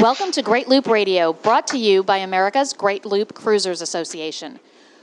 Welcome 0.00 0.30
to 0.32 0.42
Great 0.42 0.68
Loop 0.68 0.86
Radio, 0.86 1.32
brought 1.32 1.66
to 1.68 1.76
you 1.76 2.04
by 2.04 2.18
America's 2.18 2.72
Great 2.72 3.04
Loop 3.04 3.34
Cruisers 3.34 3.82
Association. 3.82 4.60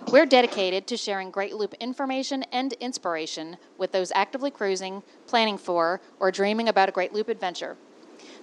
We're 0.10 0.26
dedicated 0.26 0.88
to 0.88 0.96
sharing 0.96 1.32
Great 1.32 1.54
Loop 1.54 1.74
information 1.82 2.44
and 2.54 2.72
inspiration 2.80 3.58
with 3.78 3.92
those 3.92 4.14
actively 4.16 4.52
cruising, 4.52 5.04
planning 5.28 5.58
for, 5.58 6.00
or 6.22 6.32
dreaming 6.32 6.70
about 6.70 6.88
a 6.88 6.94
Great 6.94 7.12
Loop 7.12 7.28
adventure. 7.28 7.76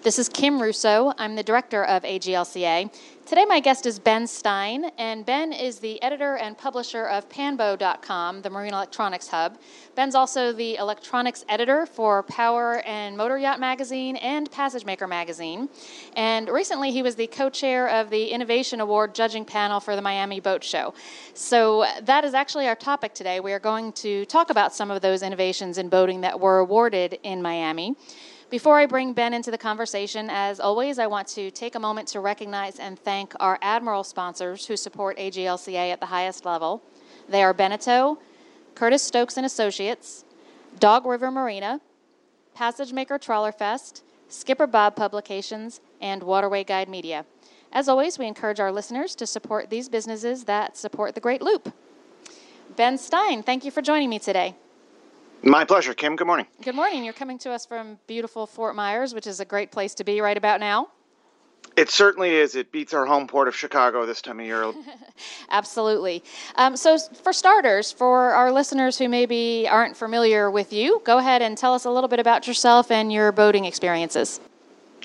This 0.02 0.18
is 0.18 0.28
Kim 0.28 0.60
Russo. 0.60 1.12
I'm 1.16 1.36
the 1.36 1.44
director 1.44 1.84
of 1.84 2.02
AGLCA. 2.02 2.92
Today, 3.24 3.44
my 3.44 3.60
guest 3.60 3.86
is 3.86 4.00
Ben 4.00 4.26
Stein, 4.26 4.90
and 4.98 5.24
Ben 5.24 5.52
is 5.52 5.78
the 5.78 6.02
editor 6.02 6.38
and 6.38 6.58
publisher 6.58 7.06
of 7.06 7.28
Panbo.com, 7.28 8.43
the 8.43 8.50
marine 8.50 8.72
electronics 8.72 9.29
hub. 9.29 9.58
Ben's 9.94 10.16
also 10.16 10.52
the 10.52 10.74
electronics 10.74 11.44
editor 11.48 11.86
for 11.86 12.24
Power 12.24 12.82
and 12.84 13.16
Motor 13.16 13.38
Yacht 13.38 13.60
magazine 13.60 14.16
and 14.16 14.50
Passage 14.50 14.84
Maker 14.84 15.07
magazine. 15.07 15.68
And 16.16 16.48
recently, 16.48 16.90
he 16.90 17.02
was 17.02 17.14
the 17.14 17.29
co 17.29 17.48
chair 17.48 17.88
of 17.88 18.10
the 18.10 18.26
Innovation 18.26 18.80
Award 18.80 19.14
judging 19.14 19.44
panel 19.44 19.79
for 19.79 19.94
the 19.94 20.02
Miami 20.02 20.40
Boat 20.40 20.64
Show. 20.64 20.94
So, 21.34 21.86
that 22.02 22.24
is 22.24 22.34
actually 22.34 22.66
our 22.66 22.74
topic 22.74 23.14
today. 23.14 23.38
We 23.38 23.52
are 23.52 23.60
going 23.60 23.93
to 23.93 24.24
talk 24.24 24.50
about 24.50 24.74
some 24.74 24.90
of 24.90 25.00
those 25.00 25.22
innovations 25.22 25.79
in 25.79 25.88
boating 25.88 26.22
that 26.22 26.40
were 26.40 26.58
awarded 26.58 27.21
in 27.22 27.40
Miami. 27.40 27.94
Before 28.52 28.79
I 28.79 28.84
bring 28.84 29.14
Ben 29.14 29.32
into 29.32 29.50
the 29.50 29.56
conversation, 29.56 30.29
as 30.29 30.60
always, 30.60 30.98
I 30.98 31.06
want 31.06 31.26
to 31.29 31.50
take 31.50 31.74
a 31.74 31.80
moment 31.80 32.06
to 32.08 32.20
recognize 32.20 32.78
and 32.78 32.98
thank 32.98 33.33
our 33.41 33.58
Admiral 33.62 34.05
sponsors 34.05 34.66
who 34.66 34.77
support 34.77 35.16
AGLCA 35.16 35.91
at 35.91 36.00
the 36.00 36.06
highest 36.12 36.44
level. 36.44 36.83
They 37.30 37.42
are 37.42 37.55
Beneteau, 37.55 38.19
Curtis 38.74 39.02
Stokes 39.02 39.38
and 39.38 39.46
Associates, 39.46 40.27
Dog 40.78 41.06
River 41.06 41.30
Marina, 41.30 41.80
Passage 42.54 42.92
Maker 42.92 43.16
Trawler 43.16 43.52
Fest, 43.52 44.04
Skipper 44.28 44.66
Bob 44.66 44.96
Publications, 44.96 45.80
and 46.02 46.22
Waterway 46.22 46.62
Guide 46.62 46.90
Media. 46.90 47.24
As 47.72 47.88
always, 47.88 48.18
we 48.18 48.27
encourage 48.27 48.60
our 48.60 48.70
listeners 48.70 49.14
to 49.14 49.27
support 49.27 49.70
these 49.70 49.88
businesses 49.88 50.44
that 50.44 50.77
support 50.77 51.14
the 51.14 51.22
Great 51.22 51.40
Loop. 51.40 51.72
Ben 52.77 52.98
Stein, 52.98 53.42
thank 53.42 53.64
you 53.64 53.70
for 53.70 53.80
joining 53.80 54.10
me 54.10 54.18
today. 54.18 54.56
My 55.44 55.64
pleasure, 55.64 55.92
Kim. 55.92 56.14
Good 56.14 56.26
morning. 56.28 56.46
Good 56.62 56.76
morning. 56.76 57.04
You're 57.04 57.12
coming 57.14 57.36
to 57.38 57.50
us 57.50 57.66
from 57.66 57.98
beautiful 58.06 58.46
Fort 58.46 58.76
Myers, 58.76 59.12
which 59.12 59.26
is 59.26 59.40
a 59.40 59.44
great 59.44 59.72
place 59.72 59.92
to 59.96 60.04
be 60.04 60.20
right 60.20 60.36
about 60.36 60.60
now. 60.60 60.88
It 61.76 61.90
certainly 61.90 62.30
is. 62.30 62.54
It 62.54 62.70
beats 62.70 62.94
our 62.94 63.06
home 63.06 63.26
port 63.26 63.48
of 63.48 63.56
Chicago 63.56 64.06
this 64.06 64.22
time 64.22 64.38
of 64.38 64.46
year. 64.46 64.72
Absolutely. 65.50 66.22
Um, 66.54 66.76
so, 66.76 66.96
for 66.98 67.32
starters, 67.32 67.90
for 67.90 68.32
our 68.32 68.52
listeners 68.52 68.98
who 68.98 69.08
maybe 69.08 69.66
aren't 69.68 69.96
familiar 69.96 70.48
with 70.48 70.72
you, 70.72 71.02
go 71.04 71.18
ahead 71.18 71.42
and 71.42 71.58
tell 71.58 71.74
us 71.74 71.86
a 71.86 71.90
little 71.90 72.08
bit 72.08 72.20
about 72.20 72.46
yourself 72.46 72.90
and 72.90 73.12
your 73.12 73.32
boating 73.32 73.64
experiences. 73.64 74.40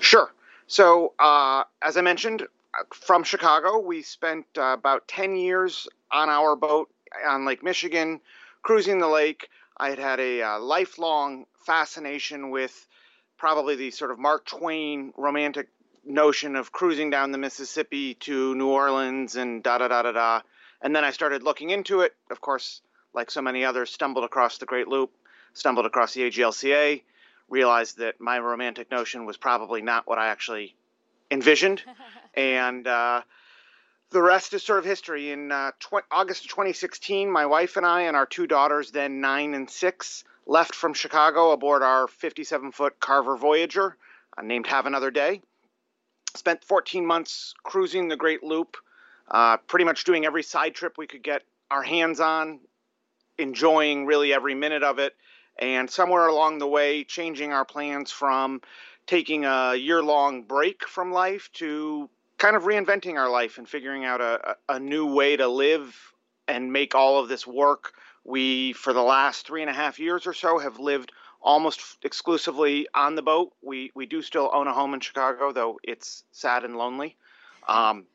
Sure. 0.01 0.31
So, 0.67 1.13
uh, 1.17 1.63
as 1.81 1.97
I 1.97 2.01
mentioned, 2.01 2.43
uh, 2.43 2.83
from 2.91 3.23
Chicago, 3.23 3.79
we 3.79 4.03
spent 4.03 4.45
uh, 4.57 4.75
about 4.77 5.07
10 5.07 5.35
years 5.35 5.87
on 6.11 6.29
our 6.29 6.55
boat 6.55 6.89
on 7.27 7.45
Lake 7.45 7.63
Michigan, 7.63 8.19
cruising 8.61 8.99
the 8.99 9.07
lake. 9.07 9.47
I 9.79 9.89
had 9.89 9.99
had 9.99 10.19
a 10.19 10.41
uh, 10.41 10.59
lifelong 10.59 11.45
fascination 11.65 12.49
with 12.49 12.87
probably 13.37 13.75
the 13.75 13.91
sort 13.91 14.11
of 14.11 14.19
Mark 14.19 14.45
Twain 14.45 15.13
romantic 15.15 15.69
notion 16.03 16.55
of 16.55 16.71
cruising 16.71 17.09
down 17.09 17.31
the 17.31 17.37
Mississippi 17.37 18.15
to 18.15 18.55
New 18.55 18.69
Orleans 18.69 19.35
and 19.35 19.61
da 19.61 19.77
da 19.77 19.87
da 19.87 20.01
da 20.01 20.11
da. 20.11 20.41
And 20.81 20.95
then 20.95 21.03
I 21.03 21.11
started 21.11 21.43
looking 21.43 21.69
into 21.69 22.01
it. 22.01 22.15
Of 22.31 22.41
course, 22.41 22.81
like 23.13 23.29
so 23.29 23.41
many 23.41 23.65
others, 23.65 23.91
stumbled 23.91 24.25
across 24.25 24.57
the 24.57 24.65
Great 24.65 24.87
Loop, 24.87 25.11
stumbled 25.53 25.85
across 25.85 26.13
the 26.13 26.21
AGLCA, 26.21 27.03
realized 27.49 27.97
that 27.99 28.19
my 28.19 28.39
romantic 28.39 28.89
notion 28.91 29.25
was 29.25 29.37
probably 29.37 29.81
not 29.81 30.07
what 30.07 30.17
I 30.17 30.27
actually 30.27 30.75
envisioned. 31.29 31.83
and 32.33 32.87
uh, 32.87 33.21
the 34.11 34.21
rest 34.21 34.53
is 34.53 34.63
sort 34.63 34.79
of 34.79 34.85
history. 34.85 35.31
In 35.31 35.51
uh, 35.51 35.71
tw- 35.79 36.05
August 36.11 36.45
of 36.45 36.51
2016, 36.51 37.29
my 37.29 37.45
wife 37.45 37.77
and 37.77 37.85
I 37.85 38.01
and 38.03 38.15
our 38.15 38.25
two 38.25 38.47
daughters, 38.47 38.91
then 38.91 39.21
nine 39.21 39.53
and 39.53 39.69
six, 39.69 40.23
left 40.45 40.75
from 40.75 40.93
Chicago 40.93 41.51
aboard 41.51 41.83
our 41.83 42.07
57 42.07 42.71
foot 42.71 42.99
Carver 42.99 43.35
Voyager, 43.35 43.97
uh, 44.37 44.41
named 44.41 44.67
Have 44.67 44.85
Another 44.85 45.11
Day. 45.11 45.41
Spent 46.35 46.63
14 46.63 47.05
months 47.05 47.53
cruising 47.63 48.07
the 48.07 48.15
Great 48.15 48.43
Loop, 48.43 48.77
uh, 49.29 49.57
pretty 49.57 49.85
much 49.85 50.03
doing 50.03 50.25
every 50.25 50.43
side 50.43 50.75
trip 50.75 50.97
we 50.97 51.07
could 51.07 51.23
get 51.23 51.43
our 51.69 51.83
hands 51.83 52.19
on, 52.19 52.59
enjoying 53.37 54.05
really 54.05 54.33
every 54.33 54.55
minute 54.55 54.83
of 54.83 54.99
it, 54.99 55.15
and 55.59 55.89
somewhere 55.89 56.27
along 56.27 56.59
the 56.59 56.67
way, 56.67 57.03
changing 57.03 57.51
our 57.51 57.65
plans 57.65 58.11
from 58.11 58.61
taking 59.05 59.45
a 59.45 59.75
year 59.75 60.03
long 60.03 60.43
break 60.43 60.87
from 60.87 61.11
life 61.11 61.49
to 61.53 62.09
kind 62.37 62.55
of 62.55 62.63
reinventing 62.63 63.15
our 63.15 63.29
life 63.29 63.57
and 63.57 63.67
figuring 63.67 64.05
out 64.05 64.21
a, 64.21 64.55
a 64.69 64.79
new 64.79 65.13
way 65.13 65.35
to 65.35 65.47
live 65.47 65.95
and 66.47 66.71
make 66.71 66.95
all 66.95 67.19
of 67.19 67.29
this 67.29 67.45
work. 67.45 67.93
We, 68.23 68.73
for 68.73 68.93
the 68.93 69.01
last 69.01 69.47
three 69.47 69.61
and 69.61 69.69
a 69.69 69.73
half 69.73 69.99
years 69.99 70.27
or 70.27 70.33
so, 70.33 70.59
have 70.59 70.79
lived 70.79 71.11
almost 71.41 71.97
exclusively 72.03 72.87
on 72.93 73.15
the 73.15 73.21
boat. 73.21 73.53
We 73.61 73.91
we 73.95 74.05
do 74.05 74.21
still 74.21 74.49
own 74.53 74.67
a 74.67 74.73
home 74.73 74.93
in 74.93 74.99
Chicago, 74.99 75.51
though 75.51 75.79
it's 75.83 76.23
sad 76.31 76.65
and 76.65 76.75
lonely. 76.75 77.15
Um, 77.67 78.05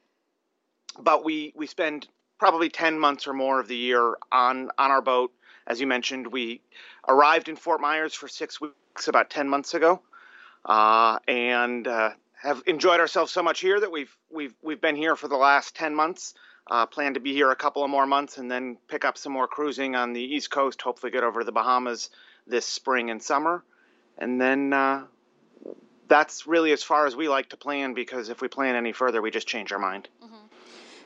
but 0.99 1.25
we 1.25 1.53
we 1.57 1.67
spend 1.67 2.09
probably 2.39 2.69
ten 2.69 2.99
months 2.99 3.27
or 3.27 3.33
more 3.33 3.59
of 3.59 3.69
the 3.69 3.77
year 3.77 4.17
on 4.31 4.71
on 4.77 4.91
our 4.91 5.03
boat. 5.03 5.33
As 5.67 5.81
you 5.81 5.87
mentioned, 5.87 6.27
we 6.27 6.61
arrived 7.09 7.49
in 7.49 7.57
Fort 7.57 7.81
Myers 7.81 8.15
for 8.15 8.29
six 8.29 8.61
weeks 8.61 9.09
about 9.09 9.31
ten 9.31 9.49
months 9.49 9.73
ago, 9.75 10.03
uh, 10.67 11.19
and 11.27 11.89
uh, 11.89 12.11
have 12.43 12.63
enjoyed 12.67 12.99
ourselves 12.99 13.33
so 13.33 13.43
much 13.43 13.61
here 13.61 13.79
that 13.79 13.93
we've 13.93 14.15
we've 14.31 14.55
we've 14.63 14.81
been 14.81 14.97
here 14.97 15.15
for 15.15 15.29
the 15.29 15.37
last 15.37 15.77
10 15.77 15.95
months. 15.95 16.35
Uh, 16.71 16.87
plan 16.87 17.15
to 17.15 17.21
be 17.21 17.33
here 17.33 17.51
a 17.51 17.57
couple 17.57 17.83
of 17.83 17.91
more 17.91 18.07
months 18.07 18.39
and 18.39 18.49
then 18.51 18.77
pick 18.89 19.05
up 19.05 19.19
some 19.19 19.33
more 19.33 19.49
cruising 19.49 19.97
on 19.97 20.13
the 20.13 20.21
East 20.21 20.51
Coast. 20.51 20.81
Hopefully, 20.83 21.11
get 21.11 21.25
over 21.25 21.41
to 21.41 21.45
the 21.47 21.53
Bahamas 21.53 22.11
this 22.47 22.67
spring 22.67 23.11
and 23.11 23.23
summer, 23.23 23.65
and 24.19 24.41
then 24.41 24.73
uh, 24.73 25.05
that's 26.09 26.47
really 26.47 26.73
as 26.73 26.83
far 26.83 27.07
as 27.07 27.17
we 27.17 27.29
like 27.29 27.49
to 27.51 27.57
plan 27.57 27.95
because 27.95 28.29
if 28.29 28.41
we 28.41 28.49
plan 28.49 28.77
any 28.77 28.93
further, 28.93 29.23
we 29.23 29.31
just 29.31 29.47
change 29.47 29.73
our 29.73 29.79
mind. 29.79 30.09
Mm-hmm. 30.23 30.42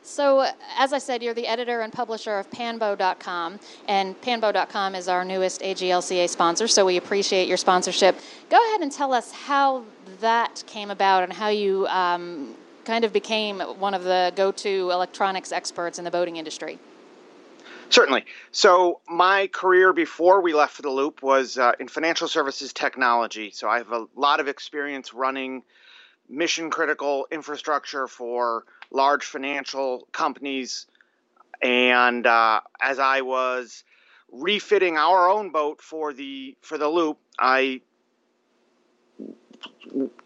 So, 0.06 0.48
as 0.78 0.92
I 0.92 0.98
said, 0.98 1.20
you're 1.20 1.34
the 1.34 1.48
editor 1.48 1.80
and 1.80 1.92
publisher 1.92 2.38
of 2.38 2.48
Panbo.com, 2.48 3.58
and 3.88 4.18
Panbo.com 4.20 4.94
is 4.94 5.08
our 5.08 5.24
newest 5.24 5.62
AGLCA 5.62 6.28
sponsor, 6.28 6.68
so 6.68 6.86
we 6.86 6.96
appreciate 6.96 7.48
your 7.48 7.56
sponsorship. 7.56 8.16
Go 8.48 8.56
ahead 8.68 8.82
and 8.82 8.92
tell 8.92 9.12
us 9.12 9.32
how 9.32 9.82
that 10.20 10.62
came 10.68 10.92
about 10.92 11.24
and 11.24 11.32
how 11.32 11.48
you 11.48 11.88
um, 11.88 12.54
kind 12.84 13.04
of 13.04 13.12
became 13.12 13.58
one 13.58 13.94
of 13.94 14.04
the 14.04 14.32
go 14.36 14.52
to 14.52 14.90
electronics 14.92 15.50
experts 15.50 15.98
in 15.98 16.04
the 16.04 16.10
boating 16.12 16.36
industry. 16.36 16.78
Certainly. 17.90 18.26
So, 18.52 19.00
my 19.08 19.48
career 19.48 19.92
before 19.92 20.40
we 20.40 20.54
left 20.54 20.74
for 20.74 20.82
the 20.82 20.90
loop 20.90 21.20
was 21.20 21.58
uh, 21.58 21.72
in 21.80 21.88
financial 21.88 22.28
services 22.28 22.72
technology. 22.72 23.50
So, 23.50 23.68
I 23.68 23.78
have 23.78 23.90
a 23.90 24.06
lot 24.14 24.38
of 24.38 24.46
experience 24.46 25.12
running 25.12 25.64
mission 26.28 26.70
critical 26.70 27.26
infrastructure 27.32 28.06
for 28.06 28.64
large 28.90 29.24
financial 29.24 30.08
companies. 30.12 30.86
And 31.62 32.26
uh, 32.26 32.60
as 32.80 32.98
I 32.98 33.22
was 33.22 33.84
refitting 34.30 34.96
our 34.96 35.28
own 35.28 35.50
boat 35.50 35.80
for 35.80 36.12
the 36.12 36.56
for 36.60 36.78
the 36.78 36.88
loop, 36.88 37.18
I 37.38 37.80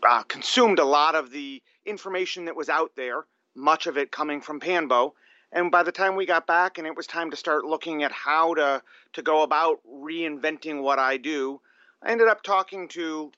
uh, 0.09 0.23
consumed 0.25 0.79
a 0.79 0.85
lot 0.85 1.15
of 1.15 1.31
the 1.31 1.63
information 1.87 2.47
that 2.47 2.57
was 2.57 2.69
out 2.69 2.93
there, 2.97 3.25
much 3.55 3.87
of 3.87 3.97
it 3.97 4.11
coming 4.11 4.41
from 4.41 4.61
Panbo. 4.61 5.13
And 5.53 5.71
by 5.71 5.83
the 5.83 5.93
time 5.93 6.15
we 6.15 6.27
got 6.27 6.47
back 6.47 6.79
and 6.79 6.87
it 6.87 6.97
was 6.97 7.07
time 7.07 7.31
to 7.31 7.37
start 7.37 7.65
looking 7.65 8.03
at 8.03 8.13
how 8.13 8.55
to, 8.55 8.83
to 9.15 9.23
go 9.23 9.43
about 9.43 9.81
reinventing 9.89 10.83
what 10.83 10.99
I 10.99 11.17
do, 11.17 11.61
I 12.03 12.13
ended 12.13 12.29
up 12.29 12.43
talking 12.43 12.89
to 12.89 13.33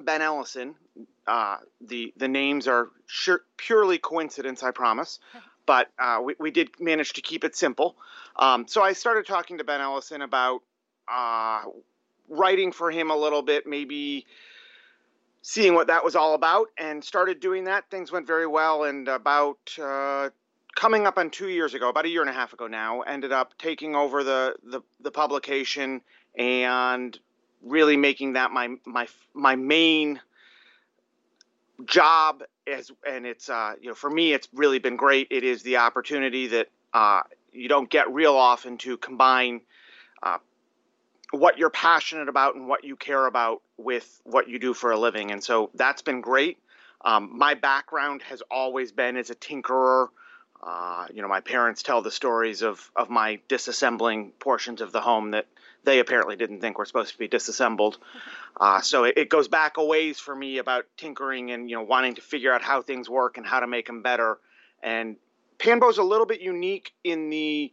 Ben 0.00 0.20
Ellison. 0.20 0.74
Uh, 1.26 1.58
the 1.80 2.12
the 2.16 2.28
names 2.28 2.66
are 2.66 2.88
sure, 3.06 3.42
purely 3.56 3.98
coincidence, 3.98 4.62
I 4.62 4.70
promise, 4.70 5.18
but 5.66 5.88
uh, 5.98 6.20
we, 6.22 6.34
we 6.38 6.50
did 6.50 6.70
manage 6.80 7.14
to 7.14 7.22
keep 7.22 7.44
it 7.44 7.54
simple. 7.54 7.96
Um, 8.36 8.66
so 8.66 8.82
I 8.82 8.92
started 8.92 9.26
talking 9.26 9.58
to 9.58 9.64
Ben 9.64 9.80
Ellison 9.80 10.22
about 10.22 10.62
uh, 11.08 11.62
writing 12.28 12.72
for 12.72 12.90
him 12.90 13.10
a 13.10 13.16
little 13.16 13.42
bit, 13.42 13.66
maybe 13.66 14.26
seeing 15.42 15.74
what 15.74 15.88
that 15.88 16.04
was 16.04 16.16
all 16.16 16.34
about 16.34 16.68
and 16.78 17.04
started 17.04 17.40
doing 17.40 17.64
that. 17.64 17.90
Things 17.90 18.10
went 18.10 18.26
very 18.26 18.46
well. 18.46 18.84
And 18.84 19.08
about 19.08 19.58
uh, 19.80 20.30
coming 20.74 21.06
up 21.06 21.18
on 21.18 21.30
two 21.30 21.48
years 21.48 21.74
ago, 21.74 21.88
about 21.88 22.04
a 22.06 22.08
year 22.08 22.20
and 22.20 22.30
a 22.30 22.32
half 22.32 22.52
ago 22.52 22.66
now, 22.68 23.02
ended 23.02 23.32
up 23.32 23.58
taking 23.58 23.94
over 23.94 24.24
the, 24.24 24.54
the, 24.62 24.80
the 25.00 25.10
publication 25.10 26.00
and 26.36 27.18
really 27.62 27.96
making 27.96 28.32
that 28.32 28.50
my 28.50 28.68
my 28.84 29.06
my 29.34 29.54
main 29.54 30.20
job 31.84 32.42
as 32.66 32.90
and 33.06 33.26
it's 33.26 33.48
uh, 33.48 33.74
you 33.80 33.88
know 33.88 33.94
for 33.94 34.10
me 34.10 34.32
it's 34.32 34.48
really 34.52 34.78
been 34.78 34.96
great. 34.96 35.28
It 35.30 35.44
is 35.44 35.62
the 35.62 35.78
opportunity 35.78 36.48
that 36.48 36.68
uh, 36.92 37.22
you 37.52 37.68
don't 37.68 37.88
get 37.88 38.12
real 38.12 38.34
often 38.34 38.78
to 38.78 38.96
combine 38.96 39.60
uh, 40.22 40.38
what 41.32 41.58
you're 41.58 41.70
passionate 41.70 42.28
about 42.28 42.54
and 42.54 42.68
what 42.68 42.84
you 42.84 42.96
care 42.96 43.26
about 43.26 43.62
with 43.76 44.20
what 44.24 44.48
you 44.48 44.58
do 44.58 44.74
for 44.74 44.92
a 44.92 44.98
living. 44.98 45.30
And 45.30 45.42
so 45.42 45.70
that's 45.74 46.02
been 46.02 46.20
great. 46.20 46.58
Um, 47.04 47.36
my 47.36 47.54
background 47.54 48.22
has 48.22 48.42
always 48.50 48.92
been 48.92 49.16
as 49.16 49.30
a 49.30 49.34
tinkerer. 49.34 50.08
Uh, 50.62 51.06
you 51.12 51.22
know, 51.22 51.28
my 51.28 51.40
parents 51.40 51.82
tell 51.82 52.02
the 52.02 52.10
stories 52.10 52.62
of, 52.62 52.90
of 52.94 53.10
my 53.10 53.40
disassembling 53.48 54.30
portions 54.38 54.80
of 54.80 54.92
the 54.92 55.00
home 55.00 55.32
that 55.32 55.46
they 55.84 55.98
apparently 55.98 56.36
didn't 56.36 56.60
think 56.60 56.78
were 56.78 56.84
supposed 56.84 57.12
to 57.12 57.18
be 57.18 57.26
disassembled. 57.26 57.98
Uh, 58.60 58.80
so 58.80 59.04
it, 59.04 59.16
it, 59.16 59.28
goes 59.28 59.48
back 59.48 59.76
a 59.76 59.84
ways 59.84 60.18
for 60.18 60.36
me 60.36 60.58
about 60.58 60.84
tinkering 60.96 61.50
and 61.50 61.70
you 61.70 61.76
know 61.76 61.82
wanting 61.82 62.14
to 62.14 62.20
figure 62.20 62.52
out 62.52 62.62
how 62.62 62.82
things 62.82 63.08
work 63.08 63.38
and 63.38 63.46
how 63.46 63.60
to 63.60 63.66
make 63.66 63.86
them 63.86 64.02
better. 64.02 64.38
And 64.82 65.16
Panbo's 65.58 65.98
a 65.98 66.02
little 66.02 66.26
bit 66.26 66.40
unique 66.40 66.92
in 67.02 67.30
the 67.30 67.72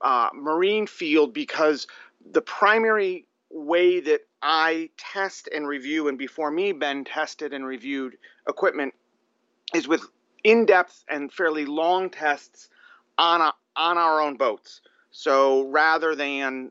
uh, 0.00 0.28
marine 0.34 0.86
field 0.86 1.32
because 1.32 1.86
the 2.32 2.42
primary 2.42 3.26
way 3.50 4.00
that 4.00 4.20
I 4.42 4.90
test 4.96 5.48
and 5.54 5.66
review, 5.66 6.08
and 6.08 6.16
before 6.16 6.50
me, 6.50 6.72
Ben 6.72 7.04
tested 7.04 7.52
and 7.52 7.64
reviewed 7.64 8.16
equipment, 8.48 8.94
is 9.74 9.86
with 9.86 10.04
in-depth 10.44 11.04
and 11.08 11.32
fairly 11.32 11.66
long 11.66 12.10
tests 12.10 12.68
on 13.18 13.40
a, 13.40 13.52
on 13.76 13.98
our 13.98 14.20
own 14.20 14.36
boats. 14.36 14.80
So 15.10 15.66
rather 15.68 16.14
than 16.14 16.70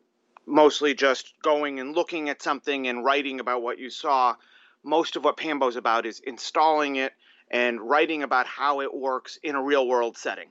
mostly 0.49 0.93
just 0.93 1.33
going 1.41 1.79
and 1.79 1.95
looking 1.95 2.29
at 2.29 2.41
something 2.41 2.87
and 2.87 3.03
writing 3.03 3.39
about 3.39 3.61
what 3.61 3.79
you 3.79 3.89
saw, 3.89 4.35
most 4.83 5.15
of 5.15 5.23
what 5.23 5.37
Panbo's 5.37 5.75
about 5.75 6.05
is 6.05 6.19
installing 6.19 6.95
it 6.97 7.13
and 7.51 7.81
writing 7.81 8.23
about 8.23 8.47
how 8.47 8.81
it 8.81 8.93
works 8.93 9.37
in 9.43 9.55
a 9.55 9.61
real 9.61 9.87
world 9.87 10.17
setting. 10.17 10.49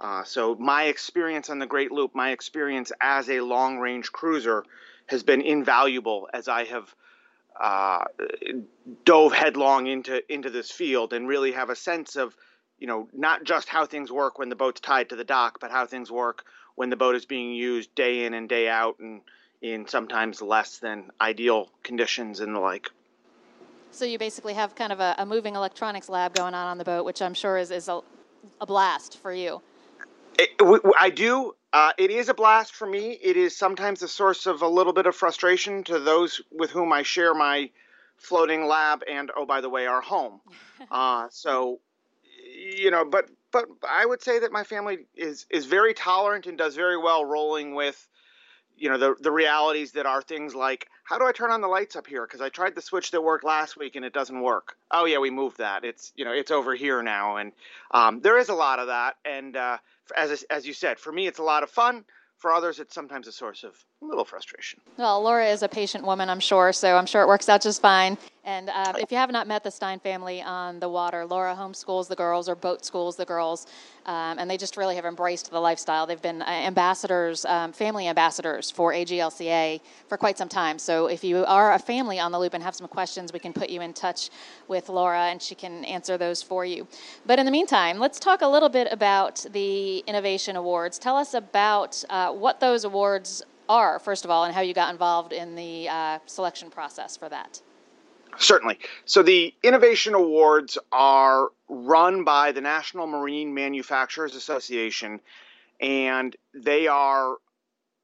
Uh, 0.00 0.24
so 0.24 0.54
my 0.54 0.84
experience 0.84 1.50
on 1.50 1.58
the 1.58 1.66
Great 1.66 1.92
Loop, 1.92 2.14
my 2.14 2.30
experience 2.30 2.90
as 3.00 3.28
a 3.28 3.40
long 3.40 3.78
range 3.78 4.10
cruiser, 4.12 4.64
has 5.06 5.22
been 5.22 5.42
invaluable 5.42 6.28
as 6.32 6.48
I 6.48 6.64
have 6.64 6.94
uh, 7.60 8.04
dove 9.04 9.34
headlong 9.34 9.86
into 9.86 10.22
into 10.32 10.48
this 10.48 10.70
field 10.70 11.12
and 11.12 11.28
really 11.28 11.52
have 11.52 11.68
a 11.68 11.76
sense 11.76 12.16
of 12.16 12.34
you 12.80 12.86
know, 12.86 13.08
not 13.12 13.44
just 13.44 13.68
how 13.68 13.84
things 13.84 14.10
work 14.10 14.38
when 14.38 14.48
the 14.48 14.56
boat's 14.56 14.80
tied 14.80 15.10
to 15.10 15.16
the 15.16 15.24
dock, 15.24 15.58
but 15.60 15.70
how 15.70 15.86
things 15.86 16.10
work 16.10 16.44
when 16.74 16.88
the 16.88 16.96
boat 16.96 17.14
is 17.14 17.26
being 17.26 17.52
used 17.52 17.94
day 17.94 18.24
in 18.24 18.32
and 18.32 18.48
day 18.48 18.68
out 18.68 18.98
and 18.98 19.20
in 19.62 19.86
sometimes 19.86 20.40
less 20.40 20.78
than 20.78 21.10
ideal 21.20 21.68
conditions 21.82 22.40
and 22.40 22.54
the 22.54 22.60
like. 22.60 22.90
So 23.90 24.04
you 24.04 24.18
basically 24.18 24.54
have 24.54 24.74
kind 24.74 24.92
of 24.92 25.00
a, 25.00 25.14
a 25.18 25.26
moving 25.26 25.56
electronics 25.56 26.08
lab 26.08 26.34
going 26.34 26.54
on 26.54 26.66
on 26.66 26.78
the 26.78 26.84
boat, 26.84 27.04
which 27.04 27.20
I'm 27.20 27.34
sure 27.34 27.58
is, 27.58 27.70
is 27.70 27.88
a, 27.88 28.00
a 28.60 28.66
blast 28.66 29.18
for 29.18 29.32
you. 29.32 29.60
It, 30.38 30.50
I 30.98 31.10
do. 31.10 31.54
Uh, 31.72 31.92
it 31.98 32.10
is 32.10 32.28
a 32.28 32.34
blast 32.34 32.74
for 32.74 32.86
me. 32.86 33.18
It 33.22 33.36
is 33.36 33.56
sometimes 33.56 34.02
a 34.02 34.08
source 34.08 34.46
of 34.46 34.62
a 34.62 34.68
little 34.68 34.92
bit 34.92 35.06
of 35.06 35.14
frustration 35.14 35.84
to 35.84 35.98
those 35.98 36.40
with 36.50 36.70
whom 36.70 36.92
I 36.92 37.02
share 37.02 37.34
my 37.34 37.70
floating 38.16 38.66
lab 38.66 39.02
and, 39.10 39.30
oh, 39.36 39.44
by 39.44 39.60
the 39.60 39.68
way, 39.68 39.86
our 39.86 40.00
home. 40.00 40.40
uh, 40.90 41.26
so 41.30 41.80
you 42.76 42.90
know, 42.90 43.04
but 43.04 43.28
but 43.52 43.66
I 43.88 44.06
would 44.06 44.22
say 44.22 44.38
that 44.38 44.52
my 44.52 44.64
family 44.64 44.98
is 45.16 45.46
is 45.50 45.66
very 45.66 45.94
tolerant 45.94 46.46
and 46.46 46.56
does 46.56 46.76
very 46.76 46.96
well 46.96 47.24
rolling 47.24 47.74
with 47.74 48.08
you 48.80 48.88
know 48.88 48.98
the 48.98 49.14
the 49.20 49.30
realities 49.30 49.92
that 49.92 50.06
are 50.06 50.22
things 50.22 50.54
like 50.54 50.88
how 51.04 51.18
do 51.18 51.26
I 51.26 51.32
turn 51.32 51.50
on 51.50 51.60
the 51.60 51.68
lights 51.68 51.96
up 51.96 52.06
here 52.06 52.26
because 52.26 52.40
I 52.40 52.48
tried 52.48 52.74
the 52.74 52.82
switch 52.82 53.10
that 53.10 53.22
worked 53.22 53.44
last 53.44 53.76
week 53.76 53.94
and 53.94 54.04
it 54.04 54.12
doesn't 54.12 54.40
work. 54.40 54.76
Oh 54.90 55.04
yeah, 55.04 55.18
we 55.18 55.30
moved 55.30 55.58
that. 55.58 55.84
It's 55.84 56.12
you 56.16 56.24
know 56.24 56.32
it's 56.32 56.50
over 56.50 56.74
here 56.74 57.02
now, 57.02 57.36
and 57.36 57.52
um, 57.92 58.20
there 58.20 58.38
is 58.38 58.48
a 58.48 58.54
lot 58.54 58.78
of 58.78 58.86
that. 58.88 59.16
And 59.24 59.56
uh, 59.56 59.76
as 60.16 60.44
as 60.50 60.66
you 60.66 60.72
said, 60.72 60.98
for 60.98 61.12
me 61.12 61.26
it's 61.26 61.38
a 61.38 61.44
lot 61.44 61.62
of 61.62 61.70
fun. 61.70 62.04
For 62.38 62.54
others, 62.54 62.80
it's 62.80 62.94
sometimes 62.94 63.28
a 63.28 63.32
source 63.32 63.64
of 63.64 63.74
a 64.00 64.06
little 64.06 64.24
frustration. 64.24 64.80
Well, 64.96 65.22
Laura 65.22 65.46
is 65.46 65.62
a 65.62 65.68
patient 65.68 66.06
woman, 66.06 66.30
I'm 66.30 66.40
sure, 66.40 66.72
so 66.72 66.96
I'm 66.96 67.04
sure 67.04 67.20
it 67.20 67.28
works 67.28 67.50
out 67.50 67.60
just 67.60 67.82
fine. 67.82 68.16
And 68.44 68.70
um, 68.70 68.96
if 68.96 69.12
you 69.12 69.18
have 69.18 69.30
not 69.30 69.46
met 69.46 69.62
the 69.64 69.70
Stein 69.70 70.00
family 70.00 70.40
on 70.40 70.80
the 70.80 70.88
water, 70.88 71.26
Laura 71.26 71.54
homeschools 71.54 72.08
the 72.08 72.16
girls 72.16 72.48
or 72.48 72.54
boat 72.54 72.84
schools 72.86 73.16
the 73.16 73.26
girls, 73.26 73.66
um, 74.06 74.38
and 74.38 74.50
they 74.50 74.56
just 74.56 74.78
really 74.78 74.96
have 74.96 75.04
embraced 75.04 75.50
the 75.50 75.60
lifestyle. 75.60 76.06
They've 76.06 76.20
been 76.20 76.40
uh, 76.40 76.46
ambassadors, 76.46 77.44
um, 77.44 77.72
family 77.72 78.08
ambassadors 78.08 78.70
for 78.70 78.92
AGLCA 78.92 79.80
for 80.08 80.16
quite 80.16 80.38
some 80.38 80.48
time. 80.48 80.78
So 80.78 81.06
if 81.06 81.22
you 81.22 81.44
are 81.44 81.74
a 81.74 81.78
family 81.78 82.18
on 82.18 82.32
the 82.32 82.38
loop 82.38 82.54
and 82.54 82.62
have 82.62 82.74
some 82.74 82.88
questions, 82.88 83.30
we 83.32 83.38
can 83.38 83.52
put 83.52 83.68
you 83.68 83.82
in 83.82 83.92
touch 83.92 84.30
with 84.68 84.88
Laura, 84.88 85.24
and 85.24 85.42
she 85.42 85.54
can 85.54 85.84
answer 85.84 86.16
those 86.16 86.42
for 86.42 86.64
you. 86.64 86.88
But 87.26 87.38
in 87.38 87.44
the 87.44 87.52
meantime, 87.52 87.98
let's 87.98 88.18
talk 88.18 88.40
a 88.40 88.48
little 88.48 88.70
bit 88.70 88.88
about 88.90 89.44
the 89.52 89.98
Innovation 90.06 90.56
Awards. 90.56 90.98
Tell 90.98 91.16
us 91.16 91.34
about 91.34 92.02
uh, 92.08 92.32
what 92.32 92.58
those 92.58 92.84
awards 92.84 93.42
are, 93.68 93.98
first 93.98 94.24
of 94.24 94.30
all, 94.30 94.44
and 94.44 94.54
how 94.54 94.62
you 94.62 94.72
got 94.72 94.90
involved 94.90 95.34
in 95.34 95.54
the 95.54 95.88
uh, 95.90 96.18
selection 96.24 96.70
process 96.70 97.18
for 97.18 97.28
that. 97.28 97.60
Certainly. 98.36 98.78
So 99.04 99.22
the 99.22 99.54
Innovation 99.62 100.14
Awards 100.14 100.78
are 100.92 101.48
run 101.68 102.24
by 102.24 102.52
the 102.52 102.60
National 102.60 103.06
Marine 103.06 103.52
Manufacturers 103.54 104.34
Association, 104.34 105.20
and 105.80 106.34
they 106.54 106.86
are 106.86 107.36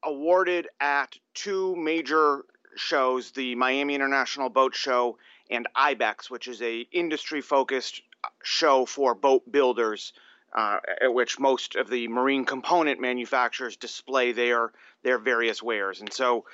awarded 0.03 0.67
at 0.79 1.17
two 1.33 1.75
major 1.75 2.45
shows 2.75 3.31
the 3.31 3.55
Miami 3.55 3.95
International 3.95 4.49
Boat 4.49 4.75
Show 4.75 5.17
and 5.49 5.67
IBEX, 5.75 6.29
which 6.29 6.47
is 6.47 6.61
a 6.61 6.81
industry 6.91 7.41
focused 7.41 8.01
show 8.43 8.85
for 8.85 9.15
boat 9.15 9.49
builders 9.51 10.13
uh, 10.53 10.79
at 11.01 11.13
which 11.13 11.39
most 11.39 11.75
of 11.75 11.89
the 11.89 12.07
marine 12.07 12.45
component 12.45 12.99
manufacturers 12.99 13.75
display 13.77 14.31
their 14.31 14.71
their 15.03 15.19
various 15.19 15.61
wares. 15.61 15.99
And 16.01 16.11
so, 16.11 16.45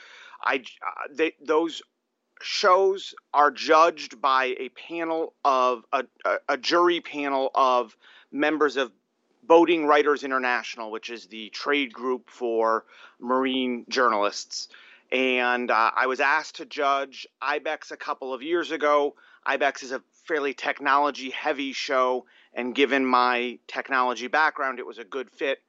I 0.43 0.55
uh, 0.55 1.07
they, 1.11 1.33
those 1.45 1.81
shows 2.43 3.15
are 3.33 3.51
judged 3.51 4.21
by 4.21 4.55
a 4.59 4.69
panel 4.69 5.33
of 5.43 5.83
a, 5.91 6.05
a, 6.47 6.57
jury 6.57 7.01
panel 7.01 7.51
of 7.55 7.95
members 8.31 8.77
of 8.77 8.91
Boating 9.43 9.85
Writers 9.85 10.23
International, 10.23 10.91
which 10.91 11.09
is 11.09 11.27
the 11.27 11.49
trade 11.49 11.91
group 11.93 12.29
for 12.29 12.85
marine 13.19 13.85
journalists. 13.89 14.69
And 15.11 15.69
uh, 15.69 15.91
I 15.95 16.07
was 16.07 16.19
asked 16.19 16.55
to 16.55 16.65
judge 16.65 17.27
IBEX 17.41 17.91
a 17.91 17.97
couple 17.97 18.33
of 18.33 18.41
years 18.41 18.71
ago. 18.71 19.15
IBEX 19.45 19.83
is 19.83 19.91
a 19.91 20.01
fairly 20.25 20.53
technology 20.53 21.29
heavy 21.29 21.73
show, 21.73 22.25
and 22.53 22.73
given 22.73 23.05
my 23.05 23.59
technology 23.67 24.27
background, 24.27 24.79
it 24.79 24.87
was 24.87 24.97
a 24.97 25.03
good 25.03 25.29
fit. 25.29 25.59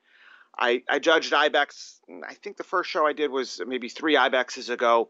I, 0.56 0.82
I 0.88 0.98
judged 1.00 1.32
IBEX. 1.32 1.98
I 2.26 2.34
think 2.34 2.56
the 2.56 2.64
first 2.64 2.88
show 2.90 3.06
I 3.06 3.12
did 3.12 3.30
was 3.30 3.60
maybe 3.66 3.88
three 3.88 4.14
IBEXs 4.14 4.70
ago, 4.70 5.08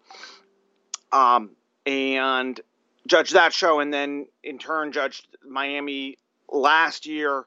um, 1.15 1.51
and 1.87 2.61
judged 3.07 3.35
that 3.35 3.53
show, 3.53 3.81
and 3.81 3.95
then 3.95 4.27
in 4.43 4.59
turn 4.59 4.93
judged 4.93 5.27
Miami 5.49 6.19
last 6.53 7.07
year, 7.07 7.45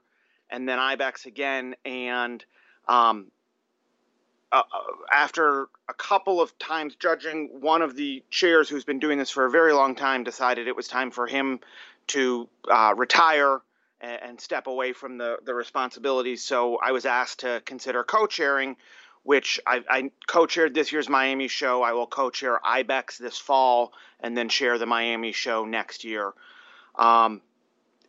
and 0.50 0.68
then 0.68 0.80
IBEX 0.80 1.26
again. 1.26 1.76
And 1.86 2.44
um, 2.88 3.28
uh, 4.52 4.64
uh, 4.72 4.80
after 5.12 5.68
a 5.90 5.94
couple 5.94 6.40
of 6.40 6.58
times 6.58 6.96
judging, 6.96 7.50
one 7.60 7.82
of 7.82 7.96
the 7.96 8.24
chairs 8.32 8.70
who's 8.70 8.86
been 8.86 9.00
doing 9.00 9.18
this 9.18 9.30
for 9.30 9.46
a 9.46 9.52
very 9.52 9.74
long 9.74 9.96
time 9.96 10.24
decided 10.24 10.68
it 10.68 10.76
was 10.76 10.88
time 10.88 11.12
for 11.12 11.28
him 11.28 11.60
to 12.08 12.48
uh, 12.72 12.94
retire 12.96 13.60
and, 14.00 14.22
and, 14.24 14.42
step 14.42 14.68
away 14.68 14.94
from 14.94 15.18
the, 15.18 15.38
the 15.44 15.54
responsibilities. 15.54 16.42
So 16.42 16.78
I 16.78 16.94
was 16.94 17.06
asked 17.06 17.40
to 17.42 17.62
consider 17.66 18.06
co 18.06 18.26
chairing, 18.28 18.78
which 19.28 19.60
I, 19.68 19.84
I 19.90 20.12
co 20.26 20.46
chaired 20.46 20.74
this 20.74 20.94
year's 20.94 21.10
Miami 21.10 21.50
show. 21.50 21.84
I 21.84 21.92
will 21.92 22.08
co 22.08 22.30
chair 22.30 22.62
IBEX 22.66 23.18
this 23.18 23.38
fall 23.38 23.92
and 24.22 24.38
then 24.38 24.48
share 24.48 24.78
the 24.78 24.86
Miami 24.86 25.34
show 25.34 25.66
next 25.66 26.06
year. 26.06 26.32
Um, 26.96 27.42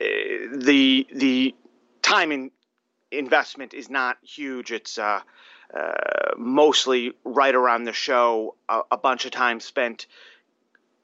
eh, 0.01 0.47
the 0.55 1.09
the 1.13 1.57
time 2.03 2.31
in 2.31 2.53
investment 3.11 3.75
is 3.75 3.91
not 3.91 4.19
huge. 4.23 4.71
It's 4.71 4.97
uh, 4.97 5.23
uh, 5.75 5.93
mostly 6.37 7.15
right 7.25 7.55
around 7.57 7.83
the 7.83 7.93
show, 7.93 8.55
a, 8.69 8.83
a, 8.93 8.97
bunch 8.97 9.25
of 9.25 9.33
time 9.33 9.59
spent 9.59 10.07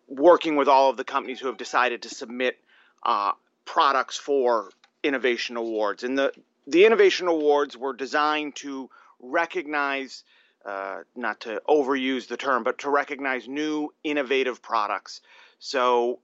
working 0.07 0.55
with 0.55 0.69
all 0.69 0.91
of 0.91 0.97
the 0.97 1.03
companies 1.03 1.41
who 1.41 1.49
have 1.49 1.57
decided 1.57 2.03
to 2.03 2.09
submit 2.09 2.57
uh, 3.03 3.33
products 3.65 4.17
for 4.17 4.71
innovation 5.03 5.57
awards. 5.57 6.05
And 6.05 6.17
the, 6.17 6.33
the 6.69 6.87
innovation 6.87 7.27
awards 7.27 7.77
were 7.77 7.95
designed 7.95 8.55
to 8.57 8.91
recognize, 9.31 10.25
uh, 10.65 11.01
not 11.15 11.41
to 11.41 11.63
overuse 11.69 12.27
the 12.27 12.37
term, 12.37 12.65
but 12.65 12.79
to 12.79 12.91
recognize 12.91 13.49
new 13.49 13.93
innovative 14.03 14.63
products. 14.63 15.21
So 15.59 16.21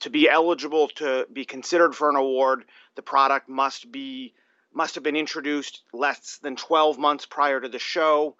to 0.00 0.10
be 0.10 0.28
eligible 0.28 0.88
to 0.96 1.26
be 1.32 1.44
considered 1.44 1.94
for 1.94 2.10
an 2.10 2.16
award, 2.16 2.64
the 2.94 3.02
product 3.02 3.48
must 3.48 3.90
be 3.90 4.34
must 4.72 4.94
have 4.94 5.02
been 5.02 5.16
introduced 5.16 5.82
less 5.92 6.38
than 6.38 6.54
12 6.54 6.96
months 6.96 7.26
prior 7.26 7.60
to 7.60 7.68
the 7.68 7.80
show 7.80 8.36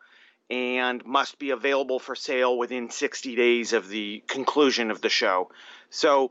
and 0.48 1.04
must 1.04 1.40
be 1.40 1.50
available 1.50 1.98
for 1.98 2.14
sale 2.14 2.56
within 2.56 2.88
60 2.88 3.34
days 3.34 3.72
of 3.72 3.88
the 3.88 4.22
conclusion 4.28 4.92
of 4.92 5.00
the 5.00 5.08
show. 5.08 5.50
So 5.90 6.30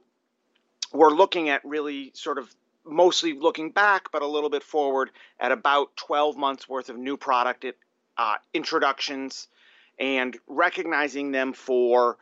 we're 0.93 1.13
looking 1.13 1.50
at 1.50 1.65
really 1.65 2.12
sort 2.13 2.38
of 2.38 2.53
mostly 2.89 3.34
looking 3.34 3.72
back, 3.72 4.12
but 4.12 4.22
a 4.22 4.27
little 4.27 4.50
bit 4.50 4.63
forward 4.63 5.12
at 5.39 5.51
about 5.51 5.96
12 5.98 6.38
months 6.38 6.67
worth 6.67 6.89
of 6.89 6.98
new 6.98 7.17
product 7.17 7.65
uh, 8.17 8.36
introductions 8.53 9.48
and 10.00 10.38
recognizing 10.48 11.31
them 11.31 11.53
for 11.53 12.17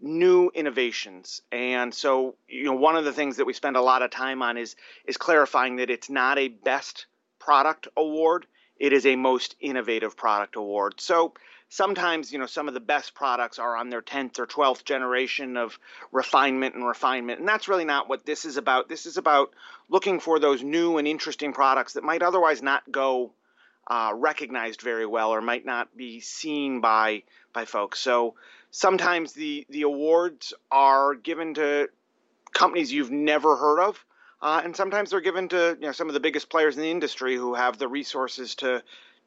new 0.00 0.50
innovations. 0.54 1.42
And 1.52 1.94
so, 1.94 2.34
you 2.48 2.64
know, 2.64 2.74
one 2.74 2.96
of 2.96 3.04
the 3.04 3.12
things 3.12 3.36
that 3.36 3.44
we 3.44 3.52
spend 3.52 3.76
a 3.76 3.80
lot 3.80 4.02
of 4.02 4.10
time 4.10 4.42
on 4.42 4.56
is 4.56 4.74
is 5.06 5.16
clarifying 5.16 5.76
that 5.76 5.90
it's 5.90 6.10
not 6.10 6.38
a 6.38 6.48
best 6.48 7.06
product 7.38 7.88
award, 7.96 8.46
it 8.76 8.92
is 8.92 9.06
a 9.06 9.16
most 9.16 9.56
innovative 9.60 10.16
product 10.16 10.56
award. 10.56 10.94
So, 11.00 11.34
sometimes, 11.72 12.30
you 12.30 12.38
know, 12.38 12.44
some 12.44 12.68
of 12.68 12.74
the 12.74 12.80
best 12.80 13.14
products 13.14 13.58
are 13.58 13.78
on 13.78 13.88
their 13.88 14.02
10th 14.02 14.38
or 14.38 14.46
12th 14.46 14.84
generation 14.84 15.56
of 15.56 15.78
refinement 16.10 16.74
and 16.74 16.86
refinement. 16.86 17.40
And 17.40 17.48
that's 17.48 17.66
really 17.66 17.86
not 17.86 18.10
what 18.10 18.26
this 18.26 18.44
is 18.44 18.58
about. 18.58 18.90
This 18.90 19.06
is 19.06 19.16
about 19.16 19.54
looking 19.88 20.20
for 20.20 20.38
those 20.38 20.62
new 20.62 20.98
and 20.98 21.08
interesting 21.08 21.54
products 21.54 21.94
that 21.94 22.04
might 22.04 22.22
otherwise 22.22 22.60
not 22.62 22.82
go 22.92 23.32
uh, 23.86 24.12
recognized 24.14 24.82
very 24.82 25.06
well 25.06 25.30
or 25.30 25.40
might 25.40 25.64
not 25.64 25.96
be 25.96 26.20
seen 26.20 26.82
by 26.82 27.22
by 27.54 27.64
folks. 27.64 28.00
So 28.00 28.34
sometimes 28.70 29.32
the 29.32 29.66
the 29.70 29.82
awards 29.82 30.52
are 30.70 31.14
given 31.14 31.54
to 31.54 31.88
companies 32.52 32.92
you've 32.92 33.10
never 33.10 33.56
heard 33.56 33.80
of, 33.80 34.04
uh, 34.42 34.60
and 34.62 34.76
sometimes 34.76 35.10
they're 35.10 35.20
given 35.20 35.48
to 35.48 35.78
you 35.80 35.86
know 35.86 35.92
some 35.92 36.08
of 36.08 36.14
the 36.14 36.20
biggest 36.20 36.50
players 36.50 36.76
in 36.76 36.82
the 36.82 36.90
industry 36.90 37.34
who 37.34 37.54
have 37.54 37.78
the 37.78 37.88
resources 37.88 38.56
to 38.56 38.82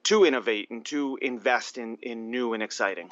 to 0.05 0.25
innovate 0.25 0.69
and 0.69 0.85
to 0.85 1.17
invest 1.21 1.77
in 1.77 1.97
in 2.01 2.31
new 2.31 2.53
and 2.53 2.63
exciting. 2.63 3.11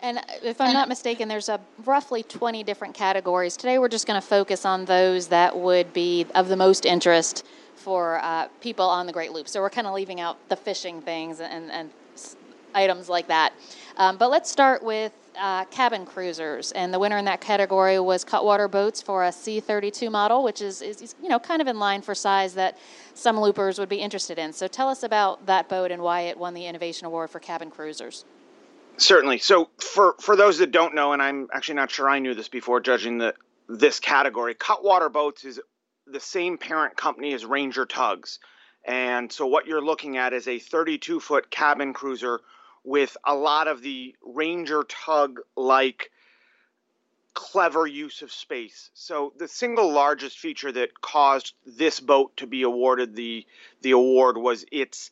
And 0.00 0.20
if 0.44 0.60
I'm 0.60 0.72
not 0.72 0.88
mistaken, 0.88 1.26
there's 1.28 1.48
a 1.48 1.60
roughly 1.84 2.22
20 2.22 2.62
different 2.62 2.94
categories. 2.94 3.56
Today, 3.56 3.78
we're 3.78 3.88
just 3.88 4.06
going 4.06 4.20
to 4.20 4.26
focus 4.26 4.64
on 4.64 4.84
those 4.84 5.26
that 5.28 5.58
would 5.58 5.92
be 5.92 6.24
of 6.36 6.48
the 6.48 6.56
most 6.56 6.86
interest 6.86 7.44
for 7.74 8.20
uh, 8.22 8.46
people 8.60 8.86
on 8.86 9.06
the 9.06 9.12
Great 9.12 9.32
Loop. 9.32 9.48
So 9.48 9.60
we're 9.60 9.70
kind 9.70 9.88
of 9.88 9.94
leaving 9.94 10.20
out 10.20 10.36
the 10.48 10.56
fishing 10.56 11.00
things 11.00 11.40
and, 11.40 11.70
and 11.70 11.90
items 12.74 13.08
like 13.08 13.26
that. 13.28 13.52
Um, 13.96 14.16
but 14.18 14.30
let's 14.30 14.50
start 14.50 14.84
with 14.84 15.12
uh, 15.40 15.64
cabin 15.66 16.04
cruisers, 16.04 16.72
and 16.72 16.92
the 16.92 16.98
winner 16.98 17.16
in 17.18 17.24
that 17.26 17.40
category 17.40 17.98
was 18.00 18.24
Cutwater 18.24 18.68
Boats 18.68 19.00
for 19.00 19.24
a 19.24 19.28
C32 19.28 20.10
model, 20.10 20.42
which 20.42 20.60
is, 20.60 20.82
is 20.82 21.14
you 21.22 21.28
know 21.28 21.38
kind 21.38 21.62
of 21.62 21.68
in 21.68 21.78
line 21.78 22.02
for 22.02 22.14
size 22.14 22.54
that 22.54 22.78
some 23.14 23.38
loopers 23.38 23.78
would 23.78 23.88
be 23.88 23.96
interested 23.96 24.38
in. 24.38 24.52
So 24.52 24.68
tell 24.68 24.88
us 24.88 25.02
about 25.02 25.46
that 25.46 25.68
boat 25.68 25.90
and 25.90 26.02
why 26.02 26.22
it 26.22 26.38
won 26.38 26.54
the 26.54 26.66
Innovation 26.66 27.06
Award 27.06 27.30
for 27.30 27.40
cabin 27.40 27.70
cruisers. 27.70 28.24
Certainly. 28.96 29.38
So 29.38 29.70
for 29.78 30.16
for 30.20 30.36
those 30.36 30.58
that 30.58 30.72
don't 30.72 30.94
know, 30.94 31.12
and 31.12 31.22
I'm 31.22 31.48
actually 31.52 31.76
not 31.76 31.90
sure 31.90 32.08
I 32.08 32.18
knew 32.18 32.34
this 32.34 32.48
before 32.48 32.80
judging 32.80 33.18
the 33.18 33.34
this 33.68 34.00
category, 34.00 34.54
Cutwater 34.54 35.08
Boats 35.08 35.44
is 35.44 35.60
the 36.06 36.20
same 36.20 36.58
parent 36.58 36.96
company 36.96 37.32
as 37.34 37.44
Ranger 37.44 37.86
Tugs. 37.86 38.38
And 38.84 39.30
so 39.30 39.46
what 39.46 39.66
you're 39.66 39.84
looking 39.84 40.16
at 40.16 40.32
is 40.32 40.48
a 40.48 40.58
32 40.58 41.20
foot 41.20 41.50
cabin 41.50 41.92
cruiser 41.92 42.40
with 42.84 43.16
a 43.24 43.34
lot 43.34 43.68
of 43.68 43.82
the 43.82 44.14
Ranger 44.22 44.84
Tug 44.84 45.40
like 45.56 46.10
clever 47.34 47.86
use 47.86 48.22
of 48.22 48.32
space. 48.32 48.90
So 48.94 49.32
the 49.38 49.46
single 49.46 49.92
largest 49.92 50.38
feature 50.38 50.72
that 50.72 51.00
caused 51.00 51.54
this 51.64 52.00
boat 52.00 52.36
to 52.38 52.46
be 52.46 52.62
awarded 52.62 53.14
the 53.14 53.46
the 53.80 53.92
award 53.92 54.36
was 54.36 54.64
it's 54.72 55.10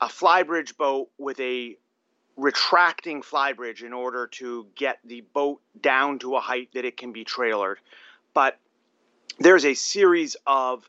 a 0.00 0.06
flybridge 0.06 0.76
boat 0.76 1.10
with 1.18 1.38
a 1.40 1.76
retracting 2.36 3.22
flybridge 3.22 3.82
in 3.82 3.92
order 3.92 4.26
to 4.26 4.66
get 4.74 4.98
the 5.04 5.22
boat 5.32 5.60
down 5.80 6.18
to 6.20 6.36
a 6.36 6.40
height 6.40 6.70
that 6.74 6.84
it 6.84 6.96
can 6.96 7.12
be 7.12 7.24
trailered. 7.24 7.76
But 8.34 8.58
there's 9.38 9.64
a 9.64 9.74
series 9.74 10.36
of 10.46 10.88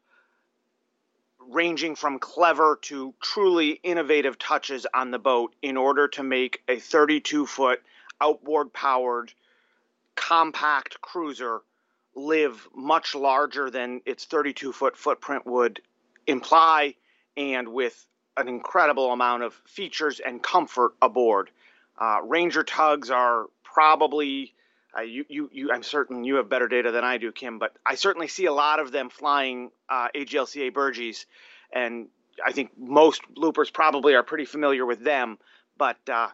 ranging 1.49 1.95
from 1.95 2.19
clever 2.19 2.77
to 2.81 3.13
truly 3.21 3.71
innovative 3.83 4.37
touches 4.37 4.85
on 4.93 5.11
the 5.11 5.19
boat 5.19 5.55
in 5.61 5.77
order 5.77 6.07
to 6.07 6.23
make 6.23 6.61
a 6.67 6.77
32 6.77 7.45
foot 7.45 7.81
outboard 8.21 8.73
powered 8.73 9.31
compact 10.15 10.99
cruiser 11.01 11.61
live 12.15 12.67
much 12.75 13.15
larger 13.15 13.69
than 13.69 14.01
its 14.05 14.25
32 14.25 14.73
foot 14.73 14.97
footprint 14.97 15.45
would 15.45 15.79
imply 16.25 16.95
and 17.37 17.67
with 17.67 18.05
an 18.35 18.47
incredible 18.47 19.11
amount 19.11 19.43
of 19.43 19.53
features 19.65 20.19
and 20.19 20.41
comfort 20.41 20.93
aboard. 21.01 21.49
Uh, 21.99 22.19
Ranger 22.23 22.63
tugs 22.63 23.09
are 23.09 23.45
probably 23.63 24.53
uh, 24.97 25.01
you, 25.01 25.25
you, 25.27 25.49
you, 25.51 25.71
I'm 25.71 25.83
certain 25.83 26.23
you 26.23 26.35
have 26.35 26.49
better 26.49 26.67
data 26.67 26.91
than 26.91 27.03
I 27.03 27.17
do, 27.17 27.31
Kim, 27.31 27.59
but 27.59 27.75
I 27.85 27.95
certainly 27.95 28.27
see 28.27 28.45
a 28.45 28.53
lot 28.53 28.79
of 28.79 28.91
them 28.91 29.09
flying 29.09 29.71
uh, 29.89 30.09
AGLCA 30.15 30.71
Burgees, 30.71 31.25
and 31.71 32.07
I 32.45 32.51
think 32.51 32.71
most 32.77 33.21
loopers 33.35 33.69
probably 33.69 34.15
are 34.15 34.23
pretty 34.23 34.45
familiar 34.45 34.85
with 34.85 35.03
them. 35.03 35.37
But 35.77 35.97
uh, 36.09 36.29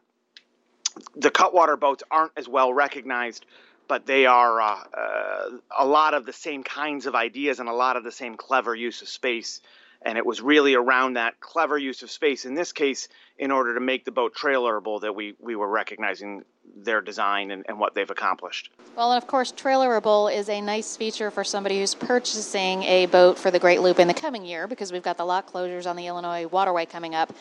the 1.16 1.32
cutwater 1.32 1.78
boats 1.78 2.04
aren't 2.10 2.32
as 2.38 2.48
well 2.48 2.74
recognized, 2.74 3.46
but 3.88 4.06
they 4.06 4.26
are 4.26 4.62
uh, 4.62 4.84
uh, 4.94 5.50
a 5.78 5.86
lot 5.86 6.14
of 6.14 6.26
the 6.26 6.34
same 6.34 6.64
kinds 6.64 7.06
of 7.06 7.16
ideas 7.16 7.60
and 7.60 7.68
a 7.68 7.74
lot 7.74 7.98
of 7.98 8.04
the 8.04 8.12
same 8.12 8.36
clever 8.36 8.76
use 8.76 9.02
of 9.02 9.10
space. 9.10 9.62
And 10.06 10.18
it 10.18 10.26
was 10.26 10.42
really 10.42 10.76
around 10.76 11.14
that 11.14 11.40
clever 11.40 11.78
use 11.78 12.04
of 12.04 12.12
space, 12.12 12.46
in 12.46 12.56
this 12.56 12.74
case, 12.74 13.08
in 13.38 13.52
order 13.52 13.74
to 13.74 13.80
make 13.80 14.06
the 14.06 14.12
boat 14.12 14.36
trailerable, 14.36 15.02
that 15.02 15.16
we, 15.16 15.36
we 15.40 15.56
were 15.56 15.68
recognizing 15.68 16.44
their 16.76 17.02
design 17.02 17.52
and, 17.52 17.66
and 17.68 17.80
what 17.80 17.94
they've 17.94 18.10
accomplished. 18.10 18.70
Well, 18.96 19.12
and 19.12 19.22
of 19.22 19.28
course, 19.28 19.52
trailerable 19.52 20.34
is 20.34 20.50
a 20.50 20.60
nice 20.62 20.98
feature 20.98 21.32
for 21.32 21.44
somebody 21.44 21.80
who's 21.80 21.96
purchasing 21.96 22.84
a 22.84 23.06
boat 23.08 23.38
for 23.38 23.52
the 23.52 23.60
Great 23.60 23.82
Loop 23.82 24.00
in 24.00 24.08
the 24.08 24.14
coming 24.14 24.46
year 24.46 24.68
because 24.68 24.92
we've 24.92 25.04
got 25.04 25.18
the 25.18 25.26
lock 25.26 25.52
closures 25.52 25.88
on 25.88 25.96
the 25.96 26.08
Illinois 26.08 26.48
Waterway 26.48 26.86
coming 26.86 27.16
up. 27.16 27.34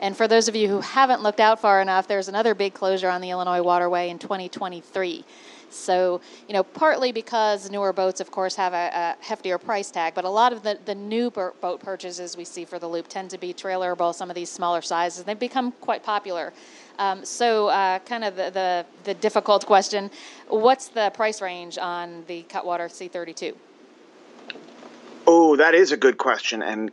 And 0.00 0.16
for 0.16 0.26
those 0.28 0.48
of 0.48 0.56
you 0.56 0.68
who 0.68 0.80
haven't 0.80 1.22
looked 1.22 1.40
out 1.40 1.60
far 1.60 1.80
enough, 1.80 2.08
there's 2.08 2.28
another 2.28 2.54
big 2.54 2.74
closure 2.74 3.08
on 3.08 3.20
the 3.20 3.30
Illinois 3.30 3.62
Waterway 3.62 4.10
in 4.10 4.18
2023. 4.18 5.24
So, 5.70 6.20
you 6.48 6.54
know, 6.54 6.62
partly 6.62 7.12
because 7.12 7.70
newer 7.70 7.92
boats, 7.92 8.20
of 8.20 8.30
course, 8.30 8.56
have 8.56 8.72
a, 8.72 9.16
a 9.20 9.24
heftier 9.24 9.62
price 9.62 9.90
tag, 9.90 10.14
but 10.14 10.24
a 10.24 10.28
lot 10.28 10.52
of 10.52 10.62
the, 10.62 10.78
the 10.84 10.94
new 10.94 11.30
boat 11.30 11.80
purchases 11.80 12.36
we 12.36 12.44
see 12.44 12.64
for 12.64 12.78
the 12.78 12.88
Loop 12.88 13.08
tend 13.08 13.30
to 13.30 13.38
be 13.38 13.54
trailerable, 13.54 14.14
some 14.14 14.30
of 14.30 14.34
these 14.34 14.50
smaller 14.50 14.82
sizes. 14.82 15.24
They've 15.24 15.38
become 15.38 15.72
quite 15.72 16.02
popular. 16.02 16.52
Um, 16.98 17.24
so, 17.24 17.68
uh, 17.68 18.00
kind 18.00 18.24
of 18.24 18.36
the, 18.36 18.50
the, 18.50 18.86
the 19.04 19.14
difficult 19.14 19.64
question 19.64 20.10
what's 20.48 20.88
the 20.88 21.10
price 21.14 21.40
range 21.40 21.78
on 21.78 22.24
the 22.26 22.42
Cutwater 22.42 22.88
C32? 22.88 23.54
Oh, 25.26 25.56
that 25.56 25.74
is 25.74 25.92
a 25.92 25.96
good 25.96 26.18
question. 26.18 26.62
And 26.62 26.90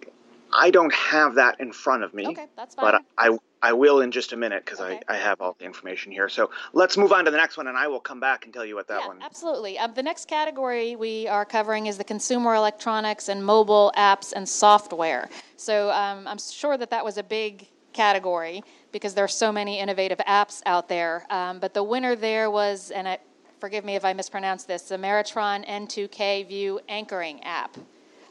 I 0.54 0.70
don't 0.70 0.94
have 0.94 1.36
that 1.36 1.60
in 1.60 1.72
front 1.72 2.04
of 2.04 2.14
me. 2.14 2.28
Okay, 2.28 2.46
that's 2.56 2.76
fine. 2.76 2.92
But 2.92 3.04
I, 3.18 3.38
I 3.62 3.74
will 3.74 4.02
in 4.02 4.12
just 4.12 4.34
a 4.34 4.38
minute 4.38 4.64
because 4.66 4.80
okay. 4.80 5.00
I, 5.08 5.16
I 5.16 5.18
have 5.18 5.42
all 5.42 5.56
the 5.58 5.66
information 5.66 6.12
here. 6.12 6.30
So 6.30 6.50
let's 6.74 6.98
move 6.98 7.12
on 7.12 7.26
to 7.26 7.32
the 7.32 7.38
next 7.38 7.58
one, 7.58 7.68
and 7.68 7.78
I 7.78 7.88
will 7.88 8.00
come 8.00 8.20
back 8.20 8.46
and 8.46 8.54
tell 8.54 8.66
you 8.66 8.76
what 8.76 8.88
that 8.88 9.02
yeah, 9.02 9.08
one. 9.08 9.22
Absolutely. 9.22 9.80
Um, 9.80 9.94
the 9.94 10.04
next 10.04 10.28
category 10.28 10.96
we 10.96 11.28
are 11.28 11.46
covering 11.46 11.88
is 11.88 11.98
the 11.98 12.04
consumer 12.04 12.56
electronics 12.56 13.30
and 13.30 13.44
mobile 13.44 13.92
apps 13.98 14.34
and 14.34 14.48
software. 14.48 15.30
So 15.56 15.90
um, 15.92 16.28
I'm 16.28 16.38
sure 16.38 16.78
that 16.78 16.90
that 16.92 17.04
was 17.04 17.18
a 17.18 17.24
big 17.24 17.68
category 17.94 18.64
because 18.92 19.14
there 19.16 19.24
are 19.24 19.28
so 19.30 19.52
many 19.52 19.80
innovative 19.80 20.20
apps 20.20 20.62
out 20.66 20.88
there. 20.88 21.26
Um, 21.30 21.60
but 21.60 21.74
the 21.74 21.84
winner 21.84 22.16
there 22.16 22.52
was, 22.52 22.92
and 22.92 23.08
I, 23.08 23.18
forgive 23.60 23.84
me 23.84 23.96
if 23.96 24.06
I 24.06 24.14
mispronounce 24.14 24.66
this, 24.66 24.84
the 24.84 24.98
Maretron 24.98 25.68
N2K 25.68 26.48
View 26.48 26.80
anchoring 26.88 27.44
app. 27.44 27.76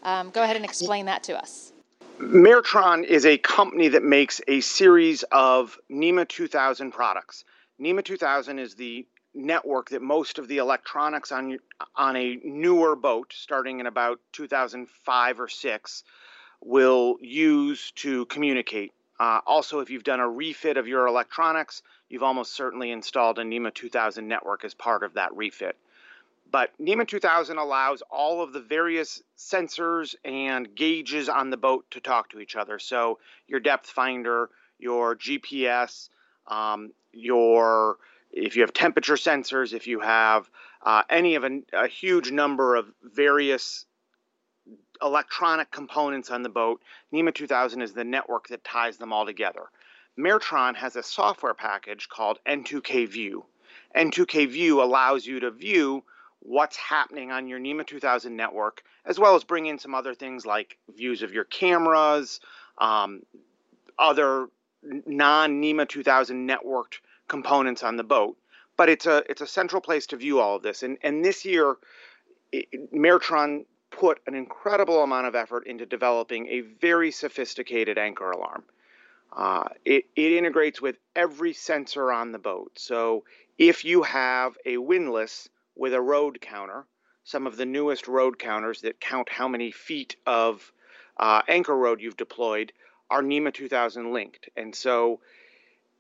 Um, 0.05 0.31
go 0.31 0.45
ahead 0.45 0.55
and 0.55 0.65
explain 0.65 1.07
that 1.07 1.25
to 1.25 1.37
us. 1.37 1.73
Maretron 2.19 3.05
is 3.05 3.27
a 3.27 3.37
company 3.37 3.89
that 3.89 4.03
makes 4.03 4.41
a 4.49 4.61
series 4.61 5.23
of 5.25 5.79
NMEA 5.91 6.27
2000 6.27 6.91
products. 6.91 7.45
NMEA 7.79 8.05
2000 8.05 8.59
is 8.59 8.75
the 8.75 9.07
network 9.35 9.91
that 9.91 10.01
most 10.01 10.39
of 10.39 10.49
the 10.49 10.57
electronics 10.57 11.31
on 11.31 11.59
on 11.95 12.17
a 12.17 12.37
newer 12.43 12.97
boat, 12.97 13.35
starting 13.37 13.81
in 13.81 13.87
about 13.87 14.19
2005 14.33 15.41
or 15.41 15.49
six, 15.49 16.05
will 16.63 17.19
use 17.21 17.91
to 17.97 18.25
communicate. 18.27 18.93
Uh, 19.21 19.41
also, 19.47 19.81
if 19.81 19.91
you've 19.91 20.05
done 20.05 20.21
a 20.21 20.29
refit 20.29 20.79
of 20.79 20.89
your 20.89 21.07
electronics, 21.07 21.83
you've 22.09 22.23
almost 22.23 22.55
certainly 22.55 22.93
installed 22.93 23.39
a 23.39 23.43
NMEA 23.43 23.75
2000 23.75 24.27
network 24.27 24.65
as 24.65 24.73
part 24.73 25.03
of 25.03 25.15
that 25.15 25.37
refit. 25.37 25.77
But 26.51 26.71
NMEA 26.81 27.09
2000 27.09 27.59
allows 27.59 28.03
all 28.11 28.43
of 28.43 28.53
the 28.53 28.61
various 28.61 29.23
sensors 29.37 30.15
and 30.25 30.75
gauges 30.75 31.29
on 31.29 31.51
the 31.51 31.57
boat 31.57 31.85
to 31.91 32.01
talk 32.01 32.31
to 32.31 32.41
each 32.41 32.57
other. 32.57 32.79
So 32.79 33.19
your 33.49 33.61
depth 33.61 33.89
finder, 33.89 34.51
your 34.79 35.17
GPS, 35.17 36.09
um, 36.47 36.93
your 37.13 37.99
if 38.33 38.55
you 38.55 38.63
have 38.63 38.73
temperature 38.73 39.15
sensors, 39.15 39.73
if 39.73 39.87
you 39.87 40.01
have 40.01 40.49
uh, 40.83 41.03
any 41.09 41.37
of 41.37 41.45
a, 41.45 41.63
a 41.73 41.89
huge 41.89 42.31
number 42.31 42.77
of 42.77 42.93
various 43.03 43.87
electronic 45.03 45.71
components 45.71 46.31
on 46.31 46.43
the 46.43 46.49
boat, 46.49 46.81
NMEA 47.13 47.35
2000 47.35 47.83
is 47.83 47.93
the 47.93 48.05
network 48.05 48.49
that 48.49 48.65
ties 48.65 48.99
them 48.99 49.13
all 49.13 49.27
together. 49.27 49.71
Maretron 50.19 50.77
has 50.77 50.97
a 50.97 51.03
software 51.03 51.55
package 51.55 52.09
called 52.09 52.39
N2K 52.47 53.09
View. 53.09 53.45
N2K 53.97 54.49
View 54.49 54.83
allows 54.83 55.27
you 55.27 55.41
to 55.41 55.51
view 55.51 56.05
what's 56.47 56.77
happening 56.77 57.33
on 57.33 57.49
your 57.49 57.59
NMEA 57.59 57.87
2000 57.87 58.37
network, 58.37 58.83
as 59.05 59.19
well 59.19 59.35
as 59.35 59.45
bring 59.45 59.67
in 59.67 59.79
some 59.79 59.95
other 59.95 60.15
things 60.15 60.47
like 60.47 60.79
views 60.95 61.23
of 61.23 61.33
your 61.33 61.45
cameras, 61.45 62.41
um, 62.79 63.23
other 63.99 64.49
non 64.83 65.61
NMEA 65.61 65.89
2000 65.89 66.49
networked 66.49 67.01
components 67.29 67.83
on 67.83 67.97
the 67.97 68.05
boat. 68.05 68.37
but 68.77 68.89
it's 68.89 69.07
a 69.07 69.25
it's 69.29 69.41
a 69.41 69.47
central 69.47 69.81
place 69.81 70.07
to 70.07 70.17
view 70.17 70.41
all 70.41 70.57
of 70.57 70.63
this. 70.63 70.83
And 70.83 70.99
and 71.03 71.25
this 71.25 71.45
year, 71.45 71.77
it, 72.53 72.93
Maretron 72.93 73.65
put 73.91 74.21
an 74.27 74.35
incredible 74.35 75.03
amount 75.03 75.27
of 75.27 75.35
effort 75.35 75.67
into 75.67 75.87
developing 75.87 76.47
a 76.49 76.61
very 76.61 77.11
sophisticated 77.11 77.99
anchor 77.99 78.31
alarm. 78.31 78.65
Uh, 79.35 79.69
it, 79.85 80.05
it 80.15 80.33
integrates 80.33 80.81
with 80.81 80.97
every 81.15 81.53
sensor 81.53 82.13
on 82.13 82.33
the 82.33 82.39
boat. 82.39 82.73
So 82.77 83.25
if 83.59 83.85
you 83.85 84.03
have 84.03 84.57
a 84.65 84.77
windlass 84.77 85.49
with 85.77 85.95
a 85.95 86.01
rode 86.01 86.41
counter, 86.41 86.87
some 87.25 87.47
of 87.47 87.57
the 87.57 87.67
newest 87.67 88.09
rode 88.09 88.39
counters 88.39 88.83
that 88.83 89.01
count 89.01 89.29
how 89.29 89.49
many 89.49 89.71
feet 89.71 90.17
of 90.27 90.73
uh, 91.17 91.43
anchor 91.49 91.77
rode 91.77 92.01
you've 92.01 92.17
deployed 92.17 92.73
are 93.11 93.23
NMEA 93.23 93.53
2000 93.53 94.13
linked. 94.13 94.49
And 94.57 94.75
so 94.75 95.21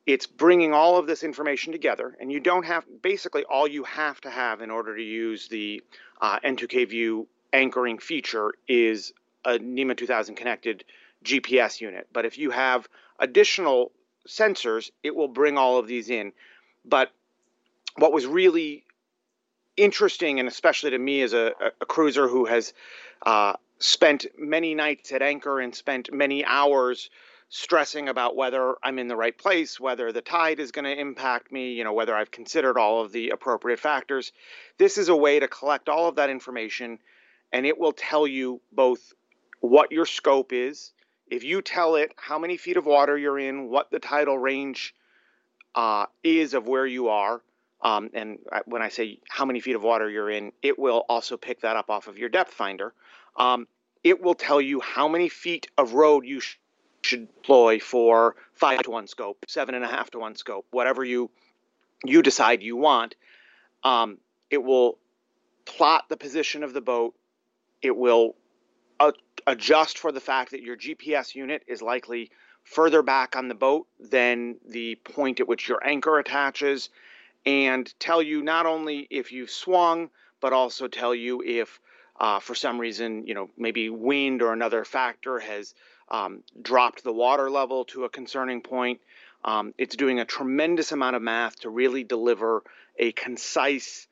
it's 0.06 0.26
bringing 0.26 0.73
all 0.73 0.99
of 0.99 1.06
this 1.06 1.25
information 1.25 1.73
together, 1.73 2.16
and 2.21 2.30
you 2.30 2.40
don't 2.40 2.64
have 2.64 2.85
basically 3.02 3.45
all 3.45 3.66
you 3.66 3.85
have 3.85 4.21
to 4.21 4.30
have 4.30 4.61
in 4.61 4.71
order 4.71 4.97
to 4.97 5.02
use 5.02 5.49
the 5.49 5.83
uh, 6.21 6.38
N2K 6.40 6.88
View 6.88 7.28
anchoring 7.52 7.99
feature 7.99 8.52
is 8.68 9.12
a 9.45 9.59
NMEA 9.59 9.97
2000 9.97 10.37
connected 10.37 10.85
GPS 11.25 11.80
unit. 11.80 12.06
But 12.12 12.25
if 12.25 12.38
you 12.38 12.50
have 12.50 12.88
additional 13.18 13.92
sensors, 14.28 14.90
it 15.02 15.14
will 15.14 15.28
bring 15.28 15.59
all 15.59 15.78
of 15.78 15.87
these 15.87 16.09
in. 16.09 16.33
But 16.85 17.11
what 17.97 18.12
was 18.12 18.26
really 18.26 18.85
interesting, 19.76 20.40
and 20.40 20.49
especially 20.49 20.90
to 20.90 20.99
me 20.99 21.23
as 21.23 21.33
a, 21.33 21.52
a 21.80 21.87
cruiser 21.87 22.28
who 22.28 22.45
has 22.47 22.75
uh, 23.25 23.54
spent 23.78 24.26
many 24.38 24.75
nights 24.75 25.12
at 25.12 25.23
anchor 25.23 25.61
and 25.61 25.75
spent 25.75 26.12
many 26.12 26.45
hours 26.45 27.11
stressing 27.49 28.09
about 28.09 28.35
whether 28.35 28.75
I'm 28.83 28.99
in 28.99 29.06
the 29.06 29.16
right 29.16 29.37
place, 29.37 29.78
whether 29.78 30.11
the 30.11 30.21
tide 30.21 30.59
is 30.59 30.73
going 30.73 30.85
to 30.85 31.00
impact 31.00 31.52
me, 31.52 31.73
you 31.73 31.85
know, 31.85 31.92
whether 31.92 32.14
I've 32.14 32.30
considered 32.30 32.76
all 32.76 33.02
of 33.02 33.12
the 33.12 33.30
appropriate 33.30 33.78
factors. 33.78 34.33
This 34.78 34.99
is 34.99 35.09
a 35.09 35.16
way 35.16 35.38
to 35.38 35.47
collect 35.47 35.88
all 35.88 36.09
of 36.09 36.16
that 36.16 36.30
information 36.30 36.99
and 37.52 37.64
it 37.64 37.78
will 37.78 37.92
tell 37.92 38.26
you 38.26 38.61
both 38.73 39.14
what 39.61 39.92
your 39.92 40.06
scope 40.06 40.52
is. 40.52 40.92
If 41.28 41.45
you 41.45 41.62
tell 41.62 41.97
it 41.97 42.12
how 42.16 42.38
many 42.38 42.56
feet 42.56 42.76
of 42.76 42.87
water 42.87 43.16
you're 43.16 43.38
in, 43.38 43.68
what 43.68 43.90
the 43.90 43.99
tidal 43.99 44.38
range 44.38 44.95
uh, 45.75 46.06
is 46.23 46.54
of 46.54 46.66
where 46.66 46.87
you 46.87 47.09
are, 47.09 47.42
um, 47.87 48.11
and 48.14 48.40
when 48.64 48.83
I 48.83 48.88
say 48.88 49.21
how 49.28 49.45
many 49.45 49.61
feet 49.61 49.76
of 49.76 49.83
water 49.85 50.11
you're 50.11 50.28
in, 50.28 50.50
it 50.61 50.76
will 50.76 51.05
also 51.09 51.37
pick 51.37 51.61
that 51.61 51.76
up 51.76 51.88
off 51.88 52.09
of 52.09 52.19
your 52.19 52.28
depth 52.28 52.52
finder. 52.52 52.93
Um, 53.37 53.69
it 54.02 54.21
will 54.21 54.35
tell 54.35 54.61
you 54.61 54.81
how 54.81 55.07
many 55.07 55.28
feet 55.28 55.69
of 55.78 55.95
rode 55.95 56.26
you 56.26 56.40
sh- 56.40 56.57
should 57.02 57.28
deploy 57.28 57.78
for 57.78 58.35
five 58.55 58.83
to 58.83 58.90
one 58.90 59.07
scope, 59.07 59.45
seven 59.47 59.76
and 59.76 59.85
a 59.85 59.87
half 59.87 60.11
to 60.11 60.19
one 60.19 60.35
scope, 60.35 60.66
whatever 60.73 61.05
you 61.05 61.31
you 62.05 62.23
decide 62.23 62.61
you 62.61 62.75
want. 62.75 63.14
Um, 63.85 64.19
it 64.50 64.64
will 64.64 64.99
plot 65.64 66.09
the 66.09 66.16
position 66.16 66.64
of 66.64 66.73
the 66.73 66.81
boat. 66.81 67.14
It 67.83 67.97
will 67.97 68.35
uh, 68.99 69.12
adjust 69.47 69.99
for 69.99 70.11
the 70.11 70.21
fact 70.21 70.50
that 70.50 70.62
your 70.62 70.76
GPS 70.76 71.37
unit 71.37 71.62
is 71.69 71.83
likely 71.83 72.33
further 72.64 73.02
back 73.02 73.37
on 73.37 73.47
the 73.47 73.55
boat 73.55 73.87
than 74.00 74.57
the 74.69 74.97
point 74.97 75.38
at 75.38 75.47
which 75.47 75.69
your 75.69 75.87
anchor 75.87 76.19
attaches, 76.19 76.90
and 77.47 77.93
tell 77.99 78.21
you 78.21 78.43
not 78.43 78.67
only 78.67 79.07
if 79.09 79.33
you've 79.33 79.50
swung, 79.50 80.11
but 80.41 80.53
also 80.53 80.88
tell 80.88 81.15
you 81.15 81.43
if, 81.47 81.81
uh, 82.19 82.41
for 82.41 82.55
some 82.55 82.79
reason, 82.79 83.26
you 83.26 83.35
know, 83.35 83.49
maybe 83.57 83.88
wind 83.88 84.43
or 84.43 84.53
another 84.53 84.85
factor 84.85 85.38
has 85.38 85.75
um, 86.11 86.43
dropped 86.61 87.05
the 87.05 87.12
water 87.12 87.49
level 87.49 87.85
to 87.87 88.05
a 88.05 88.09
concerning 88.09 88.61
point. 88.61 89.00
Um, 89.45 89.73
it's 89.79 89.97
doing 89.97 90.19
a 90.19 90.25
tremendous 90.25 90.93
amount 90.93 91.17
of 91.17 91.23
math 91.23 91.61
to 91.61 91.71
really 91.71 92.05
deliver 92.05 92.65
a 92.99 93.12
concise, 93.12 94.09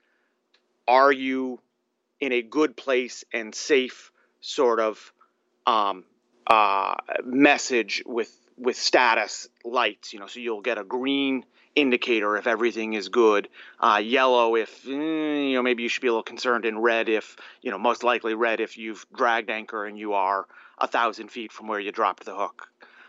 are 0.86 1.10
you 1.10 1.60
in 2.20 2.32
a 2.32 2.42
good 2.42 2.76
place 2.76 3.24
and 3.32 3.54
safe 3.54 4.12
sort 4.40 4.78
of 4.78 5.12
um, 5.66 6.04
uh, 6.46 6.94
message 7.24 8.02
with 8.06 8.30
with 8.56 8.76
status 8.76 9.48
lights. 9.64 10.12
You 10.12 10.20
know, 10.20 10.26
so 10.26 10.40
you'll 10.40 10.60
get 10.60 10.78
a 10.78 10.84
green 10.84 11.44
indicator 11.76 12.36
if 12.36 12.46
everything 12.46 12.94
is 12.94 13.08
good, 13.08 13.48
uh, 13.80 14.00
yellow 14.02 14.56
if 14.56 14.84
mm, 14.84 15.50
you 15.50 15.54
know 15.54 15.62
maybe 15.62 15.82
you 15.82 15.88
should 15.88 16.02
be 16.02 16.08
a 16.08 16.10
little 16.10 16.22
concerned, 16.22 16.64
and 16.64 16.82
red 16.82 17.08
if 17.08 17.36
you 17.62 17.70
know 17.70 17.78
most 17.78 18.02
likely 18.02 18.34
red 18.34 18.60
if 18.60 18.78
you've 18.78 19.04
dragged 19.14 19.50
anchor 19.50 19.84
and 19.84 19.98
you 19.98 20.14
are 20.14 20.46
a 20.78 20.86
thousand 20.86 21.30
feet 21.30 21.52
from 21.52 21.68
where 21.68 21.80
you 21.80 21.92
dropped 21.92 22.24
the 22.24 22.34
hook. 22.34 22.68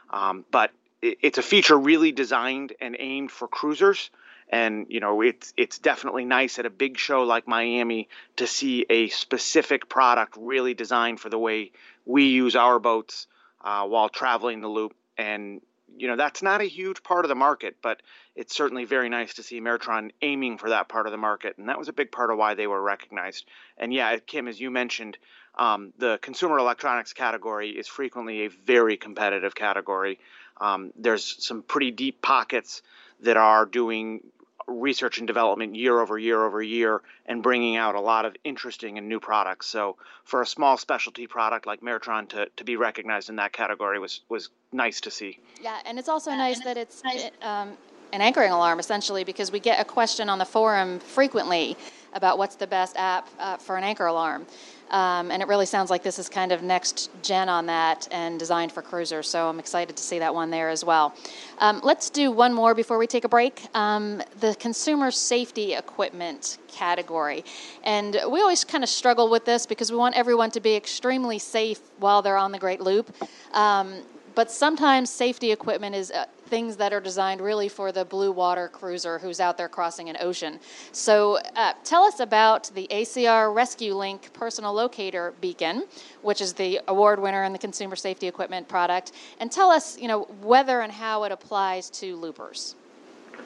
Um, 0.10 0.46
but 0.52 0.72
it, 1.02 1.18
it's 1.22 1.38
a 1.38 1.44
feature 1.44 1.78
really 1.78 2.12
designed 2.12 2.74
and 2.82 2.96
aimed 3.00 3.32
for 3.32 3.48
cruisers. 3.48 4.10
And 4.48 4.86
you 4.90 5.00
know 5.00 5.22
it's 5.22 5.54
it's 5.58 5.80
definitely 5.80 6.26
nice 6.26 6.60
at 6.60 6.68
a 6.68 6.70
big 6.70 7.00
show 7.00 7.24
like 7.24 7.48
Miami 7.48 8.10
to 8.36 8.46
see 8.46 8.86
a 8.90 9.08
specific 9.10 9.90
product 9.90 10.38
really 10.40 10.76
designed 10.76 11.20
for 11.20 11.30
the 11.30 11.40
way 11.40 11.72
we 12.06 12.28
use 12.28 12.56
our 12.56 12.78
boats 12.78 13.26
uh, 13.62 13.86
while 13.88 14.08
traveling 14.08 14.62
the 14.62 14.68
loop. 14.68 14.96
And 15.18 15.62
you 15.98 16.08
know 16.08 16.16
that's 16.16 16.42
not 16.42 16.62
a 16.62 16.66
huge 16.66 17.04
part 17.04 17.26
of 17.26 17.30
the 17.30 17.36
market, 17.36 17.78
but 17.82 18.02
it's 18.36 18.56
certainly 18.56 18.86
very 18.86 19.10
nice 19.10 19.36
to 19.36 19.44
see 19.44 19.62
Maretron 19.62 20.12
aiming 20.22 20.58
for 20.58 20.70
that 20.70 20.90
part 20.90 21.06
of 21.06 21.12
the 21.12 21.18
market, 21.18 21.58
and 21.58 21.70
that 21.70 21.78
was 21.78 21.88
a 21.88 21.94
big 21.94 22.12
part 22.12 22.32
of 22.32 22.38
why 22.38 22.54
they 22.54 22.68
were 22.68 22.82
recognized. 22.82 23.46
And 23.78 23.94
yeah, 23.94 24.18
Kim, 24.18 24.48
as 24.48 24.60
you 24.60 24.72
mentioned, 24.72 25.18
um, 25.58 25.94
the 25.98 26.20
consumer 26.22 26.58
electronics 26.60 27.14
category 27.14 27.70
is 27.70 27.88
frequently 27.88 28.46
a 28.46 28.50
very 28.50 28.98
competitive 28.98 29.56
category. 29.56 30.20
Um, 30.60 30.92
there's 30.98 31.46
some 31.46 31.64
pretty 31.64 31.92
deep 31.92 32.22
pockets 32.22 32.82
that 33.22 33.38
are 33.38 33.66
doing 33.66 34.22
research 34.68 35.18
and 35.20 35.28
development 35.28 35.76
year 35.76 36.00
over 36.00 36.18
year 36.18 36.44
over 36.44 36.62
year 36.62 37.02
and 37.26 37.44
bringing 37.44 37.76
out 37.76 37.96
a 37.96 38.00
lot 38.00 38.26
of 38.26 38.36
interesting 38.44 38.98
and 38.98 39.08
new 39.08 39.20
products. 39.20 39.68
So 39.68 39.98
for 40.24 40.42
a 40.42 40.46
small 40.46 40.78
specialty 40.78 41.28
product 41.28 41.66
like 41.66 41.82
Maretron 41.82 42.28
to, 42.30 42.48
to 42.58 42.64
be 42.64 42.76
recognized 42.76 43.30
in 43.30 43.36
that 43.38 43.54
category 43.54 44.00
was 44.00 44.22
was 44.30 44.50
nice 44.72 45.02
to 45.02 45.12
see. 45.12 45.40
Yeah, 45.62 45.80
and 45.86 46.00
it's 46.00 46.10
also 46.10 46.32
nice 46.32 46.60
that 46.64 46.78
it's 46.78 47.02
um, 47.42 47.78
an 48.16 48.22
anchoring 48.22 48.52
alarm 48.52 48.80
essentially 48.80 49.24
because 49.24 49.52
we 49.52 49.60
get 49.60 49.80
a 49.80 49.86
question 49.86 50.30
on 50.30 50.40
the 50.40 50.46
forum 50.46 51.00
frequently 51.00 51.78
about 52.14 52.38
what's 52.38 52.56
the 52.56 52.66
best 52.66 52.96
app 52.96 53.30
uh, 53.40 53.58
for 53.58 53.76
an 53.76 53.84
anchor 53.84 54.06
alarm. 54.06 54.48
Um, 54.92 55.32
and 55.32 55.42
it 55.42 55.48
really 55.48 55.66
sounds 55.66 55.90
like 55.90 56.04
this 56.04 56.20
is 56.20 56.30
kind 56.30 56.52
of 56.52 56.62
next 56.62 57.10
gen 57.24 57.50
on 57.50 57.66
that 57.66 58.08
and 58.12 58.40
designed 58.40 58.72
for 58.72 58.82
cruisers. 58.82 59.28
So 59.28 59.50
I'm 59.50 59.60
excited 59.60 59.98
to 59.98 60.04
see 60.04 60.20
that 60.20 60.34
one 60.34 60.52
there 60.52 60.70
as 60.70 60.86
well. 60.86 61.14
Um, 61.58 61.82
let's 61.84 62.10
do 62.10 62.32
one 62.32 62.54
more 62.54 62.76
before 62.76 62.98
we 62.98 63.08
take 63.08 63.24
a 63.24 63.30
break. 63.30 63.66
Um, 63.74 64.22
the 64.40 64.56
consumer 64.56 65.10
safety 65.12 65.74
equipment 65.74 66.60
category. 66.68 67.44
And 67.84 68.14
we 68.30 68.40
always 68.42 68.64
kind 68.64 68.84
of 68.84 68.90
struggle 68.90 69.30
with 69.30 69.44
this 69.44 69.66
because 69.66 69.92
we 69.92 69.98
want 69.98 70.16
everyone 70.16 70.52
to 70.52 70.60
be 70.60 70.76
extremely 70.76 71.40
safe 71.40 71.80
while 71.98 72.22
they're 72.22 72.38
on 72.38 72.52
the 72.52 72.60
Great 72.60 72.80
Loop. 72.80 73.14
Um, 73.54 74.04
but 74.36 74.52
sometimes 74.52 75.10
safety 75.10 75.52
equipment 75.52 75.96
is 75.96 76.12
uh, 76.12 76.26
things 76.46 76.78
that 76.78 76.94
are 76.94 77.00
designed 77.00 77.42
really 77.42 77.70
for 77.70 77.92
the 77.92 78.06
blue 78.06 78.32
water 78.32 78.68
cruiser 78.68 79.20
who's 79.20 79.40
out 79.40 79.58
there 79.58 79.70
crossing 79.70 80.10
an 80.10 80.18
ocean. 80.20 80.60
So, 80.92 81.40
uh, 81.56 81.74
tell 81.84 82.04
us 82.04 82.20
about 82.20 82.72
the 82.74 82.88
ACR 82.92 83.54
ResQLink 83.54 84.34
personal 84.34 84.74
locator 84.74 85.34
beacon, 85.42 85.86
which 86.22 86.42
is 86.42 86.54
the 86.54 86.80
award 86.88 87.20
winner 87.20 87.44
in 87.44 87.54
the 87.54 87.60
consumer 87.60 87.96
safety 87.96 88.28
equipment 88.28 88.68
product, 88.68 89.12
and 89.40 89.52
tell 89.52 89.70
us, 89.70 89.98
you 90.00 90.08
know, 90.08 90.24
whether 90.42 90.82
and 90.82 90.92
how 90.92 91.24
it 91.24 91.32
applies 91.32 91.90
to 91.90 92.16
loopers. 92.16 92.76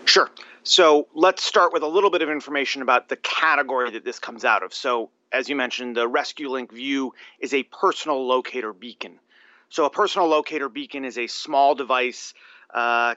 Sure. 0.05 0.29
So, 0.63 1.07
let's 1.13 1.43
start 1.43 1.73
with 1.73 1.83
a 1.83 1.88
little 1.88 2.09
bit 2.09 2.21
of 2.21 2.29
information 2.29 2.81
about 2.81 3.09
the 3.09 3.15
category 3.17 3.91
that 3.91 4.05
this 4.05 4.19
comes 4.19 4.45
out 4.45 4.63
of. 4.63 4.73
So, 4.73 5.09
as 5.31 5.49
you 5.49 5.55
mentioned, 5.55 5.95
the 5.95 6.09
ResQLink 6.09 6.71
View 6.71 7.13
is 7.39 7.53
a 7.53 7.63
personal 7.63 8.25
locator 8.27 8.73
beacon. 8.73 9.19
So 9.69 9.85
a 9.85 9.89
personal 9.89 10.27
locator 10.27 10.67
beacon 10.67 11.05
is 11.05 11.17
a 11.17 11.27
small 11.27 11.75
device, 11.75 12.33
uh, 12.73 13.15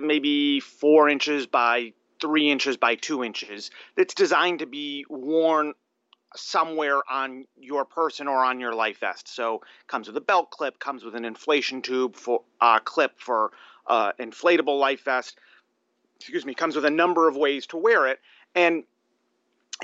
maybe 0.00 0.60
four 0.60 1.08
inches 1.08 1.46
by 1.46 1.92
three 2.20 2.50
inches 2.50 2.76
by 2.76 2.94
two 2.94 3.22
inches, 3.24 3.70
that's 3.96 4.14
designed 4.14 4.60
to 4.60 4.66
be 4.66 5.04
worn 5.08 5.74
somewhere 6.34 7.00
on 7.10 7.44
your 7.58 7.84
person 7.84 8.28
or 8.28 8.44
on 8.44 8.60
your 8.60 8.74
life 8.74 9.00
vest. 9.00 9.28
So 9.28 9.62
comes 9.86 10.06
with 10.06 10.16
a 10.16 10.20
belt 10.20 10.50
clip, 10.50 10.78
comes 10.78 11.04
with 11.04 11.14
an 11.14 11.24
inflation 11.24 11.82
tube 11.82 12.16
for 12.16 12.42
uh, 12.60 12.78
clip 12.80 13.18
for 13.18 13.52
uh, 13.86 14.12
inflatable 14.18 14.78
life 14.78 15.04
vest. 15.04 15.38
Excuse 16.18 16.44
me, 16.44 16.54
comes 16.54 16.76
with 16.76 16.84
a 16.84 16.90
number 16.90 17.28
of 17.28 17.36
ways 17.36 17.66
to 17.68 17.76
wear 17.76 18.06
it, 18.06 18.18
and 18.54 18.84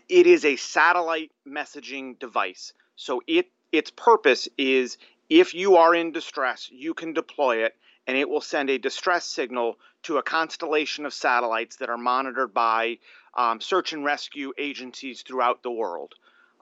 it 0.08 0.26
is 0.26 0.44
a 0.44 0.56
satellite 0.56 1.30
messaging 1.46 2.18
device. 2.18 2.72
So 2.96 3.22
it 3.26 3.46
its 3.70 3.90
purpose 3.90 4.48
is 4.58 4.98
if 5.28 5.54
you 5.54 5.76
are 5.76 5.94
in 5.94 6.12
distress, 6.12 6.68
you 6.70 6.94
can 6.94 7.12
deploy 7.12 7.64
it 7.64 7.74
and 8.06 8.16
it 8.16 8.28
will 8.28 8.40
send 8.40 8.70
a 8.70 8.78
distress 8.78 9.24
signal 9.24 9.78
to 10.02 10.18
a 10.18 10.22
constellation 10.22 11.06
of 11.06 11.14
satellites 11.14 11.76
that 11.76 11.90
are 11.90 11.98
monitored 11.98 12.52
by 12.52 12.98
um, 13.36 13.60
search 13.60 13.92
and 13.92 14.04
rescue 14.04 14.52
agencies 14.58 15.22
throughout 15.22 15.62
the 15.62 15.70
world. 15.70 16.14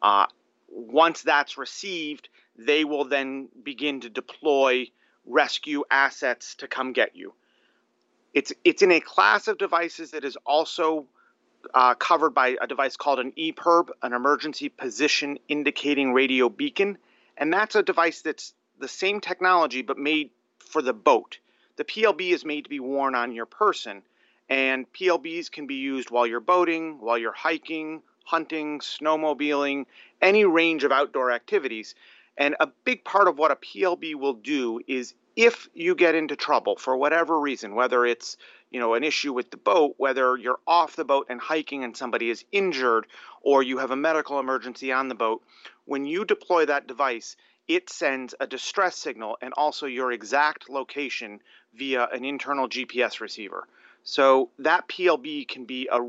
Uh, 0.02 0.26
once 0.68 1.22
that's 1.22 1.58
received, 1.58 2.28
they 2.56 2.84
will 2.84 3.04
then 3.04 3.48
begin 3.62 4.00
to 4.00 4.10
deploy 4.10 4.86
rescue 5.26 5.84
assets 5.90 6.54
to 6.56 6.68
come 6.68 6.92
get 6.92 7.16
you. 7.16 7.34
It's 8.32 8.52
it's 8.64 8.82
in 8.82 8.92
a 8.92 9.00
class 9.00 9.48
of 9.48 9.58
devices 9.58 10.12
that 10.12 10.24
is 10.24 10.36
also 10.46 11.06
uh, 11.74 11.94
covered 11.94 12.30
by 12.30 12.56
a 12.60 12.66
device 12.66 12.96
called 12.96 13.18
an 13.18 13.32
EPIRB, 13.36 13.90
an 14.02 14.12
Emergency 14.12 14.68
Position 14.68 15.38
Indicating 15.48 16.12
Radio 16.12 16.48
Beacon. 16.48 16.98
And 17.36 17.52
that's 17.52 17.74
a 17.74 17.82
device 17.82 18.22
that's 18.22 18.54
the 18.78 18.88
same 18.88 19.20
technology 19.20 19.82
but 19.82 19.98
made 19.98 20.30
for 20.60 20.82
the 20.82 20.92
boat. 20.92 21.38
The 21.76 21.84
PLB 21.84 22.30
is 22.30 22.44
made 22.44 22.64
to 22.64 22.70
be 22.70 22.80
worn 22.80 23.14
on 23.14 23.32
your 23.32 23.46
person, 23.46 24.02
and 24.48 24.92
PLBs 24.92 25.50
can 25.50 25.66
be 25.66 25.76
used 25.76 26.10
while 26.10 26.26
you're 26.26 26.40
boating, 26.40 27.00
while 27.00 27.18
you're 27.18 27.32
hiking, 27.32 28.02
hunting, 28.24 28.80
snowmobiling, 28.80 29.86
any 30.20 30.44
range 30.44 30.84
of 30.84 30.92
outdoor 30.92 31.32
activities. 31.32 31.94
And 32.36 32.56
a 32.60 32.68
big 32.84 33.04
part 33.04 33.28
of 33.28 33.38
what 33.38 33.50
a 33.50 33.56
PLB 33.56 34.14
will 34.14 34.34
do 34.34 34.80
is 34.86 35.14
if 35.36 35.68
you 35.74 35.94
get 35.94 36.14
into 36.14 36.36
trouble 36.36 36.76
for 36.76 36.96
whatever 36.96 37.38
reason, 37.38 37.74
whether 37.74 38.04
it's 38.04 38.36
you 38.70 38.78
know 38.78 38.94
an 38.94 39.04
issue 39.04 39.32
with 39.32 39.50
the 39.50 39.56
boat, 39.56 39.94
whether 39.96 40.36
you're 40.36 40.60
off 40.66 40.96
the 40.96 41.04
boat 41.04 41.26
and 41.28 41.40
hiking 41.40 41.84
and 41.84 41.96
somebody 41.96 42.30
is 42.30 42.44
injured, 42.52 43.06
or 43.42 43.62
you 43.62 43.78
have 43.78 43.90
a 43.90 43.96
medical 43.96 44.38
emergency 44.38 44.92
on 44.92 45.08
the 45.08 45.14
boat, 45.14 45.42
when 45.86 46.04
you 46.04 46.24
deploy 46.24 46.66
that 46.66 46.86
device, 46.86 47.36
it 47.70 47.88
sends 47.88 48.34
a 48.40 48.48
distress 48.48 48.96
signal 48.96 49.38
and 49.40 49.52
also 49.56 49.86
your 49.86 50.10
exact 50.10 50.68
location 50.68 51.40
via 51.72 52.08
an 52.12 52.24
internal 52.24 52.68
GPS 52.68 53.20
receiver. 53.20 53.68
So 54.02 54.50
that 54.58 54.88
PLB 54.88 55.46
can 55.46 55.66
be 55.66 55.88
a 55.90 56.00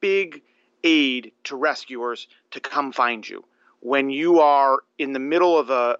big 0.00 0.40
aid 0.82 1.32
to 1.44 1.56
rescuers 1.56 2.26
to 2.52 2.60
come 2.60 2.90
find 2.90 3.28
you. 3.28 3.44
When 3.80 4.08
you 4.08 4.40
are 4.40 4.78
in 4.96 5.12
the 5.12 5.18
middle 5.18 5.58
of 5.58 5.68
a 5.68 5.98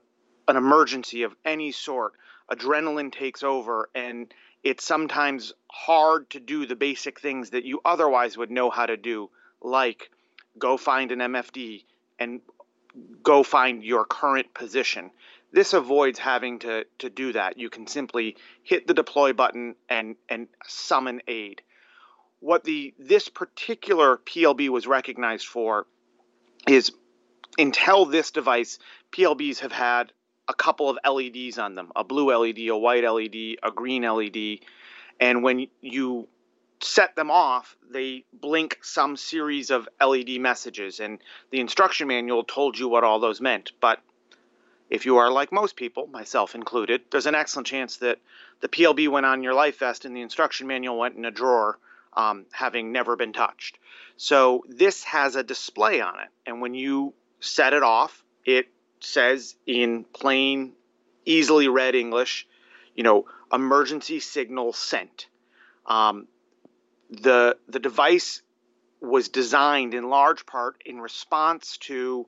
an 0.48 0.56
emergency 0.56 1.22
of 1.24 1.36
any 1.44 1.70
sort, 1.70 2.14
adrenaline 2.50 3.12
takes 3.12 3.42
over 3.42 3.90
and 3.94 4.32
it's 4.64 4.84
sometimes 4.84 5.52
hard 5.70 6.30
to 6.30 6.40
do 6.40 6.64
the 6.64 6.76
basic 6.76 7.20
things 7.20 7.50
that 7.50 7.66
you 7.66 7.82
otherwise 7.84 8.38
would 8.38 8.50
know 8.50 8.70
how 8.70 8.86
to 8.86 8.96
do, 8.96 9.28
like 9.60 10.10
go 10.58 10.78
find 10.78 11.12
an 11.12 11.18
MFD 11.18 11.84
and 12.18 12.40
go 13.22 13.42
find 13.42 13.84
your 13.84 14.04
current 14.04 14.52
position. 14.54 15.10
This 15.52 15.72
avoids 15.72 16.18
having 16.18 16.60
to, 16.60 16.84
to 16.98 17.10
do 17.10 17.32
that. 17.32 17.58
You 17.58 17.70
can 17.70 17.86
simply 17.86 18.36
hit 18.62 18.86
the 18.86 18.94
deploy 18.94 19.32
button 19.32 19.74
and, 19.88 20.16
and 20.28 20.48
summon 20.66 21.22
aid. 21.26 21.62
What 22.40 22.64
the 22.64 22.94
this 22.98 23.28
particular 23.28 24.16
PLB 24.16 24.70
was 24.70 24.86
recognized 24.86 25.46
for 25.46 25.86
is 26.66 26.90
until 27.58 28.06
this 28.06 28.30
device, 28.30 28.78
PLBs 29.12 29.58
have 29.58 29.72
had 29.72 30.12
a 30.48 30.54
couple 30.54 30.88
of 30.88 30.98
LEDs 31.06 31.58
on 31.58 31.74
them 31.74 31.92
a 31.94 32.04
blue 32.04 32.34
LED, 32.34 32.58
a 32.68 32.76
white 32.76 33.04
LED, 33.04 33.56
a 33.62 33.70
green 33.74 34.02
LED. 34.02 34.60
And 35.20 35.42
when 35.42 35.66
you 35.80 36.28
set 36.82 37.16
them 37.16 37.30
off, 37.30 37.76
they 37.90 38.24
blink 38.32 38.78
some 38.82 39.16
series 39.16 39.70
of 39.70 39.88
LED 40.00 40.40
messages. 40.40 41.00
And 41.00 41.18
the 41.50 41.60
instruction 41.60 42.08
manual 42.08 42.44
told 42.44 42.78
you 42.78 42.88
what 42.88 43.04
all 43.04 43.20
those 43.20 43.40
meant. 43.40 43.72
But 43.80 44.00
if 44.88 45.06
you 45.06 45.18
are 45.18 45.30
like 45.30 45.52
most 45.52 45.76
people, 45.76 46.06
myself 46.06 46.54
included, 46.54 47.02
there's 47.10 47.26
an 47.26 47.34
excellent 47.34 47.66
chance 47.66 47.98
that 47.98 48.18
the 48.60 48.68
PLB 48.68 49.08
went 49.08 49.26
on 49.26 49.42
your 49.42 49.54
life 49.54 49.78
vest 49.78 50.04
and 50.04 50.16
the 50.16 50.20
instruction 50.20 50.66
manual 50.66 50.98
went 50.98 51.16
in 51.16 51.24
a 51.24 51.30
drawer, 51.30 51.78
um, 52.14 52.46
having 52.50 52.92
never 52.92 53.16
been 53.16 53.32
touched. 53.32 53.78
So 54.16 54.64
this 54.68 55.04
has 55.04 55.36
a 55.36 55.42
display 55.42 56.00
on 56.00 56.18
it. 56.20 56.28
And 56.46 56.60
when 56.60 56.74
you 56.74 57.14
set 57.40 57.72
it 57.72 57.82
off, 57.82 58.24
it 58.44 58.68
says 59.00 59.56
in 59.66 60.04
plain, 60.04 60.72
easily 61.24 61.68
read 61.68 61.94
English, 61.94 62.46
you 62.94 63.02
know, 63.02 63.26
emergency 63.52 64.20
signal 64.20 64.72
sent. 64.72 65.26
Um, 65.86 66.26
the 67.10 67.56
the 67.68 67.78
device 67.78 68.42
was 69.00 69.28
designed 69.28 69.94
in 69.94 70.08
large 70.08 70.46
part 70.46 70.82
in 70.84 71.00
response 71.00 71.78
to 71.78 72.26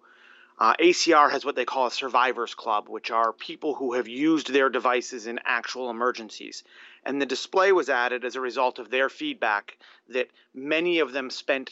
uh, 0.59 0.75
ACR 0.81 1.31
has 1.31 1.45
what 1.45 1.57
they 1.57 1.65
call 1.65 1.87
a 1.87 1.91
survivors 1.91 2.55
club, 2.55 2.89
which 2.89 3.11
are 3.11 3.33
people 3.33 3.75
who 3.75 3.95
have 3.95 4.07
used 4.07 4.53
their 4.53 4.69
devices 4.69 5.27
in 5.27 5.41
actual 5.45 5.91
emergencies. 5.91 6.63
And 7.05 7.21
the 7.21 7.27
display 7.27 7.73
was 7.73 7.89
added 7.89 8.25
as 8.25 8.37
a 8.37 8.41
result 8.41 8.79
of 8.79 8.91
their 8.91 9.09
feedback 9.09 9.77
that 10.11 10.29
many 10.55 11.01
of 11.01 11.13
them 11.13 11.31
spent 11.31 11.71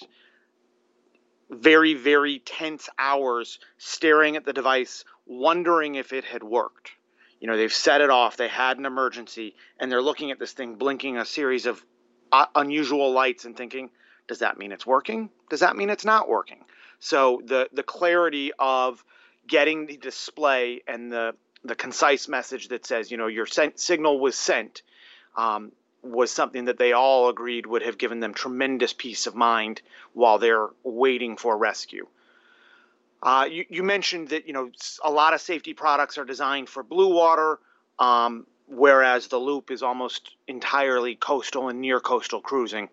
very, 1.50 1.94
very 1.94 2.38
tense 2.40 2.88
hours 2.98 3.58
staring 3.78 4.36
at 4.36 4.44
the 4.44 4.52
device, 4.52 5.04
wondering 5.26 5.94
if 5.94 6.12
it 6.12 6.24
had 6.24 6.42
worked. 6.42 6.90
You 7.38 7.48
know, 7.48 7.56
they've 7.56 7.72
set 7.72 8.00
it 8.00 8.10
off, 8.10 8.36
they 8.36 8.48
had 8.48 8.78
an 8.78 8.86
emergency, 8.86 9.54
and 9.78 9.90
they're 9.90 10.02
looking 10.02 10.30
at 10.30 10.38
this 10.38 10.52
thing 10.52 10.74
blinking 10.74 11.16
a 11.16 11.24
series 11.24 11.66
of 11.66 11.84
uh, 12.32 12.46
unusual 12.54 13.12
lights 13.12 13.44
and 13.44 13.56
thinking, 13.56 13.90
does 14.26 14.40
that 14.40 14.58
mean 14.58 14.72
it's 14.72 14.86
working? 14.86 15.30
Does 15.48 15.60
that 15.60 15.76
mean 15.76 15.90
it's 15.90 16.04
not 16.04 16.28
working? 16.28 16.64
So 17.00 17.42
the 17.44 17.68
the 17.72 17.82
clarity 17.82 18.52
of 18.58 19.02
getting 19.46 19.86
the 19.86 19.96
display 19.96 20.82
and 20.86 21.10
the 21.10 21.34
the 21.64 21.74
concise 21.74 22.28
message 22.28 22.68
that 22.68 22.86
says, 22.86 23.10
you 23.10 23.16
know, 23.16 23.26
your 23.26 23.46
sent, 23.46 23.78
signal 23.78 24.18
was 24.18 24.36
sent, 24.36 24.82
um, 25.36 25.72
was 26.02 26.30
something 26.30 26.66
that 26.66 26.78
they 26.78 26.92
all 26.92 27.28
agreed 27.28 27.66
would 27.66 27.82
have 27.82 27.98
given 27.98 28.20
them 28.20 28.32
tremendous 28.32 28.92
peace 28.92 29.26
of 29.26 29.34
mind 29.34 29.82
while 30.14 30.38
they're 30.38 30.68
waiting 30.82 31.36
for 31.36 31.56
rescue. 31.56 32.06
Uh, 33.22 33.46
you, 33.50 33.66
you, 33.68 33.82
mentioned 33.82 34.28
that 34.28 34.46
you 34.46 34.54
know 34.54 34.70
a 35.04 35.10
lot 35.10 35.34
of 35.34 35.40
safety 35.42 35.74
products 35.74 36.16
are 36.16 36.24
designed 36.24 36.70
for 36.70 36.82
blue 36.82 37.12
water, 37.14 37.58
um, 37.98 38.46
whereas 38.70 39.26
the 39.26 39.38
Loop 39.38 39.70
is 39.70 39.83
almost 39.83 40.37
entirely 40.46 41.16
coastal 41.16 41.68
and 41.68 41.80
near 41.80 42.00
coastal 42.00 42.40
cruising. 42.40 42.88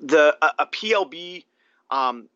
The 0.00 0.36
a, 0.42 0.50
a 0.60 0.66
PLB 0.66 1.44
um, 1.90 2.28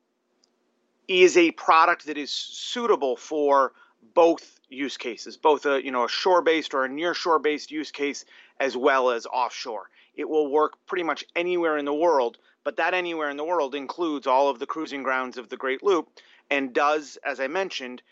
is 1.06 1.36
a 1.36 1.50
product 1.52 2.06
that 2.06 2.16
is 2.16 2.30
suitable 2.30 3.16
for 3.16 3.72
both 4.14 4.58
use 4.70 4.96
cases, 4.96 5.36
both 5.36 5.66
a 5.66 5.84
you 5.84 5.90
know 5.90 6.04
a 6.04 6.08
shore-based 6.08 6.72
or 6.72 6.84
a 6.84 6.88
near 6.88 7.14
shore-based 7.14 7.70
use 7.70 7.90
case 7.90 8.24
as 8.58 8.76
well 8.76 9.10
as 9.10 9.26
offshore. 9.26 9.90
It 10.14 10.28
will 10.28 10.50
work 10.50 10.74
pretty 10.86 11.04
much 11.04 11.24
anywhere 11.36 11.76
in 11.76 11.84
the 11.84 11.94
world, 11.94 12.38
but 12.64 12.76
that 12.76 12.94
anywhere 12.94 13.30
in 13.30 13.36
the 13.36 13.44
world 13.44 13.74
includes 13.74 14.26
all 14.26 14.48
of 14.48 14.58
the 14.58 14.66
cruising 14.66 15.02
grounds 15.02 15.38
of 15.38 15.48
the 15.48 15.56
Great 15.56 15.82
Loop 15.82 16.08
and 16.50 16.72
does, 16.72 17.18
as 17.24 17.38
I 17.38 17.46
mentioned, 17.46 18.02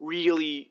really 0.00 0.70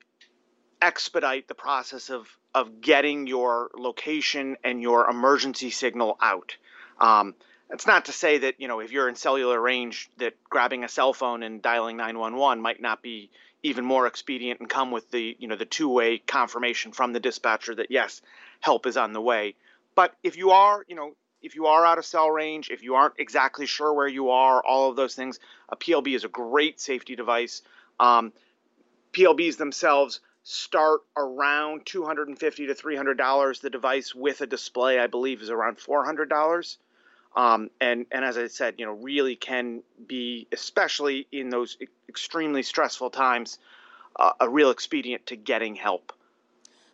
expedite 0.82 1.47
the 1.47 1.56
process 1.56 2.10
of 2.10 2.28
of 2.53 2.81
getting 2.81 3.27
your 3.27 3.71
location 3.75 4.57
and 4.63 4.81
your 4.81 5.09
emergency 5.09 5.69
signal 5.69 6.17
out. 6.21 6.55
Um, 6.99 7.35
that's 7.69 7.87
not 7.87 8.05
to 8.05 8.11
say 8.11 8.37
that 8.39 8.61
you 8.61 8.67
know 8.67 8.79
if 8.81 8.91
you're 8.91 9.09
in 9.09 9.15
cellular 9.15 9.59
range 9.59 10.09
that 10.17 10.35
grabbing 10.49 10.83
a 10.83 10.87
cell 10.87 11.11
phone 11.11 11.41
and 11.41 11.61
dialing 11.61 11.97
911 11.97 12.61
might 12.61 12.81
not 12.81 13.01
be 13.01 13.31
even 13.63 13.85
more 13.85 14.05
expedient 14.05 14.59
and 14.59 14.69
come 14.69 14.91
with 14.91 15.09
the 15.09 15.35
you 15.39 15.47
know 15.47 15.55
the 15.55 15.65
two-way 15.65 16.19
confirmation 16.19 16.91
from 16.91 17.13
the 17.13 17.19
dispatcher 17.19 17.73
that 17.73 17.89
yes 17.89 18.21
help 18.59 18.85
is 18.85 18.95
on 18.95 19.11
the 19.13 19.21
way 19.21 19.55
but 19.95 20.15
if 20.21 20.37
you 20.37 20.51
are 20.51 20.85
you 20.87 20.95
know 20.95 21.13
if 21.41 21.55
you 21.55 21.65
are 21.65 21.83
out 21.83 21.97
of 21.97 22.05
cell 22.05 22.29
range 22.29 22.69
if 22.69 22.83
you 22.83 22.93
aren't 22.93 23.15
exactly 23.17 23.65
sure 23.65 23.91
where 23.91 24.07
you 24.07 24.29
are 24.29 24.63
all 24.63 24.91
of 24.91 24.95
those 24.95 25.15
things 25.15 25.39
a 25.69 25.75
plb 25.75 26.13
is 26.13 26.23
a 26.23 26.29
great 26.29 26.79
safety 26.79 27.15
device 27.15 27.63
um, 27.99 28.31
plbs 29.13 29.57
themselves 29.57 30.19
start 30.43 31.01
around 31.15 31.86
250 31.86 32.67
to 32.67 32.75
300 32.75 33.17
dollars 33.17 33.60
the 33.60 33.69
device 33.69 34.13
with 34.13 34.41
a 34.41 34.47
display 34.47 34.99
i 34.99 35.08
believe 35.08 35.41
is 35.41 35.49
around 35.49 35.79
400 35.79 36.27
dollars 36.29 36.77
um, 37.36 37.69
and 37.82 38.06
and 38.12 38.23
as 38.23 38.38
I 38.38 38.47
said, 38.47 38.75
you 38.77 38.86
know, 38.86 38.93
really 38.93 39.36
can 39.36 39.82
be, 40.06 40.47
especially 40.51 41.27
in 41.32 41.49
those 41.49 41.77
extremely 42.08 42.62
stressful 42.62 43.10
times, 43.10 43.58
uh, 44.17 44.34
a 44.39 44.47
real 44.47 44.69
expedient 44.69 45.25
to 45.27 45.36
getting 45.36 45.75
help. 45.75 46.13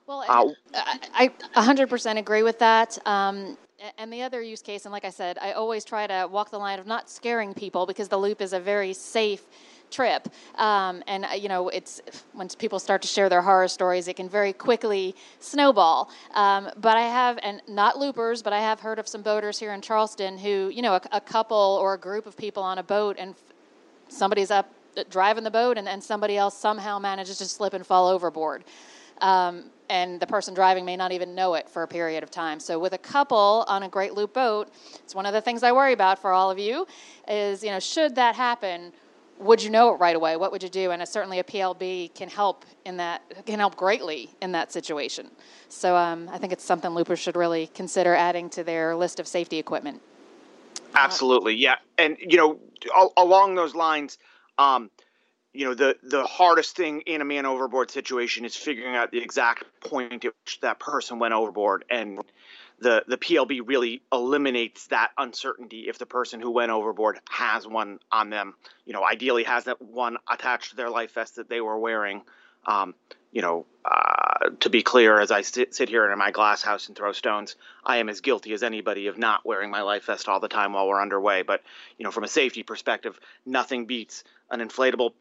Well, 0.08 0.24
uh, 0.28 0.54
I, 0.74 1.32
I 1.56 1.62
100% 1.62 2.18
agree 2.18 2.42
with 2.42 2.60
that. 2.60 2.98
Um, 3.06 3.58
and 3.98 4.12
the 4.12 4.24
other 4.24 4.42
use 4.42 4.62
case, 4.62 4.86
and 4.86 4.92
like 4.92 5.06
I 5.06 5.12
said, 5.12 5.38
I 5.40 5.52
always 5.52 5.86
try 5.86 6.08
to 6.08 6.28
walk 6.30 6.50
the 6.50 6.58
line 6.58 6.80
of 6.80 6.88
not 6.88 7.10
scaring 7.10 7.54
people 7.54 7.86
because 7.86 8.08
the 8.08 8.18
loop 8.18 8.42
is 8.42 8.52
a 8.52 8.60
very 8.60 8.94
safe 8.94 9.46
trip. 9.92 10.28
Um, 10.56 11.04
and 11.08 11.26
uh, 11.26 11.30
you 11.34 11.50
know, 11.50 11.70
it's 11.70 12.02
once 12.34 12.56
people 12.56 12.80
start 12.80 13.02
to 13.02 13.08
share 13.08 13.30
their 13.30 13.42
horror 13.42 13.68
stories, 13.68 14.08
it 14.08 14.16
can 14.16 14.30
very 14.30 14.54
quickly 14.54 15.16
snowball. 15.40 16.10
Um, 16.34 16.70
but 16.78 16.98
I 16.98 17.04
have, 17.04 17.40
and 17.44 17.62
not 17.68 17.98
loopers, 17.98 18.42
but 18.42 18.54
I 18.54 18.60
have 18.60 18.80
heard 18.80 19.00
of 19.00 19.08
some 19.08 19.22
boaters 19.22 19.60
here 19.60 19.74
in 19.74 19.82
Charleston 19.82 20.38
who, 20.38 20.70
you 20.70 20.82
know, 20.82 20.94
a, 20.94 21.02
a 21.14 21.22
couple 21.22 21.80
or 21.82 21.94
a 21.94 21.98
group 21.98 22.26
of 22.26 22.38
people 22.38 22.64
on 22.64 22.78
a 22.78 22.84
boat, 22.84 23.16
and 23.20 23.36
somebody's 24.08 24.52
up 24.52 24.72
uh, 24.98 25.04
driving 25.10 25.44
the 25.44 25.52
boat, 25.52 25.78
and, 25.78 25.88
and 25.88 26.04
somebody 26.04 26.38
else 26.38 26.58
somehow 26.58 27.00
manages 27.00 27.38
to 27.38 27.46
slip 27.46 27.74
and 27.74 27.86
fall 27.86 28.08
overboard. 28.08 28.64
Um, 29.22 29.66
and 29.90 30.20
the 30.20 30.28
person 30.28 30.54
driving 30.54 30.86
may 30.86 30.96
not 30.96 31.12
even 31.12 31.34
know 31.34 31.56
it 31.56 31.68
for 31.68 31.84
a 31.84 31.88
period 31.88 32.24
of 32.24 32.30
time. 32.30 32.60
So 32.60 32.78
with 32.78 32.94
a 32.94 32.98
couple 32.98 33.66
on 33.68 33.84
a 33.84 33.90
Great 33.90 34.14
Loop 34.14 34.34
boat, 34.34 34.72
it's 35.04 35.16
one 35.16 35.26
of 35.26 35.34
the 35.34 35.42
things 35.42 35.64
I 35.64 35.72
worry 35.72 35.94
about 35.94 36.20
for 36.20 36.32
all 36.32 36.52
of 36.52 36.60
you 36.60 36.88
is, 37.28 37.64
you 37.64 37.72
know, 37.72 37.80
should 37.80 38.16
that 38.16 38.36
happen, 38.36 38.94
would 39.40 39.64
you 39.64 39.70
know 39.70 39.94
it 39.94 40.00
right 40.00 40.16
away? 40.16 40.36
What 40.36 40.52
would 40.52 40.62
you 40.62 40.70
do? 40.70 40.92
And 40.92 41.08
certainly 41.08 41.40
a 41.40 41.44
PLB 41.44 42.14
can 42.14 42.30
help 42.30 42.66
in 42.86 42.98
that 42.98 43.22
can 43.46 43.60
help 43.60 43.76
greatly 43.76 44.30
in 44.42 44.52
that 44.52 44.72
situation. 44.72 45.32
So 45.70 45.96
um, 45.96 46.30
I 46.32 46.38
think 46.38 46.54
it's 46.54 46.64
something 46.64 46.92
loopers 46.92 47.20
should 47.20 47.36
really 47.36 47.68
consider 47.68 48.14
adding 48.14 48.50
to 48.52 48.64
their 48.64 48.96
list 48.96 49.20
of 49.20 49.28
safety 49.28 49.58
equipment. 49.58 50.02
Absolutely, 50.94 51.56
yeah. 51.56 51.76
And 51.98 52.18
you 52.20 52.38
know, 52.38 52.60
al- 52.96 53.14
along 53.16 53.56
those 53.56 53.74
lines, 53.74 54.18
um, 54.58 54.92
you 55.54 55.66
know, 55.66 55.74
the 55.74 55.96
the 56.04 56.26
hardest 56.26 56.76
thing 56.76 57.02
in 57.02 57.22
a 57.22 57.26
man 57.26 57.46
overboard 57.46 57.92
situation 57.92 58.46
is 58.46 58.56
figuring 58.56 58.96
out 58.96 59.12
the 59.12 59.22
exact 59.22 59.64
point 59.82 60.26
at 60.26 60.34
which 60.44 60.60
that 60.62 60.80
person 60.80 61.18
went 61.18 61.34
overboard, 61.34 61.86
and 61.90 62.20
the 62.80 63.04
the 63.08 63.18
PLB 63.18 63.62
really 63.66 64.02
eliminates 64.12 64.88
that 64.88 65.12
uncertainty 65.18 65.88
if 65.88 65.98
the 65.98 66.06
person 66.06 66.40
who 66.40 66.52
went 66.52 66.72
overboard 66.72 67.20
has 67.30 67.68
one 67.68 68.00
on 68.12 68.30
them. 68.30 68.56
You 68.86 68.94
know, 68.94 69.06
ideally 69.06 69.44
has 69.44 69.66
that 69.66 69.82
one 69.82 70.18
attached 70.30 70.72
to 70.72 70.76
their 70.76 70.90
life 70.90 71.14
vest 71.14 71.36
that 71.36 71.50
they 71.50 71.62
were 71.62 71.78
wearing. 71.78 72.22
Um, 72.66 72.94
you 73.32 73.42
know, 73.42 73.66
uh, 73.86 74.50
to 74.62 74.70
be 74.70 74.82
clear, 74.82 75.20
as 75.20 75.32
I 75.32 75.42
sit, 75.42 75.76
sit 75.76 75.88
here 75.88 76.10
in 76.10 76.18
my 76.18 76.32
glass 76.32 76.62
house 76.62 76.88
and 76.88 76.98
throw 76.98 77.12
stones, 77.12 77.56
I 77.86 77.98
am 77.98 78.10
as 78.10 78.22
guilty 78.22 78.54
as 78.54 78.64
anybody 78.64 79.08
of 79.08 79.18
not 79.18 79.46
wearing 79.46 79.70
my 79.70 79.82
life 79.82 80.06
vest 80.06 80.28
all 80.28 80.40
the 80.40 80.48
time 80.48 80.74
while 80.74 80.88
we're 80.88 81.02
underway. 81.02 81.44
But 81.44 81.62
you 81.98 82.04
know, 82.04 82.12
from 82.12 82.24
a 82.24 82.28
safety 82.28 82.64
perspective, 82.64 83.20
nothing 83.46 83.86
beats 83.86 84.24
an 84.50 84.60
inflatable 84.62 85.12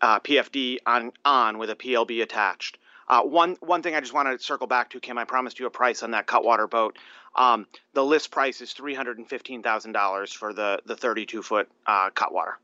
uh, 0.00 0.20
PFD 0.20 0.78
on 0.86 1.12
on 1.24 1.58
with 1.58 1.70
a 1.70 1.76
PLB 1.76 2.22
attached. 2.22 2.78
Uh, 3.10 3.22
one 3.22 3.56
one 3.58 3.82
thing 3.82 3.96
I 3.96 4.00
just 4.00 4.14
want 4.14 4.28
to 4.28 4.42
circle 4.42 4.68
back 4.68 4.90
to, 4.90 5.00
Kim. 5.00 5.18
I 5.18 5.24
promised 5.24 5.58
you 5.58 5.66
a 5.66 5.70
price 5.70 6.04
on 6.04 6.12
that 6.12 6.26
cutwater 6.26 6.68
boat. 6.68 6.96
Um, 7.34 7.66
the 7.92 8.04
list 8.04 8.30
price 8.30 8.60
is 8.60 8.72
three 8.72 8.94
hundred 8.94 9.18
and 9.18 9.28
fifteen 9.28 9.64
thousand 9.64 9.92
dollars 9.92 10.32
for 10.32 10.52
the 10.52 10.80
the 10.86 10.96
thirty 10.96 11.26
two 11.26 11.42
foot 11.42 11.68
uh, 11.86 12.10
cutwater. 12.10 12.56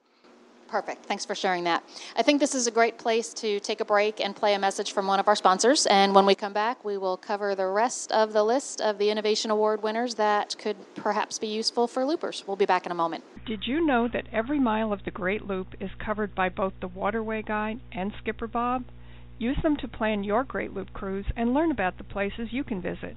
Perfect. 0.68 1.04
Thanks 1.06 1.24
for 1.24 1.34
sharing 1.34 1.64
that. 1.64 1.82
I 2.16 2.22
think 2.22 2.40
this 2.40 2.54
is 2.54 2.68
a 2.68 2.70
great 2.70 2.96
place 2.96 3.32
to 3.34 3.58
take 3.60 3.80
a 3.80 3.84
break 3.84 4.20
and 4.20 4.34
play 4.34 4.54
a 4.54 4.58
message 4.58 4.92
from 4.92 5.06
one 5.08 5.20
of 5.20 5.28
our 5.28 5.36
sponsors. 5.36 5.86
And 5.86 6.14
when 6.14 6.26
we 6.26 6.34
come 6.34 6.52
back, 6.52 6.84
we 6.84 6.96
will 6.96 7.16
cover 7.16 7.54
the 7.54 7.66
rest 7.66 8.10
of 8.10 8.32
the 8.32 8.42
list 8.44 8.80
of 8.80 8.98
the 8.98 9.10
Innovation 9.10 9.52
Award 9.52 9.82
winners 9.82 10.16
that 10.16 10.56
could 10.58 10.76
perhaps 10.96 11.38
be 11.38 11.46
useful 11.46 11.86
for 11.86 12.04
loopers. 12.04 12.42
We'll 12.46 12.56
be 12.56 12.66
back 12.66 12.84
in 12.84 12.90
a 12.92 12.96
moment. 12.96 13.22
Did 13.46 13.64
you 13.64 13.84
know 13.84 14.08
that 14.08 14.26
every 14.32 14.58
mile 14.58 14.92
of 14.92 15.04
the 15.04 15.12
Great 15.12 15.44
Loop 15.44 15.68
is 15.80 15.90
covered 16.04 16.34
by 16.34 16.48
both 16.48 16.72
the 16.80 16.88
Waterway 16.88 17.42
Guide 17.42 17.80
and 17.92 18.12
Skipper 18.18 18.48
Bob? 18.48 18.84
Use 19.38 19.58
them 19.62 19.76
to 19.76 19.88
plan 19.88 20.24
your 20.24 20.44
Great 20.44 20.72
Loop 20.72 20.92
cruise 20.92 21.26
and 21.36 21.52
learn 21.52 21.70
about 21.70 21.98
the 21.98 22.04
places 22.04 22.52
you 22.52 22.64
can 22.64 22.80
visit. 22.80 23.16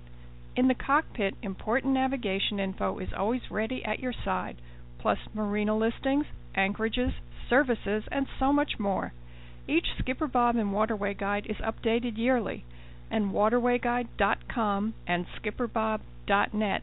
In 0.56 0.68
the 0.68 0.76
cockpit, 0.76 1.36
important 1.42 1.94
navigation 1.94 2.60
info 2.60 3.00
is 3.00 3.14
always 3.16 3.50
ready 3.50 3.84
at 3.86 4.00
your 4.00 4.14
side, 4.26 4.58
plus 5.00 5.20
marina 5.34 5.78
listings, 5.78 6.26
anchorages, 6.56 7.14
services, 7.50 8.04
and 8.12 8.28
so 8.38 8.52
much 8.52 8.74
more. 8.78 9.14
Each 9.68 9.88
Skipper 10.00 10.28
Bob 10.28 10.56
and 10.56 10.74
Waterway 10.74 11.14
Guide 11.14 11.46
is 11.48 11.58
updated 11.58 12.18
yearly, 12.18 12.66
and 13.10 13.32
waterwayguide.com 13.32 14.94
and 15.08 15.26
skipperbob.net 15.38 16.82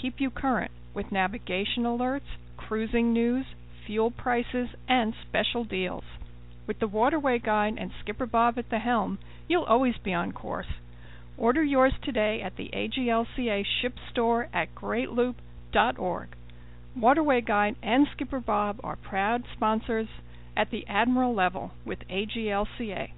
keep 0.00 0.20
you 0.20 0.30
current 0.30 0.70
with 0.94 1.12
navigation 1.12 1.82
alerts, 1.82 2.38
cruising 2.56 3.12
news, 3.12 3.44
fuel 3.86 4.10
prices, 4.10 4.68
and 4.88 5.12
special 5.28 5.64
deals. 5.64 6.04
With 6.68 6.80
the 6.80 6.86
Waterway 6.86 7.38
Guide 7.38 7.78
and 7.78 7.90
Skipper 8.02 8.26
Bob 8.26 8.58
at 8.58 8.68
the 8.68 8.78
helm, 8.78 9.18
you'll 9.48 9.64
always 9.64 9.96
be 9.96 10.12
on 10.12 10.32
course. 10.32 10.66
Order 11.38 11.64
yours 11.64 11.94
today 12.02 12.42
at 12.42 12.56
the 12.56 12.68
AGLCA 12.74 13.64
ship 13.80 13.94
store 14.10 14.48
at 14.52 14.74
greatloop.org. 14.74 16.28
Waterway 16.94 17.40
Guide 17.40 17.76
and 17.82 18.06
Skipper 18.12 18.40
Bob 18.40 18.80
are 18.84 18.96
proud 18.96 19.44
sponsors 19.56 20.08
at 20.54 20.70
the 20.70 20.86
Admiral 20.86 21.34
level 21.34 21.70
with 21.86 22.00
AGLCA. 22.10 23.12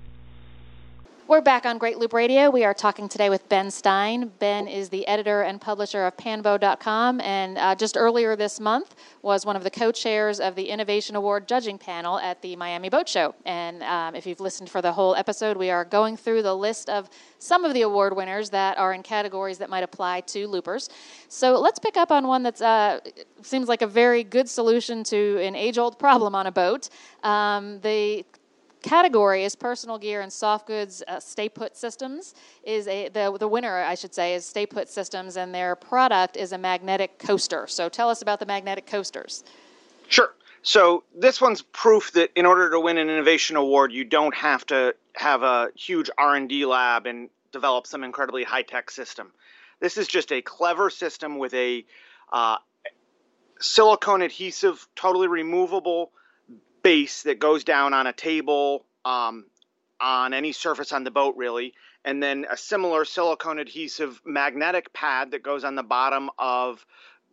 We're 1.26 1.40
back 1.40 1.64
on 1.64 1.78
Great 1.78 1.98
Loop 1.98 2.12
Radio. 2.12 2.50
We 2.50 2.64
are 2.64 2.74
talking 2.74 3.08
today 3.08 3.30
with 3.30 3.48
Ben 3.48 3.70
Stein. 3.70 4.32
Ben 4.40 4.66
is 4.66 4.88
the 4.88 5.06
editor 5.06 5.42
and 5.42 5.60
publisher 5.60 6.04
of 6.04 6.16
Panbo.com, 6.16 7.20
and 7.20 7.56
uh, 7.56 7.74
just 7.76 7.96
earlier 7.96 8.34
this 8.34 8.58
month 8.58 8.96
was 9.22 9.46
one 9.46 9.54
of 9.54 9.62
the 9.62 9.70
co-chairs 9.70 10.40
of 10.40 10.56
the 10.56 10.68
Innovation 10.68 11.14
Award 11.14 11.46
judging 11.46 11.78
panel 11.78 12.18
at 12.18 12.42
the 12.42 12.56
Miami 12.56 12.88
Boat 12.88 13.08
Show. 13.08 13.34
And 13.46 13.82
um, 13.84 14.16
if 14.16 14.26
you've 14.26 14.40
listened 14.40 14.70
for 14.70 14.82
the 14.82 14.92
whole 14.92 15.14
episode, 15.14 15.56
we 15.56 15.70
are 15.70 15.84
going 15.84 16.16
through 16.16 16.42
the 16.42 16.54
list 16.54 16.90
of 16.90 17.08
some 17.38 17.64
of 17.64 17.74
the 17.74 17.82
award 17.82 18.16
winners 18.16 18.50
that 18.50 18.76
are 18.76 18.92
in 18.92 19.02
categories 19.02 19.58
that 19.58 19.70
might 19.70 19.84
apply 19.84 20.22
to 20.22 20.48
loopers. 20.48 20.88
So 21.28 21.60
let's 21.60 21.78
pick 21.78 21.96
up 21.96 22.10
on 22.10 22.26
one 22.26 22.42
that 22.42 22.60
uh, 22.60 23.00
seems 23.42 23.68
like 23.68 23.82
a 23.82 23.86
very 23.86 24.24
good 24.24 24.48
solution 24.48 25.04
to 25.04 25.38
an 25.42 25.54
age-old 25.54 25.98
problem 25.98 26.34
on 26.34 26.46
a 26.46 26.52
boat. 26.52 26.88
Um, 27.22 27.80
the 27.80 28.24
category 28.82 29.44
is 29.44 29.54
personal 29.54 29.98
gear 29.98 30.20
and 30.20 30.32
soft 30.32 30.66
goods 30.66 31.02
uh, 31.08 31.20
stay 31.20 31.48
put 31.48 31.76
systems 31.76 32.34
is 32.62 32.86
a 32.88 33.08
the, 33.08 33.36
the 33.38 33.48
winner 33.48 33.82
i 33.82 33.94
should 33.94 34.14
say 34.14 34.34
is 34.34 34.44
stay 34.44 34.66
put 34.66 34.88
systems 34.88 35.36
and 35.36 35.54
their 35.54 35.76
product 35.76 36.36
is 36.36 36.52
a 36.52 36.58
magnetic 36.58 37.18
coaster. 37.18 37.66
So 37.66 37.88
tell 37.88 38.08
us 38.08 38.22
about 38.22 38.40
the 38.40 38.46
magnetic 38.46 38.86
coasters. 38.86 39.44
Sure. 40.08 40.34
So 40.62 41.04
this 41.16 41.40
one's 41.40 41.62
proof 41.62 42.12
that 42.12 42.30
in 42.36 42.46
order 42.46 42.70
to 42.70 42.80
win 42.80 42.98
an 42.98 43.08
innovation 43.08 43.56
award 43.56 43.92
you 43.92 44.04
don't 44.04 44.34
have 44.34 44.66
to 44.66 44.94
have 45.14 45.42
a 45.42 45.68
huge 45.74 46.10
r&d 46.18 46.66
lab 46.66 47.06
and 47.06 47.28
develop 47.52 47.86
some 47.86 48.04
incredibly 48.04 48.44
high-tech 48.44 48.90
system. 48.90 49.32
This 49.80 49.96
is 49.96 50.06
just 50.06 50.30
a 50.32 50.42
clever 50.42 50.90
system 50.90 51.38
with 51.38 51.54
a 51.54 51.84
uh, 52.32 52.56
silicone 53.60 54.22
adhesive 54.22 54.86
totally 54.94 55.28
removable 55.28 56.12
base 56.82 57.22
that 57.24 57.38
goes 57.38 57.64
down 57.64 57.94
on 57.94 58.06
a 58.06 58.12
table 58.12 58.84
um, 59.04 59.46
on 60.00 60.32
any 60.32 60.52
surface 60.52 60.92
on 60.92 61.04
the 61.04 61.10
boat, 61.10 61.36
really, 61.36 61.74
and 62.04 62.22
then 62.22 62.46
a 62.50 62.56
similar 62.56 63.04
silicone 63.04 63.58
adhesive 63.58 64.20
magnetic 64.24 64.92
pad 64.92 65.32
that 65.32 65.42
goes 65.42 65.64
on 65.64 65.74
the 65.74 65.82
bottom 65.82 66.30
of 66.38 66.84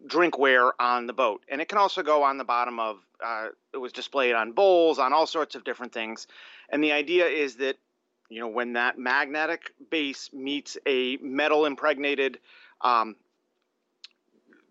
drinkware 0.05 0.71
on 0.79 1.07
the 1.07 1.13
boat. 1.13 1.41
And 1.47 1.61
it 1.61 1.69
can 1.69 1.77
also 1.77 2.03
go 2.03 2.23
on 2.23 2.37
the 2.37 2.43
bottom 2.43 2.79
of, 2.79 2.97
uh, 3.23 3.47
it 3.73 3.77
was 3.77 3.91
displayed 3.91 4.35
on 4.35 4.51
bowls, 4.51 4.99
on 4.99 5.13
all 5.13 5.25
sorts 5.25 5.55
of 5.55 5.63
different 5.63 5.93
things. 5.93 6.27
And 6.69 6.83
the 6.83 6.91
idea 6.91 7.25
is 7.25 7.55
that, 7.55 7.77
you 8.29 8.39
know, 8.39 8.47
when 8.47 8.73
that 8.73 8.99
magnetic 8.99 9.71
base 9.89 10.29
meets 10.33 10.77
a 10.85 11.17
metal 11.17 11.65
impregnated 11.65 12.39
um, 12.81 13.15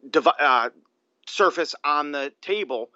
dev- 0.08 0.28
uh, 0.38 0.70
surface 1.26 1.74
on 1.82 2.12
the 2.12 2.32
table, 2.40 2.90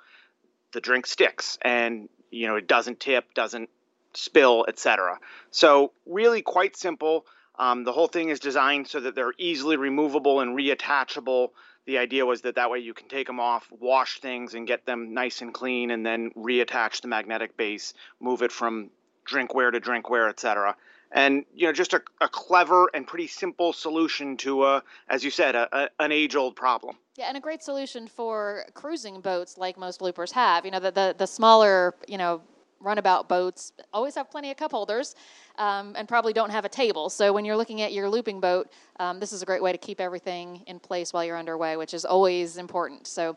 the 0.73 0.81
drink 0.81 1.07
sticks 1.07 1.59
and 1.63 2.09
you 2.31 2.47
know 2.47 2.57
it 2.57 2.67
doesn't 2.67 3.01
tip, 3.01 3.35
doesn't 3.35 3.69
spill, 4.15 4.67
etc. 4.69 5.19
So 5.51 5.93
really 6.07 6.43
quite 6.43 6.77
simple. 6.77 7.27
Um, 7.59 7.85
the 7.85 7.93
whole 7.93 8.09
thing 8.09 8.31
is 8.31 8.41
designed 8.41 8.89
so 8.89 9.01
that 9.01 9.15
they're 9.15 9.35
easily 9.37 9.77
removable 9.77 10.41
and 10.41 10.57
reattachable. 10.57 11.51
The 11.85 11.99
idea 11.99 12.25
was 12.25 12.43
that 12.43 12.55
that 12.55 12.71
way 12.71 12.79
you 12.79 12.95
can 12.95 13.09
take 13.09 13.27
them 13.27 13.41
off, 13.41 13.69
wash 13.71 14.21
things, 14.21 14.55
and 14.55 14.67
get 14.67 14.87
them 14.87 15.13
nice 15.13 15.43
and 15.43 15.53
clean, 15.53 15.91
and 15.91 16.05
then 16.05 16.31
reattach 16.37 17.03
the 17.03 17.09
magnetic 17.09 17.57
base, 17.57 17.95
move 18.21 18.43
it 18.43 18.53
from 18.53 18.91
drinkware 19.29 19.73
to 19.73 19.81
drinkware, 19.81 20.29
etc. 20.31 20.77
And 21.13 21.45
you 21.55 21.67
know, 21.67 21.73
just 21.73 21.93
a, 21.93 22.03
a 22.21 22.29
clever 22.29 22.89
and 22.95 23.07
pretty 23.07 23.27
simple 23.27 23.73
solution 23.73 24.37
to, 24.39 24.65
a, 24.65 24.83
as 25.09 25.25
you 25.25 25.31
said, 25.31 25.55
a, 25.55 25.69
a, 25.85 25.89
an 25.99 26.13
age-old 26.13 26.57
problem. 26.57 26.97
Yeah, 27.21 27.27
and 27.29 27.37
a 27.37 27.41
great 27.41 27.63
solution 27.63 28.09
for 28.09 28.65
cruising 28.73 29.21
boats 29.21 29.59
like 29.59 29.77
most 29.77 30.01
loopers 30.01 30.33
have. 30.33 30.65
You 30.65 30.71
know, 30.71 30.81
the, 30.81 30.91
the, 30.91 31.15
the 31.19 31.27
smaller, 31.27 31.95
you 32.09 32.17
know, 32.17 32.41
runabout 32.81 33.29
boats 33.29 33.75
always 33.93 34.15
have 34.15 34.31
plenty 34.31 34.51
of 34.51 34.57
cup 34.57 34.71
holders 34.71 35.15
um, 35.59 35.93
and 35.99 36.09
probably 36.09 36.33
don't 36.33 36.49
have 36.49 36.65
a 36.65 36.69
table. 36.71 37.11
So 37.11 37.31
when 37.35 37.45
you're 37.45 37.59
looking 37.59 37.83
at 37.83 37.93
your 37.93 38.09
looping 38.09 38.41
boat, 38.41 38.73
um, 38.99 39.21
this 39.21 39.35
is 39.35 39.43
a 39.43 39.45
great 39.45 39.63
way 39.63 39.71
to 39.71 39.77
keep 39.77 40.01
everything 40.01 40.63
in 40.67 40.81
place 40.81 41.13
while 41.13 41.23
you're 41.23 41.37
underway, 41.37 41.77
which 41.77 41.93
is 41.93 42.07
always 42.07 42.57
important. 42.57 43.07
So 43.07 43.37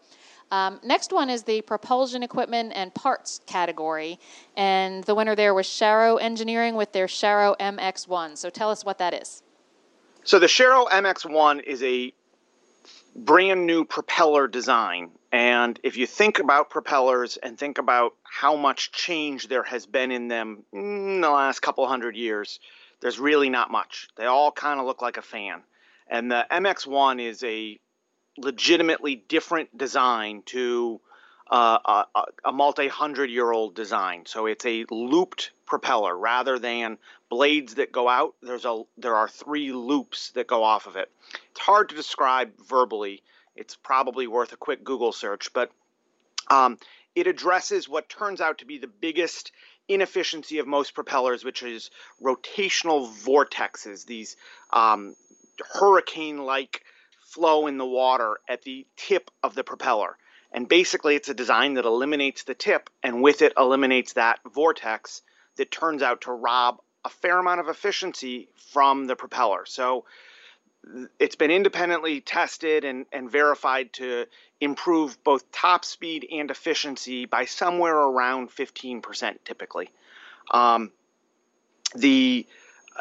um, 0.49 0.79
next 0.81 1.11
one 1.11 1.29
is 1.29 1.43
the 1.43 1.59
propulsion 1.63 2.23
equipment 2.23 2.71
and 2.75 2.93
parts 2.93 3.41
category, 3.47 4.17
and 4.55 5.03
the 5.03 5.13
winner 5.13 5.35
there 5.35 5.53
was 5.53 5.67
Sharrow 5.67 6.21
Engineering 6.21 6.75
with 6.75 6.93
their 6.93 7.07
Sharrow 7.07 7.57
MX1. 7.59 8.37
So 8.37 8.49
tell 8.49 8.69
us 8.71 8.85
what 8.85 8.97
that 8.99 9.13
is. 9.13 9.43
So 10.23 10.39
the 10.39 10.47
Sharrow 10.47 10.87
MX1 10.87 11.63
is 11.63 11.83
a 11.83 12.13
brand 13.15 13.65
new 13.65 13.85
propeller 13.85 14.47
design. 14.47 15.11
And 15.31 15.79
if 15.83 15.97
you 15.97 16.05
think 16.05 16.39
about 16.39 16.69
propellers 16.69 17.37
and 17.37 17.57
think 17.57 17.77
about 17.77 18.13
how 18.23 18.55
much 18.55 18.91
change 18.91 19.47
there 19.47 19.63
has 19.63 19.85
been 19.85 20.11
in 20.11 20.27
them 20.27 20.63
in 20.71 21.21
the 21.21 21.29
last 21.29 21.61
couple 21.61 21.87
hundred 21.87 22.15
years, 22.15 22.59
there's 23.01 23.19
really 23.19 23.49
not 23.49 23.71
much. 23.71 24.07
They 24.15 24.25
all 24.25 24.51
kind 24.51 24.79
of 24.79 24.85
look 24.85 25.01
like 25.01 25.17
a 25.17 25.21
fan. 25.21 25.63
And 26.07 26.31
the 26.31 26.45
MX1 26.51 27.21
is 27.21 27.43
a 27.43 27.79
legitimately 28.37 29.15
different 29.15 29.77
design 29.77 30.43
to 30.47 31.01
uh, 31.49 32.03
a, 32.15 32.23
a 32.45 32.51
multi 32.51 32.87
hundred 32.87 33.29
year 33.29 33.51
old 33.51 33.75
design. 33.75 34.23
So 34.25 34.45
it's 34.45 34.65
a 34.65 34.85
looped 34.89 35.51
propeller 35.65 36.17
rather 36.17 36.59
than 36.59 36.97
blades 37.29 37.75
that 37.75 37.91
go 37.91 38.07
out. 38.07 38.35
There's 38.41 38.65
a 38.65 38.83
there 38.97 39.15
are 39.15 39.27
three 39.27 39.71
loops 39.71 40.31
that 40.31 40.47
go 40.47 40.63
off 40.63 40.87
of 40.87 40.95
it. 40.95 41.11
It's 41.51 41.59
hard 41.59 41.89
to 41.89 41.95
describe 41.95 42.51
verbally. 42.67 43.21
It's 43.55 43.75
probably 43.75 44.27
worth 44.27 44.53
a 44.53 44.57
quick 44.57 44.83
Google 44.83 45.11
search, 45.11 45.53
but 45.53 45.71
um, 46.49 46.77
it 47.15 47.27
addresses 47.27 47.87
what 47.87 48.09
turns 48.09 48.41
out 48.41 48.59
to 48.59 48.65
be 48.65 48.79
the 48.79 48.87
biggest 48.87 49.51
inefficiency 49.87 50.59
of 50.59 50.67
most 50.67 50.95
propellers, 50.95 51.43
which 51.43 51.61
is 51.61 51.91
rotational 52.21 53.13
vortexes. 53.23 54.05
These 54.05 54.37
um, 54.71 55.15
hurricane-like 55.73 56.83
flow 57.21 57.67
in 57.67 57.77
the 57.77 57.85
water 57.85 58.37
at 58.47 58.63
the 58.63 58.87
tip 58.95 59.29
of 59.43 59.55
the 59.55 59.63
propeller 59.63 60.17
And 60.53 60.69
basically, 60.69 61.15
it's 61.15 61.29
a 61.29 61.33
design 61.33 61.73
that 61.75 61.85
eliminates 61.85 62.43
the 62.43 62.53
tip 62.53 62.89
and 63.01 63.21
with 63.23 63.41
it 63.41 63.53
eliminates 63.57 64.13
that 64.13 64.39
vortex 64.53 65.23
that 65.57 65.71
turns 65.71 66.01
out 66.01 66.21
to 66.21 66.31
rob 66.31 66.79
a 67.03 67.09
fair 67.09 67.39
amount 67.39 67.59
of 67.59 67.67
efficiency 67.67 68.49
from 68.71 69.07
the 69.07 69.15
propeller. 69.15 69.65
So 69.65 70.05
it's 71.19 71.35
been 71.35 71.51
independently 71.51 72.21
tested 72.21 72.83
and, 72.83 73.05
and 73.11 73.31
verified 73.31 73.93
to 73.93 74.25
improve 74.59 75.21
both 75.23 75.51
top 75.51 75.85
speed 75.85 76.27
and 76.31 76.51
efficiency 76.51 77.25
by 77.25 77.45
somewhere 77.45 77.95
around 77.95 78.49
15% 78.49 79.37
typically. 79.45 79.89
Um, 80.51 80.91
the 81.95 82.45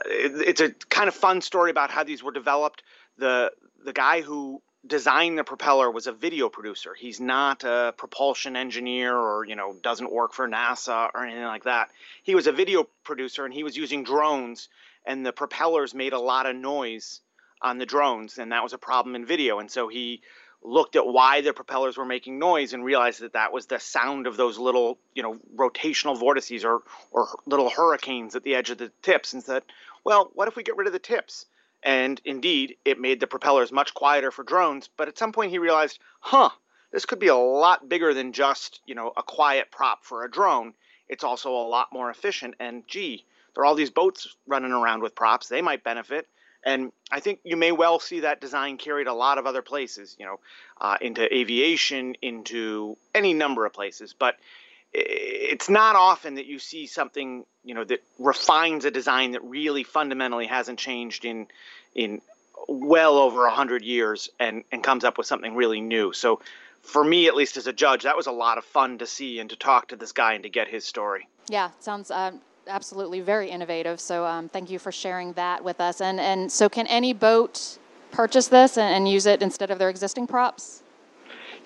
it's 0.06 0.60
a 0.60 0.70
kind 0.70 1.08
of 1.08 1.14
fun 1.14 1.40
story 1.42 1.70
about 1.70 1.90
how 1.90 2.02
these 2.04 2.22
were 2.22 2.32
developed. 2.32 2.82
The 3.18 3.52
the 3.84 3.92
guy 3.92 4.22
who 4.22 4.62
designed 4.86 5.38
the 5.38 5.44
propeller 5.44 5.90
was 5.90 6.06
a 6.06 6.12
video 6.12 6.48
producer. 6.48 6.94
He's 6.94 7.20
not 7.20 7.64
a 7.64 7.94
propulsion 7.96 8.56
engineer 8.56 9.16
or 9.16 9.44
you 9.44 9.56
know 9.56 9.74
doesn't 9.82 10.12
work 10.12 10.32
for 10.32 10.48
NASA 10.48 11.10
or 11.14 11.24
anything 11.24 11.44
like 11.44 11.64
that. 11.64 11.90
He 12.22 12.34
was 12.34 12.46
a 12.46 12.52
video 12.52 12.88
producer 13.04 13.44
and 13.44 13.54
he 13.54 13.62
was 13.62 13.76
using 13.76 14.04
drones 14.04 14.68
and 15.06 15.24
the 15.24 15.32
propellers 15.32 15.94
made 15.94 16.12
a 16.12 16.18
lot 16.18 16.46
of 16.46 16.56
noise 16.56 17.20
on 17.60 17.78
the 17.78 17.86
drones 17.86 18.38
and 18.38 18.52
that 18.52 18.62
was 18.62 18.72
a 18.72 18.78
problem 18.78 19.14
in 19.14 19.24
video 19.24 19.58
and 19.60 19.70
so 19.70 19.88
he 19.88 20.22
looked 20.64 20.96
at 20.96 21.06
why 21.06 21.40
the 21.40 21.52
propellers 21.52 21.96
were 21.96 22.04
making 22.04 22.38
noise 22.38 22.72
and 22.72 22.84
realized 22.84 23.20
that 23.20 23.32
that 23.32 23.52
was 23.52 23.66
the 23.66 23.80
sound 23.80 24.26
of 24.26 24.36
those 24.36 24.58
little, 24.58 24.98
you 25.14 25.22
know, 25.22 25.38
rotational 25.56 26.16
vortices 26.18 26.64
or 26.64 26.82
or 27.10 27.28
little 27.46 27.68
hurricanes 27.68 28.36
at 28.36 28.42
the 28.42 28.54
edge 28.54 28.70
of 28.70 28.78
the 28.78 28.92
tips 29.02 29.32
and 29.32 29.42
said, 29.42 29.62
well, 30.04 30.30
what 30.34 30.48
if 30.48 30.56
we 30.56 30.62
get 30.62 30.76
rid 30.76 30.86
of 30.86 30.92
the 30.92 30.98
tips? 30.98 31.46
And 31.82 32.20
indeed, 32.24 32.76
it 32.84 33.00
made 33.00 33.20
the 33.20 33.26
propellers 33.26 33.72
much 33.72 33.94
quieter 33.94 34.30
for 34.30 34.44
drones, 34.44 34.88
but 34.96 35.08
at 35.08 35.18
some 35.18 35.32
point 35.32 35.50
he 35.50 35.58
realized, 35.58 35.98
huh, 36.20 36.50
this 36.92 37.06
could 37.06 37.18
be 37.18 37.28
a 37.28 37.36
lot 37.36 37.88
bigger 37.88 38.14
than 38.14 38.32
just, 38.32 38.80
you 38.86 38.94
know, 38.94 39.12
a 39.16 39.22
quiet 39.22 39.70
prop 39.70 40.04
for 40.04 40.24
a 40.24 40.30
drone. 40.30 40.74
It's 41.08 41.24
also 41.24 41.50
a 41.50 41.68
lot 41.68 41.92
more 41.92 42.10
efficient 42.10 42.54
and 42.60 42.86
gee, 42.86 43.24
there 43.54 43.62
are 43.62 43.66
all 43.66 43.74
these 43.74 43.90
boats 43.90 44.36
running 44.46 44.72
around 44.72 45.02
with 45.02 45.14
props, 45.14 45.48
they 45.48 45.62
might 45.62 45.84
benefit. 45.84 46.28
And 46.64 46.92
I 47.10 47.18
think 47.18 47.40
you 47.42 47.56
may 47.56 47.72
well 47.72 47.98
see 47.98 48.20
that 48.20 48.40
design 48.40 48.76
carried 48.76 49.08
a 49.08 49.12
lot 49.12 49.38
of 49.38 49.46
other 49.46 49.62
places, 49.62 50.14
you 50.18 50.24
know, 50.24 50.38
uh, 50.80 50.96
into 51.00 51.22
aviation, 51.34 52.14
into 52.22 52.96
any 53.14 53.34
number 53.34 53.66
of 53.66 53.72
places. 53.72 54.14
But 54.16 54.36
it's 54.94 55.68
not 55.68 55.96
often 55.96 56.34
that 56.34 56.46
you 56.46 56.58
see 56.58 56.86
something, 56.86 57.44
you 57.64 57.74
know, 57.74 57.84
that 57.84 58.02
refines 58.18 58.84
a 58.84 58.90
design 58.90 59.32
that 59.32 59.42
really 59.44 59.84
fundamentally 59.84 60.46
hasn't 60.46 60.78
changed 60.78 61.24
in 61.24 61.46
in 61.94 62.20
well 62.68 63.16
over 63.18 63.46
a 63.46 63.50
hundred 63.50 63.82
years 63.82 64.28
and 64.38 64.64
and 64.70 64.82
comes 64.82 65.04
up 65.04 65.18
with 65.18 65.26
something 65.26 65.54
really 65.54 65.80
new. 65.80 66.12
So 66.12 66.40
for 66.82 67.02
me, 67.04 67.26
at 67.26 67.34
least 67.34 67.56
as 67.56 67.66
a 67.66 67.72
judge, 67.72 68.02
that 68.02 68.16
was 68.16 68.26
a 68.26 68.32
lot 68.32 68.58
of 68.58 68.64
fun 68.64 68.98
to 68.98 69.06
see 69.06 69.38
and 69.38 69.48
to 69.50 69.56
talk 69.56 69.88
to 69.88 69.96
this 69.96 70.12
guy 70.12 70.34
and 70.34 70.42
to 70.42 70.50
get 70.50 70.68
his 70.68 70.84
story. 70.84 71.28
Yeah, 71.48 71.70
sounds 71.80 72.10
um, 72.10 72.40
absolutely 72.66 73.20
very 73.20 73.50
innovative. 73.50 74.00
So 74.00 74.26
um, 74.26 74.48
thank 74.48 74.70
you 74.70 74.78
for 74.78 74.92
sharing 74.92 75.32
that 75.34 75.64
with 75.64 75.80
us. 75.80 76.00
And 76.00 76.20
and 76.20 76.52
so 76.52 76.68
can 76.68 76.86
any 76.86 77.12
boat 77.12 77.78
purchase 78.10 78.48
this 78.48 78.76
and, 78.76 78.94
and 78.94 79.08
use 79.08 79.26
it 79.26 79.42
instead 79.42 79.70
of 79.70 79.78
their 79.78 79.88
existing 79.88 80.26
props? 80.26 80.82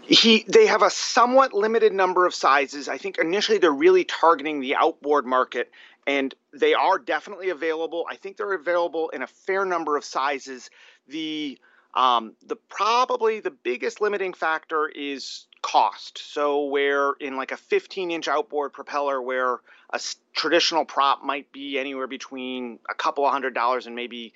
He 0.08 0.44
they 0.48 0.66
have 0.66 0.82
a 0.82 0.90
somewhat 0.90 1.52
limited 1.52 1.92
number 1.92 2.26
of 2.26 2.34
sizes. 2.34 2.88
I 2.88 2.98
think 2.98 3.18
initially 3.18 3.58
they're 3.58 3.72
really 3.72 4.04
targeting 4.04 4.60
the 4.60 4.76
outboard 4.76 5.26
market 5.26 5.70
and 6.06 6.34
they 6.52 6.74
are 6.74 6.98
definitely 6.98 7.50
available. 7.50 8.06
I 8.08 8.16
think 8.16 8.36
they're 8.36 8.54
available 8.54 9.08
in 9.10 9.22
a 9.22 9.26
fair 9.26 9.64
number 9.64 9.96
of 9.96 10.04
sizes. 10.04 10.70
The 11.08 11.58
um, 11.94 12.34
the 12.46 12.56
probably 12.56 13.40
the 13.40 13.50
biggest 13.50 14.00
limiting 14.00 14.34
factor 14.34 14.86
is 14.86 15.46
cost. 15.62 16.18
So 16.32 16.66
where 16.66 17.14
in 17.20 17.36
like 17.36 17.52
a 17.52 17.56
15 17.56 18.10
inch 18.10 18.28
outboard 18.28 18.72
propeller, 18.72 19.20
where 19.20 19.60
a 19.90 20.00
traditional 20.34 20.84
prop 20.84 21.24
might 21.24 21.50
be 21.52 21.78
anywhere 21.78 22.06
between 22.06 22.78
a 22.88 22.94
couple 22.94 23.24
of 23.24 23.32
hundred 23.32 23.54
dollars 23.54 23.86
and 23.86 23.96
maybe 23.96 24.34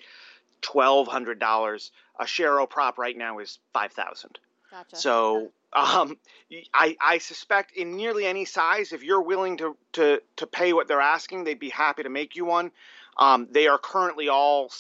twelve 0.62 1.06
hundred 1.06 1.38
dollars, 1.38 1.92
a 2.18 2.24
Sharrow 2.24 2.68
prop 2.68 2.98
right 2.98 3.16
now 3.16 3.38
is 3.38 3.58
five 3.72 3.92
thousand. 3.92 4.38
Gotcha. 4.70 4.96
So 4.96 5.52
um, 5.72 6.16
I, 6.74 6.96
I 7.00 7.18
suspect 7.18 7.72
in 7.76 7.96
nearly 7.96 8.26
any 8.26 8.44
size, 8.44 8.92
if 8.92 9.02
you're 9.02 9.22
willing 9.22 9.58
to, 9.58 9.76
to, 9.92 10.20
to 10.36 10.46
pay 10.46 10.72
what 10.72 10.88
they're 10.88 11.00
asking, 11.00 11.44
they'd 11.44 11.58
be 11.58 11.70
happy 11.70 12.02
to 12.02 12.10
make 12.10 12.36
you 12.36 12.44
one. 12.44 12.72
Um, 13.16 13.48
they 13.50 13.68
are 13.68 13.78
currently 13.78 14.28
all 14.28 14.70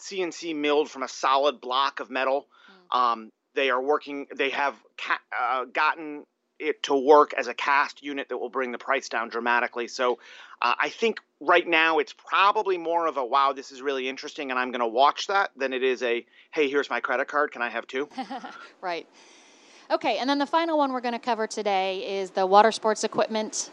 CNC 0.00 0.54
milled 0.54 0.90
from 0.90 1.02
a 1.02 1.08
solid 1.08 1.60
block 1.60 2.00
of 2.00 2.10
metal. 2.10 2.46
Mm. 2.92 2.96
Um, 2.98 3.32
they 3.54 3.70
are 3.70 3.80
working. 3.80 4.26
They 4.36 4.50
have 4.50 4.74
ca- 4.98 5.20
uh, 5.36 5.64
gotten 5.64 6.24
it 6.58 6.82
to 6.84 6.94
work 6.94 7.34
as 7.34 7.48
a 7.48 7.54
cast 7.54 8.02
unit 8.02 8.28
that 8.28 8.38
will 8.38 8.48
bring 8.48 8.72
the 8.72 8.78
price 8.78 9.08
down 9.08 9.28
dramatically. 9.28 9.88
So 9.88 10.18
uh, 10.62 10.74
I 10.78 10.88
think 10.88 11.20
right 11.40 11.66
now 11.66 11.98
it's 11.98 12.14
probably 12.14 12.78
more 12.78 13.06
of 13.06 13.16
a 13.16 13.24
wow, 13.24 13.52
this 13.52 13.72
is 13.72 13.82
really 13.82 14.08
interesting, 14.08 14.50
and 14.50 14.58
I'm 14.58 14.70
going 14.70 14.80
to 14.80 14.86
watch 14.86 15.26
that 15.26 15.50
than 15.56 15.72
it 15.72 15.82
is 15.82 16.02
a 16.02 16.24
hey, 16.52 16.68
here's 16.68 16.88
my 16.88 17.00
credit 17.00 17.28
card. 17.28 17.52
Can 17.52 17.62
I 17.62 17.70
have 17.70 17.86
two? 17.86 18.08
right. 18.80 19.06
Okay, 19.90 20.18
and 20.18 20.28
then 20.28 20.38
the 20.38 20.46
final 20.46 20.78
one 20.78 20.92
we're 20.92 21.00
going 21.00 21.14
to 21.14 21.18
cover 21.18 21.46
today 21.46 22.18
is 22.20 22.30
the 22.30 22.46
water 22.46 22.72
sports 22.72 23.04
equipment 23.04 23.70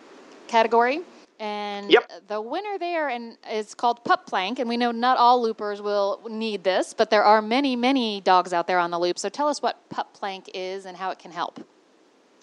category. 0.48 1.02
And 1.40 1.92
yep. 1.92 2.10
the 2.28 2.40
winner 2.40 2.78
there 2.78 3.10
and 3.10 3.38
is 3.52 3.74
called 3.74 4.04
Pup 4.06 4.28
Plank, 4.28 4.60
and 4.60 4.70
we 4.70 4.78
know 4.78 4.92
not 4.92 5.18
all 5.18 5.42
loopers 5.42 5.82
will 5.82 6.22
need 6.30 6.64
this, 6.64 6.94
but 6.94 7.10
there 7.10 7.24
are 7.24 7.42
many, 7.42 7.76
many 7.76 8.22
dogs 8.22 8.54
out 8.54 8.68
there 8.68 8.80
on 8.80 8.92
the 8.92 9.00
loop. 9.00 9.18
So 9.18 9.30
tell 9.30 9.48
us 9.48 9.62
what 9.62 9.90
Pup 9.90 10.14
Plank 10.14 10.52
is 10.54 10.86
and 10.86 10.96
how 10.96 11.10
it 11.10 11.20
can 11.20 11.32
help. 11.32 11.66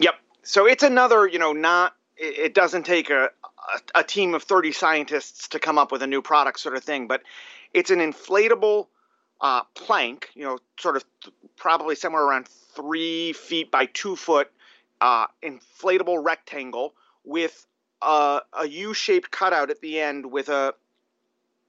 Yep. 0.00 0.14
So 0.42 0.66
it's 0.66 0.82
another, 0.82 1.26
you 1.26 1.38
know, 1.38 1.52
not 1.52 1.94
it 2.20 2.52
doesn't 2.52 2.84
take 2.84 3.08
a, 3.08 3.30
a, 3.94 4.00
a 4.00 4.04
team 4.04 4.34
of 4.34 4.42
30 4.42 4.72
scientists 4.72 5.48
to 5.48 5.58
come 5.58 5.78
up 5.78 5.90
with 5.90 6.02
a 6.02 6.06
new 6.06 6.20
product 6.20 6.60
sort 6.60 6.76
of 6.76 6.84
thing, 6.84 7.06
but 7.06 7.22
it's 7.72 7.90
an 7.90 8.00
inflatable 8.00 8.88
uh, 9.40 9.62
plank, 9.74 10.28
you 10.34 10.44
know, 10.44 10.58
sort 10.78 10.96
of 10.96 11.04
th- 11.22 11.34
probably 11.56 11.94
somewhere 11.94 12.22
around 12.22 12.46
three 12.48 13.32
feet 13.32 13.70
by 13.70 13.86
two 13.86 14.16
foot 14.16 14.50
uh, 15.00 15.26
inflatable 15.42 16.22
rectangle 16.22 16.94
with 17.24 17.66
a, 18.02 18.40
a 18.52 18.66
U-shaped 18.66 19.30
cutout 19.30 19.70
at 19.70 19.80
the 19.80 20.00
end 20.00 20.30
with 20.30 20.48
a 20.48 20.74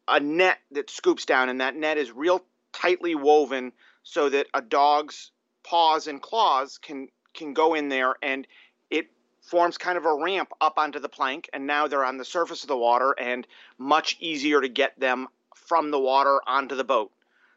a 0.08 0.20
net 0.20 0.58
that 0.72 0.90
scoops 0.90 1.26
down, 1.26 1.48
and 1.48 1.62
that 1.62 1.76
net 1.76 1.98
is 1.98 2.12
real 2.12 2.44
tightly 2.74 3.16
woven 3.16 3.72
so 4.04 4.30
that 4.30 4.48
a 4.54 4.62
dog's 4.62 5.32
paws 5.64 6.08
and 6.08 6.22
claws 6.22 6.78
can 6.80 7.08
can 7.34 7.54
go 7.54 7.74
in 7.76 7.88
there, 7.88 8.16
and 8.22 8.46
it 8.90 9.10
forms 9.42 9.78
kind 9.78 9.98
of 9.98 10.06
a 10.06 10.14
ramp 10.14 10.52
up 10.60 10.78
onto 10.78 11.00
the 11.00 11.08
plank, 11.08 11.50
and 11.54 11.66
now 11.66 11.88
they're 11.88 12.04
on 12.04 12.18
the 12.18 12.26
surface 12.26 12.64
of 12.64 12.68
the 12.68 12.78
water, 12.78 13.16
and 13.18 13.48
much 13.78 14.18
easier 14.20 14.60
to 14.60 14.68
get 14.68 15.00
them 15.00 15.28
from 15.56 15.92
the 15.92 16.00
water 16.00 16.42
onto 16.46 16.76
the 16.76 16.84
boat. 16.84 17.12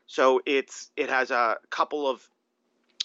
So 0.06 0.40
it's 0.44 0.90
it 0.96 1.08
has 1.08 1.30
a 1.30 1.58
couple 1.70 2.08
of 2.08 2.26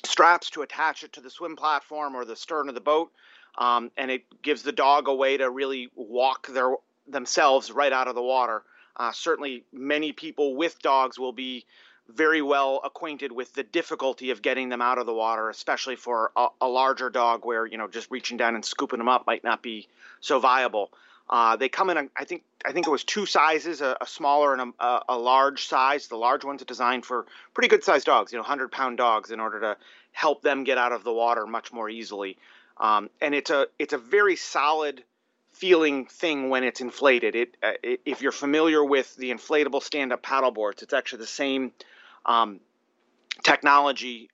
straps 0.05 0.49
to 0.51 0.61
attach 0.61 1.03
it 1.03 1.13
to 1.13 1.21
the 1.21 1.29
swim 1.29 1.55
platform 1.55 2.15
or 2.15 2.25
the 2.25 2.35
stern 2.35 2.69
of 2.69 2.75
the 2.75 2.81
boat, 2.81 3.11
um, 3.57 3.91
and 3.97 4.11
it 4.11 4.23
gives 4.41 4.63
the 4.63 4.71
dog 4.71 5.07
a 5.07 5.13
way 5.13 5.37
to 5.37 5.49
really 5.49 5.89
walk 5.95 6.47
their 6.47 6.75
themselves 7.07 7.71
right 7.71 7.91
out 7.91 8.07
of 8.07 8.15
the 8.15 8.21
water. 8.21 8.63
Uh, 8.95 9.11
certainly, 9.11 9.63
many 9.71 10.11
people 10.11 10.55
with 10.55 10.79
dogs 10.81 11.17
will 11.17 11.31
be 11.31 11.65
very 12.09 12.41
well 12.41 12.81
acquainted 12.83 13.31
with 13.31 13.53
the 13.53 13.63
difficulty 13.63 14.31
of 14.31 14.41
getting 14.41 14.69
them 14.69 14.81
out 14.81 14.97
of 14.97 15.05
the 15.05 15.13
water, 15.13 15.49
especially 15.49 15.95
for 15.95 16.31
a, 16.35 16.47
a 16.61 16.67
larger 16.67 17.09
dog, 17.09 17.45
where 17.45 17.65
you 17.65 17.77
know 17.77 17.87
just 17.87 18.09
reaching 18.11 18.37
down 18.37 18.55
and 18.55 18.65
scooping 18.65 18.99
them 18.99 19.09
up 19.09 19.25
might 19.25 19.43
not 19.43 19.61
be 19.61 19.87
so 20.19 20.39
viable. 20.39 20.91
Uh, 21.29 21.55
they 21.55 21.69
come 21.69 21.91
in, 21.91 22.09
I 22.17 22.25
think, 22.25 22.43
I 22.65 22.71
think 22.71 22.87
it 22.87 22.89
was 22.89 23.03
two 23.03 23.27
sizes, 23.27 23.81
a, 23.81 23.95
a 24.01 24.07
smaller 24.07 24.53
and 24.53 24.73
a, 24.79 25.01
a, 25.09 25.17
large 25.17 25.67
size. 25.67 26.07
The 26.07 26.17
large 26.17 26.43
ones 26.43 26.61
are 26.63 26.65
designed 26.65 27.05
for 27.05 27.27
pretty 27.53 27.67
good 27.67 27.83
sized 27.83 28.07
dogs, 28.07 28.31
you 28.31 28.39
know, 28.39 28.43
hundred 28.43 28.71
pound 28.71 28.97
dogs, 28.97 29.29
in 29.29 29.39
order 29.39 29.59
to 29.59 29.77
help 30.11 30.41
them 30.41 30.63
get 30.63 30.79
out 30.79 30.91
of 30.91 31.03
the 31.03 31.13
water 31.13 31.45
much 31.45 31.71
more 31.71 31.87
easily. 31.87 32.37
Um, 32.77 33.09
and 33.21 33.35
it's 33.35 33.51
a 33.51 33.67
it's 33.77 33.93
a 33.93 33.97
very 33.99 34.35
solid 34.37 35.03
feeling 35.53 36.05
thing 36.07 36.49
when 36.49 36.63
it's 36.63 36.81
inflated. 36.81 37.35
It, 37.35 37.57
uh, 37.61 37.73
if 37.83 38.21
you're 38.21 38.31
familiar 38.31 38.83
with 38.83 39.15
the 39.17 39.31
inflatable 39.31 39.83
stand 39.83 40.11
up 40.11 40.23
paddle 40.23 40.51
boards, 40.51 40.81
it's 40.81 40.93
actually 40.93 41.19
the 41.19 41.27
same 41.27 41.73
um, 42.25 42.59
technology 43.43 44.29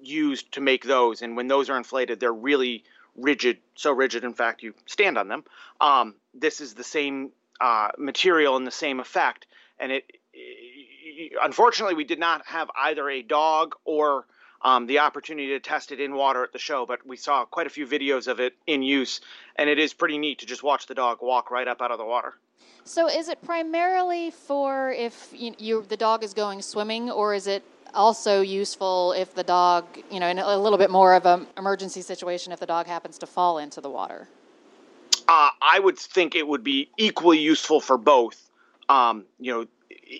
used 0.00 0.52
to 0.52 0.60
make 0.60 0.84
those. 0.84 1.20
And 1.22 1.36
when 1.36 1.48
those 1.48 1.68
are 1.68 1.76
inflated, 1.76 2.20
they're 2.20 2.32
really 2.32 2.84
rigid, 3.16 3.58
so 3.74 3.92
rigid, 3.92 4.24
in 4.24 4.34
fact, 4.34 4.62
you 4.62 4.74
stand 4.86 5.18
on 5.18 5.28
them. 5.28 5.44
Um, 5.80 6.14
this 6.34 6.60
is 6.60 6.74
the 6.74 6.84
same 6.84 7.30
uh, 7.60 7.88
material 7.98 8.56
and 8.56 8.66
the 8.66 8.70
same 8.70 9.00
effect. 9.00 9.46
And 9.78 9.92
it, 9.92 10.04
it, 10.32 11.32
unfortunately, 11.42 11.94
we 11.94 12.04
did 12.04 12.18
not 12.18 12.46
have 12.46 12.70
either 12.76 13.08
a 13.08 13.22
dog 13.22 13.74
or 13.84 14.26
um, 14.62 14.86
the 14.86 14.98
opportunity 14.98 15.48
to 15.48 15.60
test 15.60 15.92
it 15.92 16.00
in 16.00 16.14
water 16.14 16.44
at 16.44 16.52
the 16.52 16.58
show, 16.58 16.84
but 16.86 17.06
we 17.06 17.16
saw 17.16 17.44
quite 17.44 17.66
a 17.66 17.70
few 17.70 17.86
videos 17.86 18.28
of 18.28 18.40
it 18.40 18.54
in 18.66 18.82
use, 18.82 19.20
and 19.56 19.70
it 19.70 19.78
is 19.78 19.94
pretty 19.94 20.18
neat 20.18 20.40
to 20.40 20.46
just 20.46 20.62
watch 20.62 20.86
the 20.86 20.94
dog 20.94 21.18
walk 21.22 21.50
right 21.50 21.66
up 21.66 21.80
out 21.80 21.90
of 21.90 21.98
the 21.98 22.04
water. 22.04 22.34
So, 22.84 23.08
is 23.08 23.28
it 23.28 23.42
primarily 23.42 24.30
for 24.30 24.90
if 24.92 25.30
you, 25.32 25.54
you 25.58 25.84
the 25.88 25.96
dog 25.96 26.24
is 26.24 26.34
going 26.34 26.62
swimming, 26.62 27.10
or 27.10 27.34
is 27.34 27.46
it 27.46 27.62
also 27.94 28.40
useful 28.40 29.12
if 29.12 29.34
the 29.34 29.42
dog, 29.42 29.84
you 30.10 30.20
know, 30.20 30.28
in 30.28 30.38
a 30.38 30.56
little 30.56 30.78
bit 30.78 30.90
more 30.90 31.14
of 31.14 31.26
an 31.26 31.46
emergency 31.56 32.02
situation 32.02 32.52
if 32.52 32.60
the 32.60 32.66
dog 32.66 32.86
happens 32.86 33.18
to 33.18 33.26
fall 33.26 33.58
into 33.58 33.80
the 33.80 33.90
water? 33.90 34.28
Uh, 35.28 35.50
I 35.62 35.78
would 35.78 35.98
think 35.98 36.34
it 36.34 36.46
would 36.46 36.64
be 36.64 36.88
equally 36.96 37.38
useful 37.38 37.80
for 37.80 37.96
both. 37.96 38.50
Um, 38.88 39.24
you 39.38 39.52
know, 39.52 39.66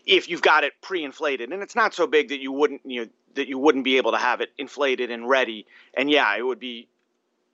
if 0.07 0.29
you've 0.29 0.43
got 0.43 0.63
it 0.65 0.73
pre-inflated, 0.83 1.53
and 1.53 1.63
it's 1.63 1.75
not 1.75 1.95
so 1.95 2.07
big 2.07 2.29
that 2.29 2.41
you 2.41 2.53
wouldn't, 2.53 2.83
you 2.85 3.05
know, 3.05 3.11
that 3.35 3.49
you 3.49 3.59
wouldn't 3.59 3.85
be 3.85 3.97
able 3.97 4.13
to 4.13 4.19
have 4.19 4.41
it 4.41 4.51
inflated 4.59 5.11
and 5.11 5.29
ready. 5.29 5.67
And 5.95 6.11
yeah, 6.11 6.37
it 6.37 6.43
would 6.43 6.61
be 6.61 6.89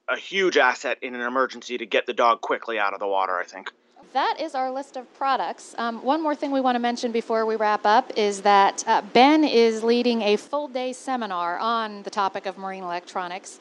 a 0.09 0.17
huge 0.17 0.57
asset 0.57 0.99
in 1.03 1.15
an 1.15 1.21
emergency 1.21 1.79
to 1.79 1.87
get 1.87 2.07
the 2.07 2.13
dog 2.13 2.41
quickly 2.41 2.79
out 2.79 2.95
of 2.95 3.01
the 3.01 3.07
water. 3.07 3.37
I 3.39 3.45
think. 3.45 3.73
That 4.13 4.41
is 4.41 4.55
our 4.55 4.71
list 4.71 4.97
of 4.97 5.13
products. 5.15 5.75
Um, 5.79 6.03
one 6.03 6.23
more 6.23 6.35
thing 6.35 6.51
we 6.51 6.61
want 6.61 6.77
to 6.77 6.79
mention 6.79 7.13
before 7.13 7.45
we 7.45 7.57
wrap 7.57 7.85
up 7.85 8.13
is 8.17 8.43
that 8.43 8.85
uh, 8.87 9.03
Ben 9.13 9.45
is 9.45 9.83
leading 9.83 10.23
a 10.23 10.37
full 10.37 10.69
day 10.69 10.93
seminar 10.93 11.59
on 11.59 12.03
the 12.03 12.11
topic 12.11 12.47
of 12.47 12.57
marine 12.57 12.83
electronics 12.83 13.59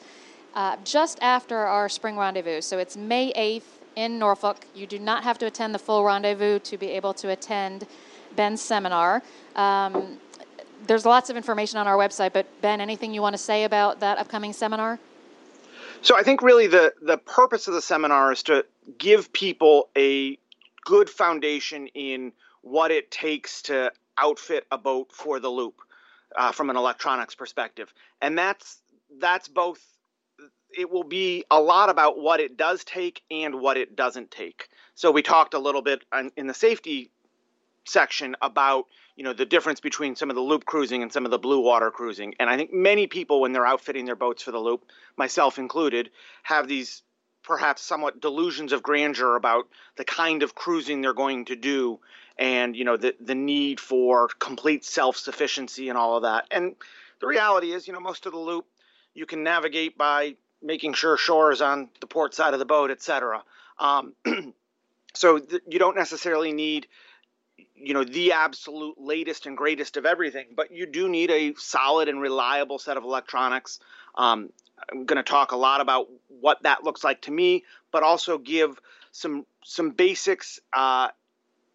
uh, 0.54 0.76
just 0.84 1.18
after 1.20 1.56
our 1.56 1.88
spring 1.88 2.16
rendezvous. 2.16 2.60
So 2.60 2.78
it's 2.78 2.96
May 2.96 3.32
8th 3.32 3.62
in 3.96 4.18
Norfolk. 4.18 4.64
You 4.74 4.86
do 4.86 4.98
not 4.98 5.24
have 5.24 5.38
to 5.38 5.46
attend 5.46 5.74
the 5.74 5.78
full 5.78 6.04
rendezvous 6.04 6.60
to 6.60 6.78
be 6.78 6.90
able 6.90 7.12
to 7.14 7.30
attend 7.30 7.86
Ben's 8.36 8.62
seminar. 8.62 9.22
Um, 9.56 10.18
there's 10.86 11.04
lots 11.04 11.30
of 11.30 11.36
information 11.36 11.78
on 11.78 11.86
our 11.86 11.96
website, 11.96 12.32
but 12.32 12.46
Ben, 12.60 12.80
anything 12.80 13.12
you 13.12 13.22
want 13.22 13.34
to 13.34 13.42
say 13.42 13.64
about 13.64 14.00
that 14.00 14.18
upcoming 14.18 14.52
seminar? 14.52 14.98
So 16.02 16.16
I 16.16 16.22
think 16.22 16.42
really 16.42 16.66
the 16.66 16.92
the 17.00 17.18
purpose 17.18 17.68
of 17.68 17.74
the 17.74 17.82
seminar 17.82 18.32
is 18.32 18.42
to 18.44 18.64
give 18.98 19.32
people 19.32 19.88
a 19.96 20.38
good 20.84 21.10
foundation 21.10 21.88
in 21.88 22.32
what 22.62 22.90
it 22.90 23.10
takes 23.10 23.62
to 23.62 23.92
outfit 24.18 24.66
a 24.70 24.78
boat 24.78 25.12
for 25.12 25.40
the 25.40 25.48
loop 25.48 25.80
uh, 26.36 26.52
from 26.52 26.70
an 26.70 26.76
electronics 26.76 27.34
perspective, 27.34 27.92
and 28.20 28.36
that's 28.36 28.82
that's 29.20 29.48
both. 29.48 29.80
It 30.76 30.90
will 30.90 31.04
be 31.04 31.44
a 31.50 31.60
lot 31.60 31.88
about 31.88 32.18
what 32.18 32.40
it 32.40 32.56
does 32.56 32.84
take 32.84 33.22
and 33.30 33.60
what 33.60 33.76
it 33.76 33.96
doesn't 33.96 34.30
take. 34.30 34.68
So 34.94 35.10
we 35.10 35.22
talked 35.22 35.54
a 35.54 35.58
little 35.58 35.80
bit 35.80 36.04
in 36.36 36.46
the 36.46 36.54
safety 36.54 37.10
section 37.86 38.36
about 38.42 38.86
you 39.14 39.24
know 39.24 39.32
the 39.32 39.46
difference 39.46 39.80
between 39.80 40.16
some 40.16 40.28
of 40.28 40.36
the 40.36 40.42
loop 40.42 40.64
cruising 40.64 41.02
and 41.02 41.12
some 41.12 41.24
of 41.24 41.30
the 41.30 41.38
blue 41.38 41.60
water 41.60 41.90
cruising 41.90 42.34
and 42.40 42.50
i 42.50 42.56
think 42.56 42.72
many 42.72 43.06
people 43.06 43.40
when 43.40 43.52
they're 43.52 43.66
outfitting 43.66 44.04
their 44.04 44.16
boats 44.16 44.42
for 44.42 44.50
the 44.50 44.58
loop 44.58 44.84
myself 45.16 45.58
included 45.58 46.10
have 46.42 46.66
these 46.66 47.02
perhaps 47.46 47.82
somewhat 47.82 48.20
delusions 48.20 48.72
of 48.72 48.82
grandeur 48.82 49.36
about 49.36 49.68
the 49.96 50.04
kind 50.04 50.42
of 50.42 50.54
cruising 50.54 51.00
they're 51.00 51.14
going 51.14 51.44
to 51.46 51.56
do 51.56 52.00
and 52.38 52.76
you 52.76 52.84
know 52.84 52.96
the 52.96 53.14
the 53.20 53.34
need 53.34 53.80
for 53.80 54.28
complete 54.38 54.84
self-sufficiency 54.84 55.88
and 55.88 55.96
all 55.96 56.16
of 56.16 56.22
that. 56.22 56.46
And 56.50 56.74
the 57.20 57.26
reality 57.26 57.72
is 57.72 57.86
you 57.86 57.92
know 57.92 58.00
most 58.00 58.26
of 58.26 58.32
the 58.32 58.38
loop 58.38 58.66
you 59.14 59.26
can 59.26 59.42
navigate 59.42 59.96
by 59.96 60.36
making 60.62 60.94
sure 60.94 61.16
shore 61.16 61.52
is 61.52 61.62
on 61.62 61.88
the 62.00 62.06
port 62.06 62.34
side 62.34 62.52
of 62.52 62.58
the 62.58 62.64
boat 62.64 62.90
etc 62.90 63.42
um, 63.78 64.14
so 65.14 65.38
th- 65.38 65.62
you 65.68 65.78
don't 65.78 65.96
necessarily 65.96 66.52
need 66.52 66.86
you 67.74 67.94
know 67.94 68.04
the 68.04 68.32
absolute 68.32 68.96
latest 68.98 69.46
and 69.46 69.56
greatest 69.56 69.96
of 69.96 70.06
everything 70.06 70.46
but 70.54 70.70
you 70.70 70.86
do 70.86 71.08
need 71.08 71.30
a 71.30 71.54
solid 71.56 72.08
and 72.08 72.20
reliable 72.20 72.78
set 72.78 72.96
of 72.96 73.04
electronics 73.04 73.80
um, 74.16 74.50
i'm 74.90 75.04
going 75.04 75.16
to 75.16 75.22
talk 75.22 75.52
a 75.52 75.56
lot 75.56 75.80
about 75.80 76.06
what 76.40 76.62
that 76.62 76.84
looks 76.84 77.02
like 77.02 77.20
to 77.22 77.30
me 77.30 77.64
but 77.90 78.02
also 78.02 78.38
give 78.38 78.80
some 79.12 79.46
some 79.64 79.90
basics 79.90 80.60
uh, 80.72 81.08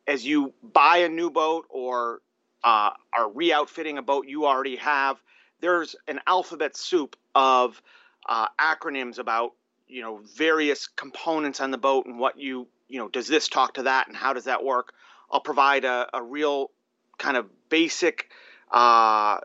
as 0.08 0.26
you 0.26 0.54
buy 0.62 0.98
a 0.98 1.10
new 1.10 1.30
boat 1.30 1.66
or 1.70 2.22
uh, 2.64 2.92
are 3.14 3.32
re-outfitting 3.32 3.98
a 3.98 4.02
boat 4.02 4.28
you 4.28 4.46
already 4.46 4.76
have. 4.76 5.18
There's 5.60 5.96
an 6.08 6.20
alphabet 6.28 6.78
soup 6.78 7.16
of 7.34 7.82
uh, 8.28 8.48
acronyms 8.60 9.18
about 9.18 9.54
you 9.88 10.02
know 10.02 10.22
various 10.38 10.88
components 10.88 11.60
on 11.60 11.72
the 11.72 11.78
boat 11.78 12.06
and 12.06 12.18
what 12.20 12.40
you 12.40 12.68
you 12.88 13.00
know 13.00 13.10
does 13.10 13.28
this 13.28 13.48
talk 13.48 13.74
to 13.76 13.84
that 13.84 14.08
and 14.08 14.16
how 14.16 14.34
does 14.34 14.46
that 14.46 14.64
work? 14.64 14.94
I'll 15.30 15.42
provide 15.42 15.86
a, 15.86 16.08
a 16.14 16.22
real 16.22 16.72
kind 17.18 17.38
of 17.38 17.48
basic 17.70 18.30
uh, 18.72 19.40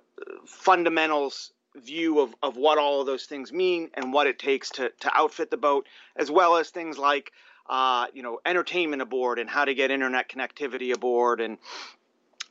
fundamentals 0.46 1.52
view 1.82 2.20
of, 2.20 2.34
of 2.42 2.56
what 2.56 2.78
all 2.78 3.00
of 3.00 3.06
those 3.06 3.24
things 3.24 3.52
mean 3.52 3.90
and 3.94 4.12
what 4.12 4.26
it 4.26 4.38
takes 4.38 4.70
to, 4.70 4.90
to 5.00 5.10
outfit 5.14 5.50
the 5.50 5.56
boat, 5.56 5.86
as 6.16 6.30
well 6.30 6.56
as 6.56 6.70
things 6.70 6.98
like 6.98 7.32
uh, 7.68 8.06
you 8.12 8.22
know 8.22 8.38
entertainment 8.46 9.02
aboard 9.02 9.38
and 9.38 9.50
how 9.50 9.64
to 9.64 9.74
get 9.74 9.90
internet 9.90 10.28
connectivity 10.28 10.94
aboard. 10.94 11.40
And 11.40 11.58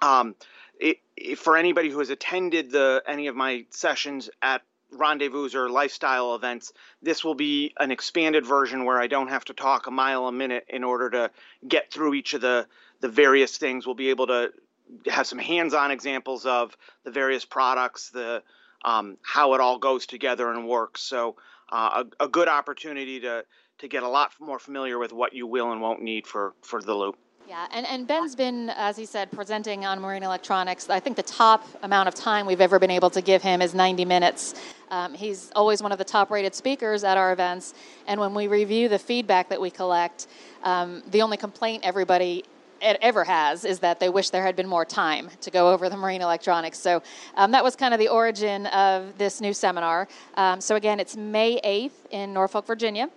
um, 0.01 0.35
it, 0.79 0.97
it, 1.15 1.39
for 1.39 1.57
anybody 1.57 1.89
who 1.89 1.99
has 1.99 2.09
attended 2.09 2.71
the 2.71 3.03
any 3.07 3.27
of 3.27 3.35
my 3.35 3.65
sessions 3.69 4.29
at 4.41 4.61
rendezvous 4.91 5.49
or 5.55 5.69
lifestyle 5.69 6.35
events, 6.35 6.73
this 7.01 7.23
will 7.23 7.35
be 7.35 7.73
an 7.79 7.91
expanded 7.91 8.45
version 8.45 8.85
where 8.85 8.99
I 8.99 9.07
don't 9.07 9.29
have 9.29 9.45
to 9.45 9.53
talk 9.53 9.87
a 9.87 9.91
mile 9.91 10.27
a 10.27 10.31
minute 10.31 10.65
in 10.69 10.83
order 10.83 11.09
to 11.09 11.31
get 11.67 11.91
through 11.91 12.13
each 12.13 12.33
of 12.33 12.41
the 12.41 12.67
the 13.01 13.09
various 13.09 13.57
things. 13.57 13.85
We'll 13.85 13.95
be 13.95 14.09
able 14.09 14.27
to 14.27 14.51
have 15.07 15.27
some 15.27 15.39
hands-on 15.39 15.91
examples 15.91 16.45
of 16.45 16.77
the 17.03 17.11
various 17.11 17.43
products, 17.43 18.09
the 18.09 18.43
um, 18.85 19.17
how 19.23 19.53
it 19.55 19.59
all 19.59 19.77
goes 19.77 20.05
together 20.05 20.51
and 20.51 20.67
works. 20.67 21.01
So 21.01 21.35
uh, 21.71 22.03
a, 22.19 22.25
a 22.25 22.27
good 22.29 22.47
opportunity 22.47 23.19
to 23.21 23.43
to 23.77 23.89
get 23.89 24.03
a 24.03 24.07
lot 24.07 24.31
more 24.39 24.57
familiar 24.57 24.97
with 24.97 25.11
what 25.11 25.33
you 25.33 25.45
will 25.45 25.73
and 25.73 25.81
won't 25.81 26.01
need 26.01 26.25
for 26.25 26.53
for 26.61 26.81
the 26.81 26.93
loop. 26.93 27.17
Yeah, 27.47 27.67
and, 27.71 27.85
and 27.85 28.07
Ben's 28.07 28.35
been, 28.35 28.71
as 28.71 28.97
he 28.97 29.05
said, 29.05 29.31
presenting 29.31 29.85
on 29.85 29.99
marine 29.99 30.23
electronics. 30.23 30.89
I 30.89 30.99
think 30.99 31.15
the 31.15 31.21
top 31.21 31.63
amount 31.83 32.07
of 32.07 32.15
time 32.15 32.47
we've 32.47 32.61
ever 32.61 32.79
been 32.79 32.89
able 32.89 33.11
to 33.11 33.21
give 33.21 33.43
him 33.43 33.61
is 33.61 33.75
90 33.75 34.03
minutes. 34.03 34.55
Um, 34.89 35.13
he's 35.13 35.51
always 35.55 35.83
one 35.83 35.91
of 35.91 35.99
the 35.99 36.03
top 36.03 36.31
rated 36.31 36.55
speakers 36.55 37.03
at 37.03 37.17
our 37.17 37.31
events. 37.31 37.75
And 38.07 38.19
when 38.19 38.33
we 38.33 38.47
review 38.47 38.89
the 38.89 38.97
feedback 38.97 39.49
that 39.49 39.61
we 39.61 39.69
collect, 39.69 40.25
um, 40.63 41.03
the 41.11 41.21
only 41.21 41.37
complaint 41.37 41.83
everybody 41.85 42.45
it 42.85 42.97
ever 43.01 43.23
has 43.23 43.65
is 43.65 43.79
that 43.79 43.99
they 43.99 44.09
wish 44.09 44.29
there 44.29 44.43
had 44.43 44.55
been 44.55 44.67
more 44.67 44.85
time 44.85 45.29
to 45.41 45.51
go 45.51 45.71
over 45.71 45.89
the 45.89 45.97
marine 45.97 46.21
electronics. 46.21 46.77
So 46.79 47.01
um, 47.35 47.51
that 47.51 47.63
was 47.63 47.75
kind 47.75 47.93
of 47.93 47.99
the 47.99 48.07
origin 48.07 48.67
of 48.67 49.17
this 49.17 49.41
new 49.41 49.53
seminar. 49.53 50.07
Um, 50.35 50.61
so 50.61 50.75
again, 50.75 50.99
it's 50.99 51.17
May 51.17 51.59
8th 51.61 52.11
in 52.11 52.33
Norfolk, 52.33 52.67
Virginia. 52.67 53.09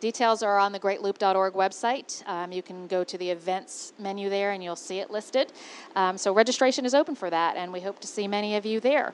Details 0.00 0.42
are 0.42 0.58
on 0.58 0.72
the 0.72 0.80
greatloop.org 0.80 1.52
website. 1.52 2.26
Um, 2.26 2.52
you 2.52 2.62
can 2.62 2.86
go 2.86 3.04
to 3.04 3.18
the 3.18 3.28
events 3.28 3.92
menu 3.98 4.30
there 4.30 4.52
and 4.52 4.64
you'll 4.64 4.74
see 4.74 4.98
it 4.98 5.10
listed. 5.10 5.52
Um, 5.94 6.16
so 6.16 6.32
registration 6.32 6.86
is 6.86 6.94
open 6.94 7.14
for 7.14 7.28
that, 7.28 7.56
and 7.56 7.70
we 7.70 7.80
hope 7.80 8.00
to 8.00 8.06
see 8.06 8.26
many 8.26 8.56
of 8.56 8.64
you 8.64 8.80
there. 8.80 9.12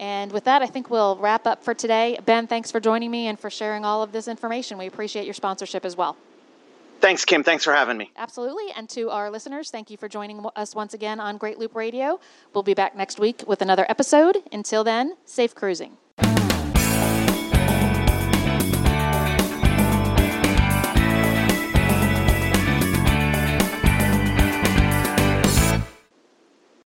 And 0.00 0.32
with 0.32 0.44
that, 0.44 0.62
I 0.62 0.66
think 0.66 0.88
we'll 0.88 1.16
wrap 1.18 1.46
up 1.46 1.62
for 1.62 1.74
today. 1.74 2.18
Ben, 2.24 2.46
thanks 2.46 2.70
for 2.70 2.80
joining 2.80 3.10
me 3.10 3.26
and 3.26 3.38
for 3.38 3.50
sharing 3.50 3.84
all 3.84 4.02
of 4.02 4.12
this 4.12 4.26
information. 4.26 4.78
We 4.78 4.86
appreciate 4.86 5.26
your 5.26 5.34
sponsorship 5.34 5.84
as 5.84 5.98
well. 5.98 6.16
Thanks, 7.02 7.24
Kim. 7.24 7.42
Thanks 7.42 7.64
for 7.64 7.72
having 7.72 7.98
me. 7.98 8.12
Absolutely. 8.16 8.72
And 8.76 8.88
to 8.90 9.10
our 9.10 9.28
listeners, 9.28 9.70
thank 9.70 9.90
you 9.90 9.96
for 9.96 10.08
joining 10.08 10.46
us 10.54 10.72
once 10.72 10.94
again 10.94 11.18
on 11.18 11.36
Great 11.36 11.58
Loop 11.58 11.74
Radio. 11.74 12.20
We'll 12.54 12.62
be 12.62 12.74
back 12.74 12.96
next 12.96 13.18
week 13.18 13.42
with 13.44 13.60
another 13.60 13.84
episode. 13.88 14.38
Until 14.52 14.84
then, 14.84 15.16
safe 15.24 15.52
cruising. 15.52 15.98